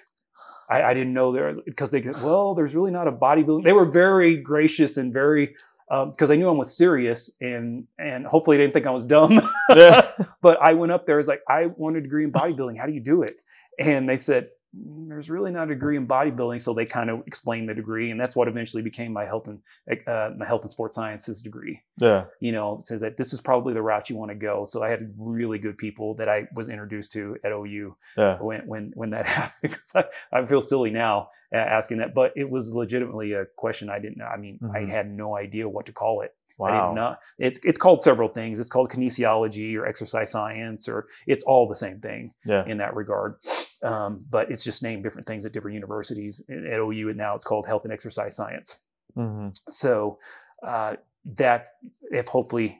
[0.69, 3.65] I, I didn't know there because they well, there's really not a bodybuilding.
[3.65, 5.55] They were very gracious and very
[5.89, 9.05] because um, I knew I was serious and and hopefully they didn't think I was
[9.05, 9.41] dumb.
[9.69, 11.17] but I went up there.
[11.17, 12.79] I was like, I want a degree in bodybuilding.
[12.79, 13.41] How do you do it?
[13.79, 17.69] And they said, there's really not a degree in bodybuilding, so they kind of explained
[17.69, 19.59] the degree, and that's what eventually became my health and
[20.07, 21.83] uh, my health and sports sciences degree.
[21.99, 24.65] Yeah, you know, says that this is probably the route you want to go.
[24.65, 28.39] So I had really good people that I was introduced to at OU yeah.
[28.41, 29.51] when when when that happened.
[29.63, 33.99] Because I, I feel silly now asking that, but it was legitimately a question I
[33.99, 34.23] didn't.
[34.23, 34.77] I mean, mm-hmm.
[34.77, 36.35] I had no idea what to call it.
[36.61, 36.69] Wow.
[36.69, 37.17] I didn't know.
[37.39, 38.61] It's it's called several things.
[38.61, 42.65] It's called kinesiology or exercise science, or it's all the same thing yeah.
[42.67, 43.37] in that regard.
[43.83, 46.43] Um, but it's just named different things at different universities.
[46.51, 48.79] At OU, and now it's called health and exercise science.
[49.17, 49.49] Mm-hmm.
[49.69, 50.19] So
[50.63, 50.97] uh,
[51.37, 51.69] that,
[52.11, 52.79] if hopefully,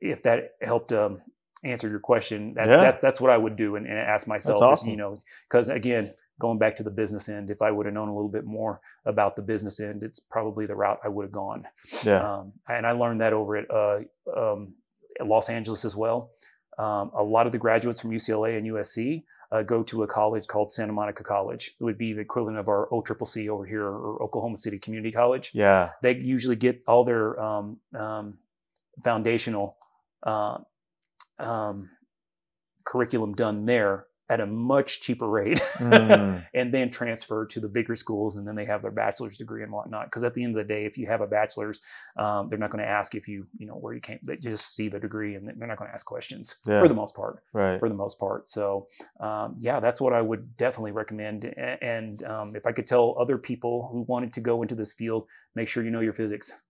[0.00, 1.22] if that helped um,
[1.62, 2.76] answer your question, that, yeah.
[2.76, 4.58] that, that's what I would do and, and ask myself.
[4.58, 4.90] That's Awesome.
[4.90, 5.18] you know,
[5.48, 8.28] because again, going back to the business end, if I would have known a little
[8.28, 11.66] bit more about the business end, it's probably the route I would have gone.
[12.04, 12.20] Yeah.
[12.20, 14.00] Um, and I learned that over at, uh,
[14.36, 14.74] um,
[15.20, 16.32] at Los Angeles as well.
[16.78, 20.46] Um, a lot of the graduates from UCLA and USC uh, go to a college
[20.48, 21.76] called Santa Monica College.
[21.78, 25.52] It would be the equivalent of our OCCC over here or Oklahoma City Community College.
[25.54, 25.90] Yeah.
[26.02, 28.38] They usually get all their um, um,
[29.04, 29.76] foundational
[30.24, 30.58] uh,
[31.38, 31.90] um,
[32.84, 36.46] curriculum done there at a much cheaper rate mm.
[36.54, 39.70] and then transfer to the bigger schools and then they have their bachelor's degree and
[39.70, 40.06] whatnot.
[40.06, 41.82] Because at the end of the day if you have a bachelor's
[42.16, 44.74] um, they're not going to ask if you you know where you came they just
[44.74, 46.80] see the degree and they're not going to ask questions yeah.
[46.80, 47.78] for the most part right.
[47.78, 48.48] for the most part.
[48.48, 48.88] So
[49.20, 53.38] um, yeah that's what i would definitely recommend and um, if i could tell other
[53.38, 56.62] people who wanted to go into this field make sure you know your physics.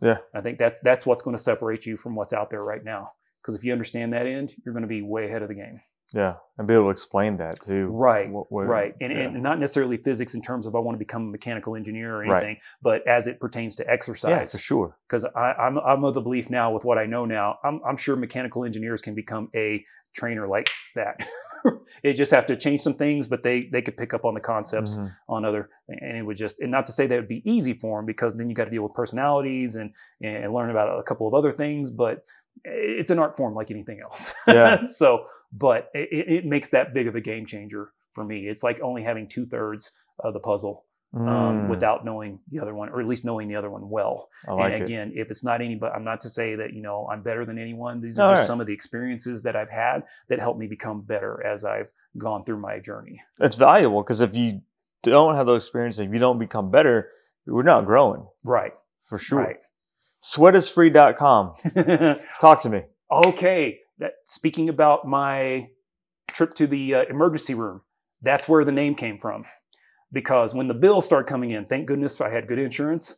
[0.00, 0.18] Yeah.
[0.34, 3.12] I think that's that's what's going to separate you from what's out there right now
[3.40, 5.80] because if you understand that end you're going to be way ahead of the game
[6.14, 7.86] yeah, and be able to explain that too.
[7.86, 9.18] Right, what, what, right, and, yeah.
[9.24, 12.22] and not necessarily physics in terms of I want to become a mechanical engineer or
[12.22, 12.62] anything, right.
[12.82, 14.30] but as it pertains to exercise.
[14.30, 14.96] Yeah, for sure.
[15.08, 18.14] Because I'm I'm of the belief now with what I know now, I'm I'm sure
[18.14, 19.84] mechanical engineers can become a
[20.14, 21.26] trainer like that.
[22.04, 24.40] they just have to change some things, but they they could pick up on the
[24.40, 25.08] concepts mm-hmm.
[25.28, 27.98] on other, and it would just and not to say that would be easy for
[27.98, 29.92] them because then you got to deal with personalities and
[30.22, 32.24] and learn about a couple of other things, but
[32.64, 34.32] it's an art form like anything else.
[34.46, 34.82] Yeah.
[34.82, 38.46] so, but it, it, makes that big of a game changer for me.
[38.46, 42.74] It's like only having two thirds of the puzzle um, Mm, without knowing the other
[42.74, 44.28] one, or at least knowing the other one well.
[44.48, 44.84] I like and it.
[44.84, 47.56] again, if it's not anybody, I'm not to say that you know I'm better than
[47.58, 48.00] anyone.
[48.00, 48.46] These are just right.
[48.46, 52.44] some of the experiences that I've had that helped me become better as I've gone
[52.44, 53.22] through my journey.
[53.38, 54.62] It's valuable because if you
[55.04, 57.10] don't have those experiences, if you don't become better,
[57.46, 58.72] we're not growing Right.
[59.02, 59.38] for sure.
[59.38, 59.56] Right.
[60.24, 61.52] Sweatisfree.com.
[62.40, 62.82] Talk to me.
[63.12, 63.78] okay.
[63.98, 65.68] That, speaking about my
[66.32, 67.82] trip to the uh, emergency room,
[68.22, 69.44] that's where the name came from.
[70.12, 73.16] Because when the bills started coming in, thank goodness I had good insurance.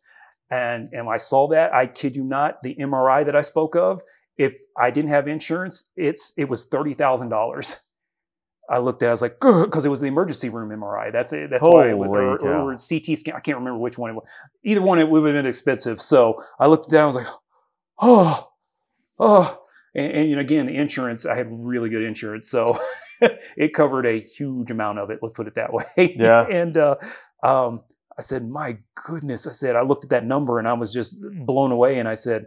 [0.50, 4.02] And, and I saw that, I kid you not, the MRI that I spoke of,
[4.36, 7.76] if I didn't have insurance, it's it was thirty thousand dollars.
[8.68, 11.12] I looked at, it, I was like, because it was the emergency room MRI.
[11.12, 11.50] That's it.
[11.50, 13.34] That's why, it was, Holy or, or CT scan.
[13.36, 14.28] I can't remember which one it was.
[14.64, 16.00] Either one, it would have been expensive.
[16.00, 17.28] So I looked at that, I was like,
[18.00, 18.50] oh,
[19.18, 19.62] oh,
[19.94, 21.26] and, and you know, again, the insurance.
[21.26, 22.78] I had really good insurance, so
[23.56, 25.20] it covered a huge amount of it.
[25.22, 26.14] Let's put it that way.
[26.16, 26.46] Yeah.
[26.50, 26.96] and uh,
[27.42, 27.82] um,
[28.18, 29.46] I said, my goodness.
[29.46, 31.98] I said, I looked at that number and I was just blown away.
[31.98, 32.46] And I said,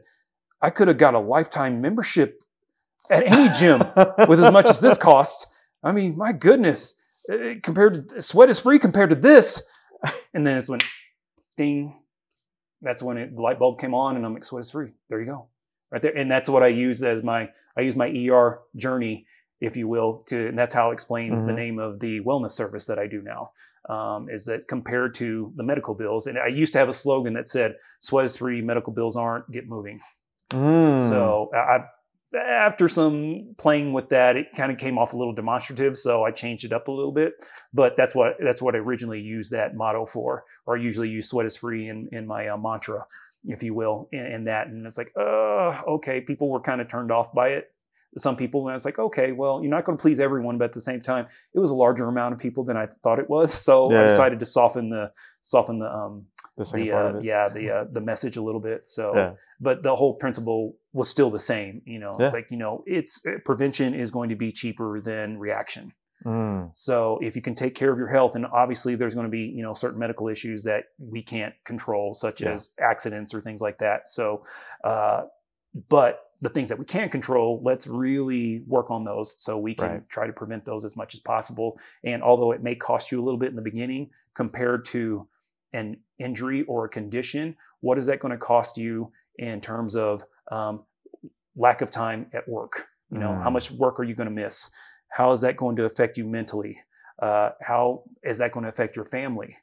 [0.62, 2.44] I could have got a lifetime membership
[3.10, 3.80] at any gym
[4.28, 5.48] with as much as this costs.
[5.84, 6.96] I mean, my goodness,
[7.32, 9.62] uh, compared to sweat is free compared to this.
[10.34, 10.80] And then it's when
[11.58, 11.94] ding,
[12.82, 14.92] that's when it, the light bulb came on and I'm like, sweat is free.
[15.10, 15.48] There you go.
[15.92, 16.16] Right there.
[16.16, 19.26] And that's what I use as my, I use my ER journey,
[19.60, 21.56] if you will, to, and that's how it explains the Mhm.
[21.56, 23.52] name of the wellness service that I do now.
[23.90, 26.28] Um, is that compared to the medical bills?
[26.28, 29.50] And I used to have a slogan that said, sweat is free, medical bills aren't,
[29.52, 30.00] get moving.
[30.52, 31.00] Mm.
[31.00, 31.80] So I,
[32.36, 35.98] after some playing with that, it kind of came off a little demonstrative.
[35.98, 37.34] So I changed it up a little bit.
[37.74, 41.30] But that's what that's what I originally used that motto for, or I usually use
[41.30, 43.06] "sweat is free" in in my uh, mantra,
[43.46, 44.68] if you will, in, in that.
[44.68, 47.72] And it's like, uh, okay, people were kind of turned off by it.
[48.18, 50.66] Some people, and I was like, okay, well, you're not going to please everyone, but
[50.66, 53.30] at the same time, it was a larger amount of people than I thought it
[53.30, 53.54] was.
[53.64, 54.02] So Yeah.
[54.02, 55.12] I decided to soften the
[55.42, 56.26] soften the um,
[56.60, 57.24] the second the part uh, of it.
[57.24, 58.86] yeah the uh, the message a little bit.
[58.86, 59.32] So Yeah.
[59.60, 61.82] but the whole principle was still the same.
[61.86, 65.38] You know, it's like you know, it's uh, prevention is going to be cheaper than
[65.40, 65.94] reaction.
[66.26, 66.72] Mm.
[66.74, 69.46] So if you can take care of your health, and obviously there's going to be
[69.58, 72.52] you know certain medical issues that we can't control, such Yeah.
[72.52, 74.10] as accidents or things like that.
[74.10, 74.44] So,
[74.84, 75.22] uh,
[75.88, 79.90] but the things that we can control, let's really work on those so we can
[79.92, 80.10] Right.
[80.10, 81.78] try to prevent those as much as possible.
[82.06, 85.28] And although it may cost you a little bit in the beginning compared to
[85.74, 90.24] an injury or a condition, what is that going to cost you in terms of
[90.52, 90.84] um,
[91.56, 92.88] lack of time at work?
[93.12, 93.54] You know, how Mm.
[93.54, 94.70] much work are you going to miss?
[95.10, 96.78] How is that going to affect you mentally?
[97.22, 99.56] Uh, how is that going to affect your family?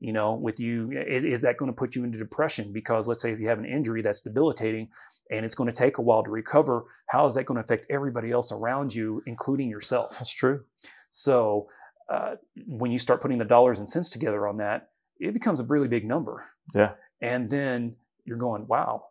[0.00, 2.72] You know, with you, is, is that going to put you into depression?
[2.72, 4.88] Because let's say if you have an injury that's debilitating
[5.30, 7.86] and it's going to take a while to recover, how is that going to affect
[7.90, 10.18] everybody else around you, including yourself?
[10.18, 10.64] That's true.
[11.10, 11.68] So
[12.10, 14.88] uh, when you start putting the dollars and cents together on that,
[15.20, 16.44] it becomes a really big number.
[16.74, 16.92] Yeah.
[17.20, 19.04] And then you're going, wow,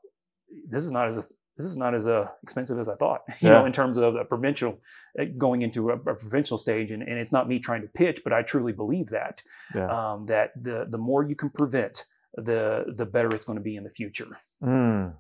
[0.68, 1.15] this is not as
[1.57, 3.22] this is not as uh, expensive as I thought.
[3.41, 4.80] You know, in terms of a provincial
[5.19, 8.22] uh, going into a, a provincial stage, and, and it's not me trying to pitch,
[8.23, 9.44] but I truly believe that
[9.76, 9.88] Yeah.
[9.88, 12.06] um, that the the more you can prevent,
[12.36, 14.27] the the better it's going to be in the future.
[14.64, 15.14] Mm.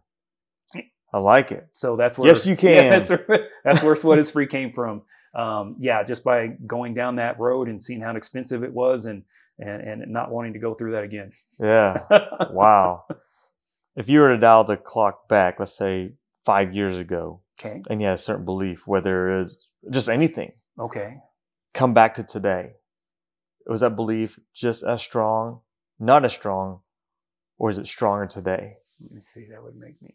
[1.11, 1.67] I like it.
[1.73, 2.89] So that's where Yes, you Yeah, can.
[2.91, 5.01] that's where, that's where Sweat is Free came from.
[5.33, 9.23] Um, yeah, just by going down that road and seeing how expensive it was, and
[9.57, 11.31] and and not wanting to go through that again.
[11.59, 11.99] Yeah.
[12.51, 13.05] wow.
[13.95, 16.13] If you were to dial the clock back, let's say
[16.45, 17.81] five years ago, okay.
[17.89, 21.17] and you had a certain belief, whether it's just anything, Okay.
[21.73, 22.73] come back to today.
[23.65, 25.61] Was that belief just as strong,
[25.99, 26.79] not as strong,
[27.57, 28.77] or is it stronger today?
[29.01, 29.45] Let me see.
[29.51, 30.13] That would make me.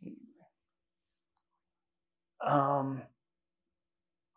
[2.46, 3.02] Um,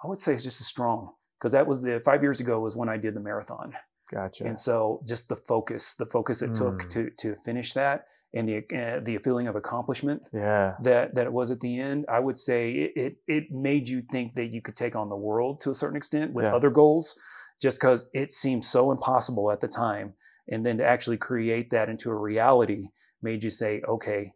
[0.03, 2.75] I would say it's just as strong because that was the five years ago was
[2.75, 3.73] when I did the marathon.
[4.11, 4.45] Gotcha.
[4.45, 6.89] And so just the focus, the focus it took Mm.
[6.89, 10.75] to to finish that, and the uh, the feeling of accomplishment yeah.
[10.84, 14.01] that that it was at the end, I would say it it, it made you
[14.11, 16.55] think that you could take on the world to a certain extent with Yeah.
[16.55, 17.19] other goals,
[17.61, 20.13] just because it seemed so impossible at the time,
[20.47, 22.89] and then to actually create that into a reality
[23.21, 24.31] made you say, okay,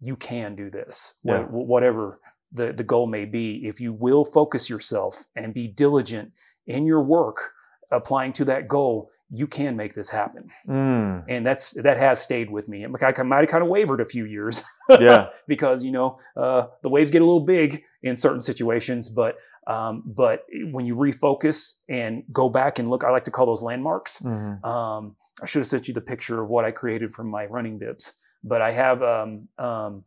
[0.00, 1.44] you can do this, Yeah.
[1.44, 2.20] whatever
[2.52, 3.62] the the goal may be.
[3.66, 6.32] If you will focus yourself and be diligent
[6.66, 7.52] in your work,
[7.90, 11.24] applying to that goal, you can make this happen Mm.
[11.28, 12.84] and that's that has stayed with me.
[12.84, 15.30] And I might have kind of wavered a few years, Yeah.
[15.48, 19.08] because you know uh, the waves get a little big in certain situations.
[19.08, 23.46] But um, but when you refocus and go back and look, I like to call
[23.46, 24.18] those landmarks.
[24.20, 24.62] Mhm.
[24.64, 27.78] Um, I should have sent you the picture of what I created from my running
[27.78, 28.12] bibs,
[28.44, 30.04] but I have um, um,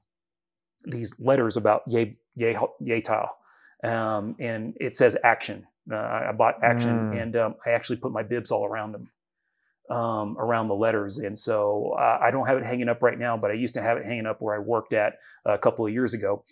[0.86, 2.56] these letters about yay yay
[3.84, 5.68] um, and it says action.
[5.92, 7.22] Uh, I I bought action, Mm.
[7.22, 9.12] and um, I actually put my bibs all around them.
[9.92, 11.20] um, around the letters.
[11.20, 13.84] And so uh, I don't have it hanging up right now, but I used to
[13.84, 15.14] have it hanging up where I worked at
[15.46, 16.44] a couple of years ago.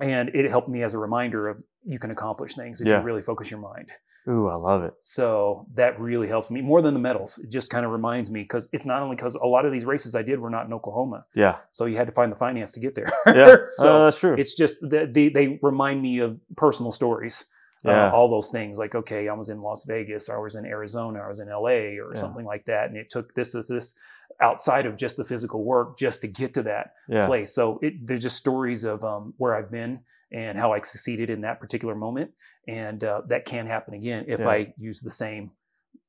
[0.00, 2.98] And it helped me as a reminder of you can accomplish things if Yeah.
[2.98, 3.88] you really focus your mind.
[4.28, 4.94] Ooh, I love it.
[5.00, 7.38] So that really helps me more than the medals.
[7.38, 9.84] It just kind of reminds me because it's not only because a lot of these
[9.86, 11.56] races I did were not in Oklahoma, Yeah.
[11.70, 13.08] so you had to find the finance to get there.
[13.26, 13.56] Yeah.
[13.66, 14.34] so Uh, that's true.
[14.38, 17.46] it's just that they, they remind me of personal stories.
[17.84, 18.08] Yeah.
[18.08, 20.66] Uh, all those things like okay, I was in Las Vegas, or I was in
[20.66, 22.20] Arizona, I was in LA, or Yeah.
[22.20, 23.94] something like that, and it took this, this, this
[24.42, 27.26] outside of just the physical work just to get to that yeah.
[27.26, 27.54] place.
[27.54, 30.00] So it, there's just stories of um, where I've been
[30.32, 32.32] and how I succeeded in that particular moment,
[32.68, 34.40] and uh, that can happen again if.
[34.40, 35.50] I use the same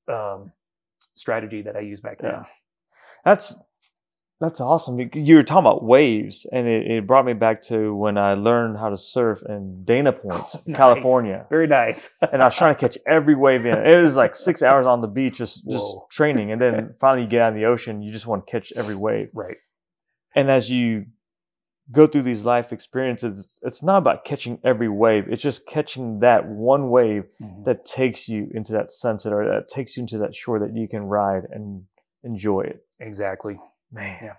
[0.07, 0.51] um,
[1.13, 2.43] strategy that I used back then.
[3.23, 3.55] That's
[4.41, 4.99] that's awesome.
[5.13, 8.77] You- were talking about waves, and it, it brought me back to when I learned
[8.77, 10.33] how to surf in Dana Point,
[10.65, 10.75] Nice.
[10.75, 11.45] California.
[11.49, 12.13] Very nice.
[12.33, 13.77] And I was trying to catch every wave in.
[13.77, 17.29] It was like six hours on the beach, just just training, and then finally you
[17.29, 18.01] get out in the ocean.
[18.01, 19.29] You just want to catch every wave.
[19.33, 19.57] right.
[20.35, 21.05] And as you
[21.91, 25.25] go through these life experiences, it's- not about catching every wave.
[25.29, 27.65] It's just catching that one wave Mhm.
[27.65, 30.87] that takes you into that sunset or that takes you into that shore that you
[30.87, 31.83] can ride and
[32.23, 32.85] enjoy it.
[32.99, 33.59] Exactly.
[33.91, 34.35] Man, Yeah.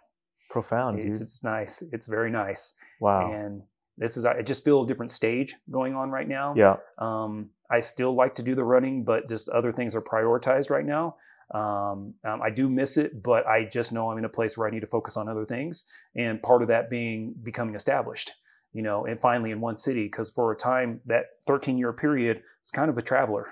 [0.50, 1.10] profound, dude.
[1.10, 1.82] It's, it's nice.
[1.92, 2.74] It's very nice.
[3.00, 3.32] wow.
[3.32, 3.62] And
[3.98, 6.54] this is, I just feel a different stage going on right now.
[6.56, 10.70] yeah, Um, I still like to do the running, but just other things are prioritized
[10.70, 11.16] right now.
[11.54, 14.66] Um, um, I do miss it, but I just know I'm in a place where
[14.66, 15.84] I need to focus on other things.
[16.16, 18.32] And part of that being becoming established,
[18.72, 22.42] you know, and finally in one city, because for a time, that 13 year period,
[22.62, 23.46] it's kind of a traveler.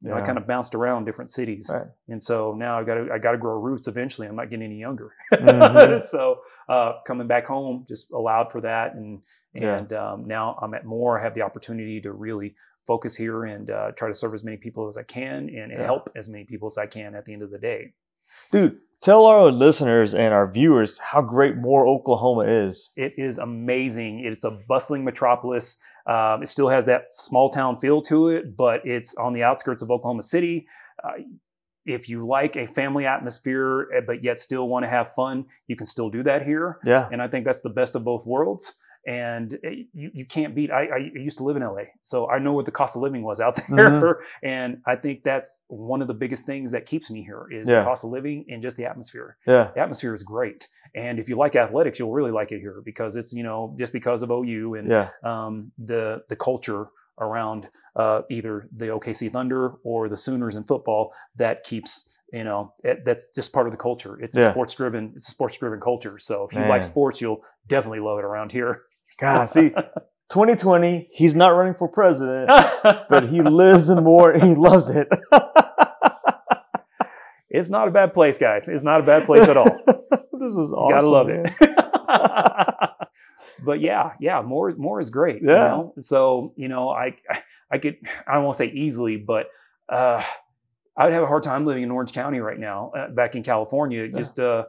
[0.00, 1.70] You know, I kind of bounced around different cities.
[1.72, 1.86] Right.
[2.08, 4.26] And so now I got to I got to grow roots eventually.
[4.28, 5.12] I'm not getting any younger.
[5.32, 6.00] Mhm.
[6.14, 9.22] so uh, coming back home just allowed for that, and
[9.54, 9.76] Yeah.
[9.78, 11.18] and um, now I'm at more.
[11.18, 12.54] I have the opportunity to really
[12.86, 15.72] focus here and uh, try to serve as many people as I can and, and
[15.72, 15.84] Yeah.
[15.84, 17.94] help as many people as I can at the end of the day.
[18.52, 18.78] dude.
[19.04, 22.90] Tell our listeners and our viewers how great Moore, Oklahoma is.
[22.96, 24.20] It is amazing.
[24.20, 25.76] It's a bustling metropolis.
[26.06, 29.82] Um, it still has that small town feel to it, but it's on the outskirts
[29.82, 30.66] of Oklahoma City.
[31.06, 31.18] Uh,
[31.84, 35.76] if you like a family atmosphere, eh, but yet still want to have fun, you
[35.76, 36.78] can still do that here.
[36.82, 38.72] Yeah, and I think that's the best of both worlds.
[39.06, 40.70] And eh, you, you can't beat.
[40.70, 43.22] I, I used to live in LA, so I know what the cost of living
[43.22, 44.14] was out there, Mhm.
[44.42, 47.80] and I think that's one of the biggest things that keeps me here is Yeah.
[47.80, 49.36] the cost of living and just the atmosphere.
[49.46, 52.80] yeah, The atmosphere is great, and if you like athletics, you'll really like it here
[52.84, 56.86] because it's you know just because of OU and yeah, um, the the culture
[57.20, 62.72] around uh, either the OKC Thunder or the Sooners in football that keeps you know
[62.82, 64.18] it, that's just part of the culture.
[64.20, 64.50] It's a Yeah.
[64.52, 66.18] sports driven it's a sports driven culture.
[66.18, 66.68] So if you Man.
[66.70, 68.82] like sports, you'll definitely love it around here.
[69.18, 69.70] God, see,
[70.30, 72.48] 2020, he's not running for president,
[72.82, 74.32] but he lives in Moore.
[74.32, 75.08] and He loves it.
[77.50, 78.68] it's not a bad place, guys.
[78.68, 79.64] It's not a bad place at all.
[79.64, 80.96] this is awesome.
[80.96, 81.44] Gotta love man.
[81.60, 82.90] it.
[83.64, 85.42] but yeah, yeah, Moore Moore is great.
[85.42, 85.68] You Yeah.
[85.68, 85.94] know?
[86.00, 87.14] So you know, I
[87.70, 87.96] I could
[88.26, 89.46] I won't say easily, but
[89.88, 90.22] uh,
[90.96, 93.42] I would have a hard time living in Orange County right now, uh, back in
[93.42, 94.04] California.
[94.04, 94.16] Yeah.
[94.16, 94.64] Just uh,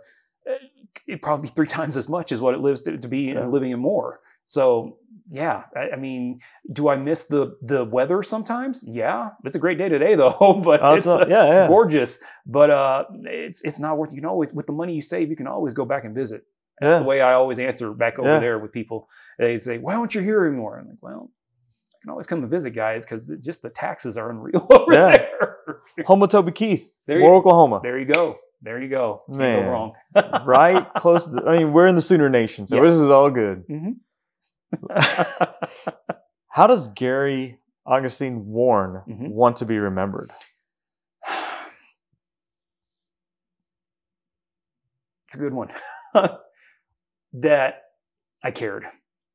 [1.07, 3.45] it probably be three times as much as what it lives to, to be Yeah.
[3.47, 4.19] living in Moore.
[4.45, 4.97] So
[5.29, 6.39] yeah, I, I mean,
[6.71, 8.85] do I miss the the weather sometimes?
[8.87, 11.59] Yeah, it's a great day today though, but Oh, it's, it's a- uh, yeah, it's
[11.59, 11.67] yeah.
[11.67, 12.19] gorgeous.
[12.45, 14.11] But uh, it's it's not worth.
[14.13, 16.43] You can always with the money you save, you can always go back and visit.
[16.79, 16.99] That's Yeah.
[16.99, 19.07] the way I always answer back over there with people.
[19.39, 22.51] They say, "Why aren't you here anymore?" I'm like, "Well, I can always come and
[22.51, 25.29] visit, guys, because just the taxes are unreal over there."
[26.29, 27.79] Toby Keith, There you- Oklahoma.
[27.81, 28.37] there you go.
[28.61, 29.23] There you go.
[29.27, 29.63] Can't Man.
[29.63, 29.93] go wrong.
[30.45, 32.85] right close to the, I mean, we're in the Sooner Nation, so Yes.
[32.87, 33.63] this is all good.
[33.67, 33.95] Mhm.
[36.49, 39.29] How does Gary Augustine Warren Mhm.
[39.29, 40.29] want to be remembered?
[45.25, 45.69] it's a good one.
[47.33, 47.81] that
[48.43, 48.85] I cared.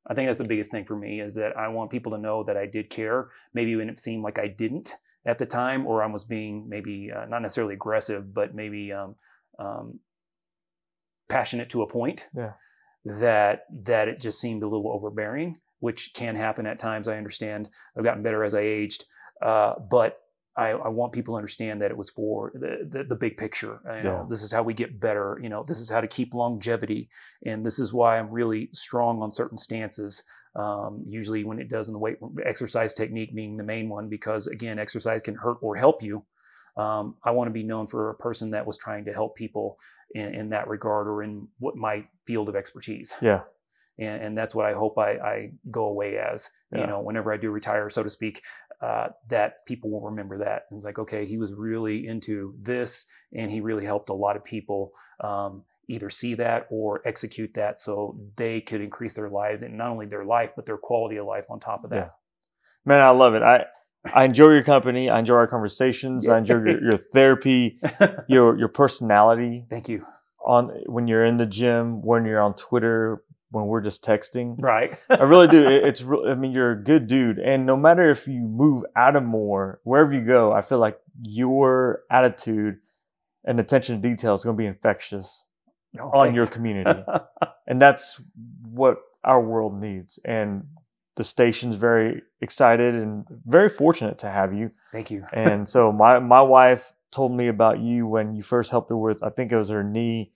[0.07, 2.43] I think that's the biggest thing for me is that I want people to know
[2.45, 3.31] that I did care.
[3.53, 4.95] Maybe when it seemed like I didn't
[5.27, 9.15] at the time, or I was being maybe uh, not necessarily aggressive, but maybe um,
[9.59, 10.01] um,
[11.29, 12.29] passionate to a point.
[12.35, 12.53] Yeah.
[13.05, 17.09] That that it just seemed a little overbearing, which can happen at times.
[17.09, 17.69] I understand.
[17.97, 19.05] I've gotten better as I aged,
[19.41, 20.19] uh, but
[20.57, 23.81] I, I want people to understand that it was for the the, the big picture.
[23.87, 24.27] You know, Yeah.
[24.29, 25.39] this is how we get better.
[25.43, 27.09] You know, this is how to keep longevity,
[27.47, 30.23] and this is why I'm really strong on certain stances.
[30.55, 34.47] Um, usually, when it does in the weight exercise technique being the main one, because
[34.47, 36.25] again, exercise can hurt or help you.
[36.77, 39.79] Um, I want to be known for a person that was trying to help people
[40.15, 43.43] in, in that regard or in what my field of expertise Yeah.
[43.99, 46.51] and, and that's what I hope I, I go away as.
[46.73, 46.83] Yeah.
[46.83, 48.43] You know, whenever I do retire, so to speak,
[48.81, 50.63] uh, that people will remember that.
[50.71, 54.37] And it's like, okay, he was really into this, and he really helped a lot
[54.37, 54.93] of people
[55.23, 59.89] um, either see that or execute that, so they could increase their lives and not
[59.91, 61.97] only their life but their quality of life on top of that.
[61.97, 62.11] Yeah.
[62.87, 63.43] Man, I love it.
[63.43, 63.67] I
[64.15, 65.11] I enjoy your company.
[65.11, 66.29] I enjoy our conversations.
[66.29, 67.79] I enjoy your, your therapy,
[68.29, 69.67] your your personality.
[69.69, 70.05] Thank you.
[70.45, 74.57] On when you're in the gym, when you're on Twitter, when we're just texting.
[74.59, 74.97] Right.
[75.11, 75.67] I really do.
[75.69, 76.03] It, it's.
[76.03, 79.81] I mean, you're a good dude, and no matter if you move out of Moore,
[79.85, 82.79] wherever you go, I feel like your attitude
[83.45, 85.45] and attention to detail is going to be infectious
[85.93, 86.37] No, on thanks.
[86.39, 87.03] your community,
[87.67, 88.23] and that's
[88.71, 90.19] what our world needs.
[90.25, 90.65] And
[91.21, 94.71] the station's very excited and very fortunate to have you.
[94.91, 95.27] Thank you.
[95.35, 99.23] And so my my wife told me about you when you first helped her with
[99.23, 100.33] I think it was her knee,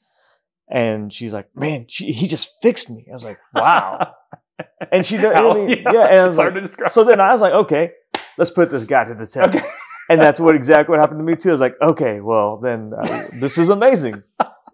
[0.69, 4.13] and she's like, "Man, she, he just fixed me." I was like, "Wow!"
[4.93, 6.09] and she I mean, yeah.
[6.13, 6.91] And I was like, to describe.
[6.91, 7.93] so then I was like, "Okay,
[8.37, 9.65] let's put this guy to the test." Okay.
[10.11, 11.49] And that's what exactly what happened to me too.
[11.49, 14.23] I was like, "Okay, well then uh, this is amazing.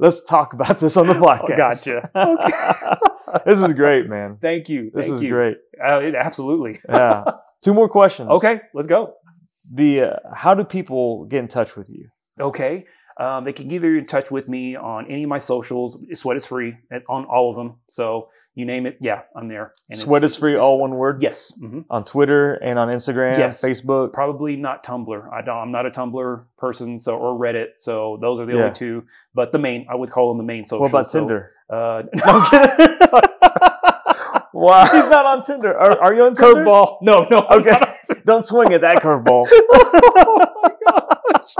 [0.00, 2.10] Let's talk about this on the podcast." gotcha.
[2.16, 3.40] Okay.
[3.46, 4.38] this is great, man.
[4.40, 4.90] Thank you.
[4.94, 5.30] This Thank is you.
[5.30, 5.56] great.
[5.82, 6.78] Uh, it- absolutely.
[6.88, 7.24] Yeah.
[7.62, 8.28] Two more questions.
[8.30, 9.14] Okay, let's go.
[9.72, 12.08] The uh, how do people get in touch with you?
[12.40, 12.86] Okay.
[13.20, 15.98] Um, they can get in touch with me on any of my socials.
[16.14, 17.74] Sweat is free on all of them.
[17.86, 19.64] So you name it, yeah, I'm there.
[19.90, 21.20] And it's- Sweat is free, all one word.
[21.22, 21.52] Yes.
[21.60, 21.84] mhm.
[21.90, 23.62] On Twitter and on Instagram, Yes.
[23.62, 24.14] Facebook.
[24.14, 25.32] Probably not Tumblr.
[25.32, 27.74] I don't, I'm not a Tumblr person, so or Reddit.
[27.76, 28.60] So those are the Yeah.
[28.62, 29.04] only two.
[29.34, 30.80] But the main, I would call them the main socials.
[30.90, 31.50] What about So, Tinder?
[31.68, 32.40] Uh, No,
[34.54, 34.84] wow.
[34.86, 35.76] He's not on Tinder.
[35.76, 36.64] Are, are you on Tinder?
[36.64, 36.98] Curveball.
[37.02, 37.40] No, no.
[37.50, 37.70] Okay.
[37.70, 38.22] not on Tinder.
[38.24, 39.46] Don't swing at that curveball.
[39.52, 41.54] oh my gosh.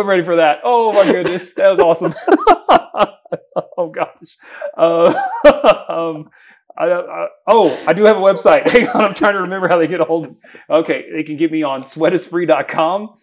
[0.00, 0.60] I'm ready for that.
[0.64, 1.52] Oh my goodness.
[1.54, 2.14] That was awesome.
[3.78, 4.36] oh gosh.
[4.76, 5.12] Uh,
[5.88, 6.30] um,
[6.76, 8.68] I, I, oh, I do have a website.
[8.68, 9.04] Hang on.
[9.04, 10.38] I'm trying to remember how they get a hold of me.
[10.70, 11.04] Okay.
[11.12, 13.14] They can get me on sweatisfree.com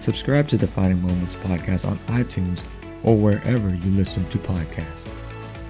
[0.00, 2.60] Subscribe to the Defining Moments Podcast on iTunes
[3.02, 5.08] or wherever you listen to podcasts.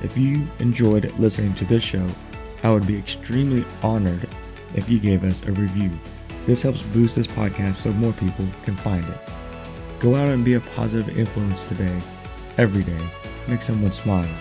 [0.06, 2.06] If you enjoyed listening to this show,
[2.62, 4.28] I would be extremely honored
[4.76, 5.90] if you gave us a review.
[6.46, 9.18] This helps boost this podcast so more people can find it.
[9.98, 12.00] Go out and be a positive influence today,
[12.56, 13.10] every day.
[13.48, 14.32] Make someone smile.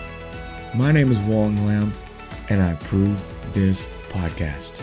[0.72, 1.92] My name is Wong Lam,
[2.48, 3.20] and I approve
[3.52, 4.80] this podcast.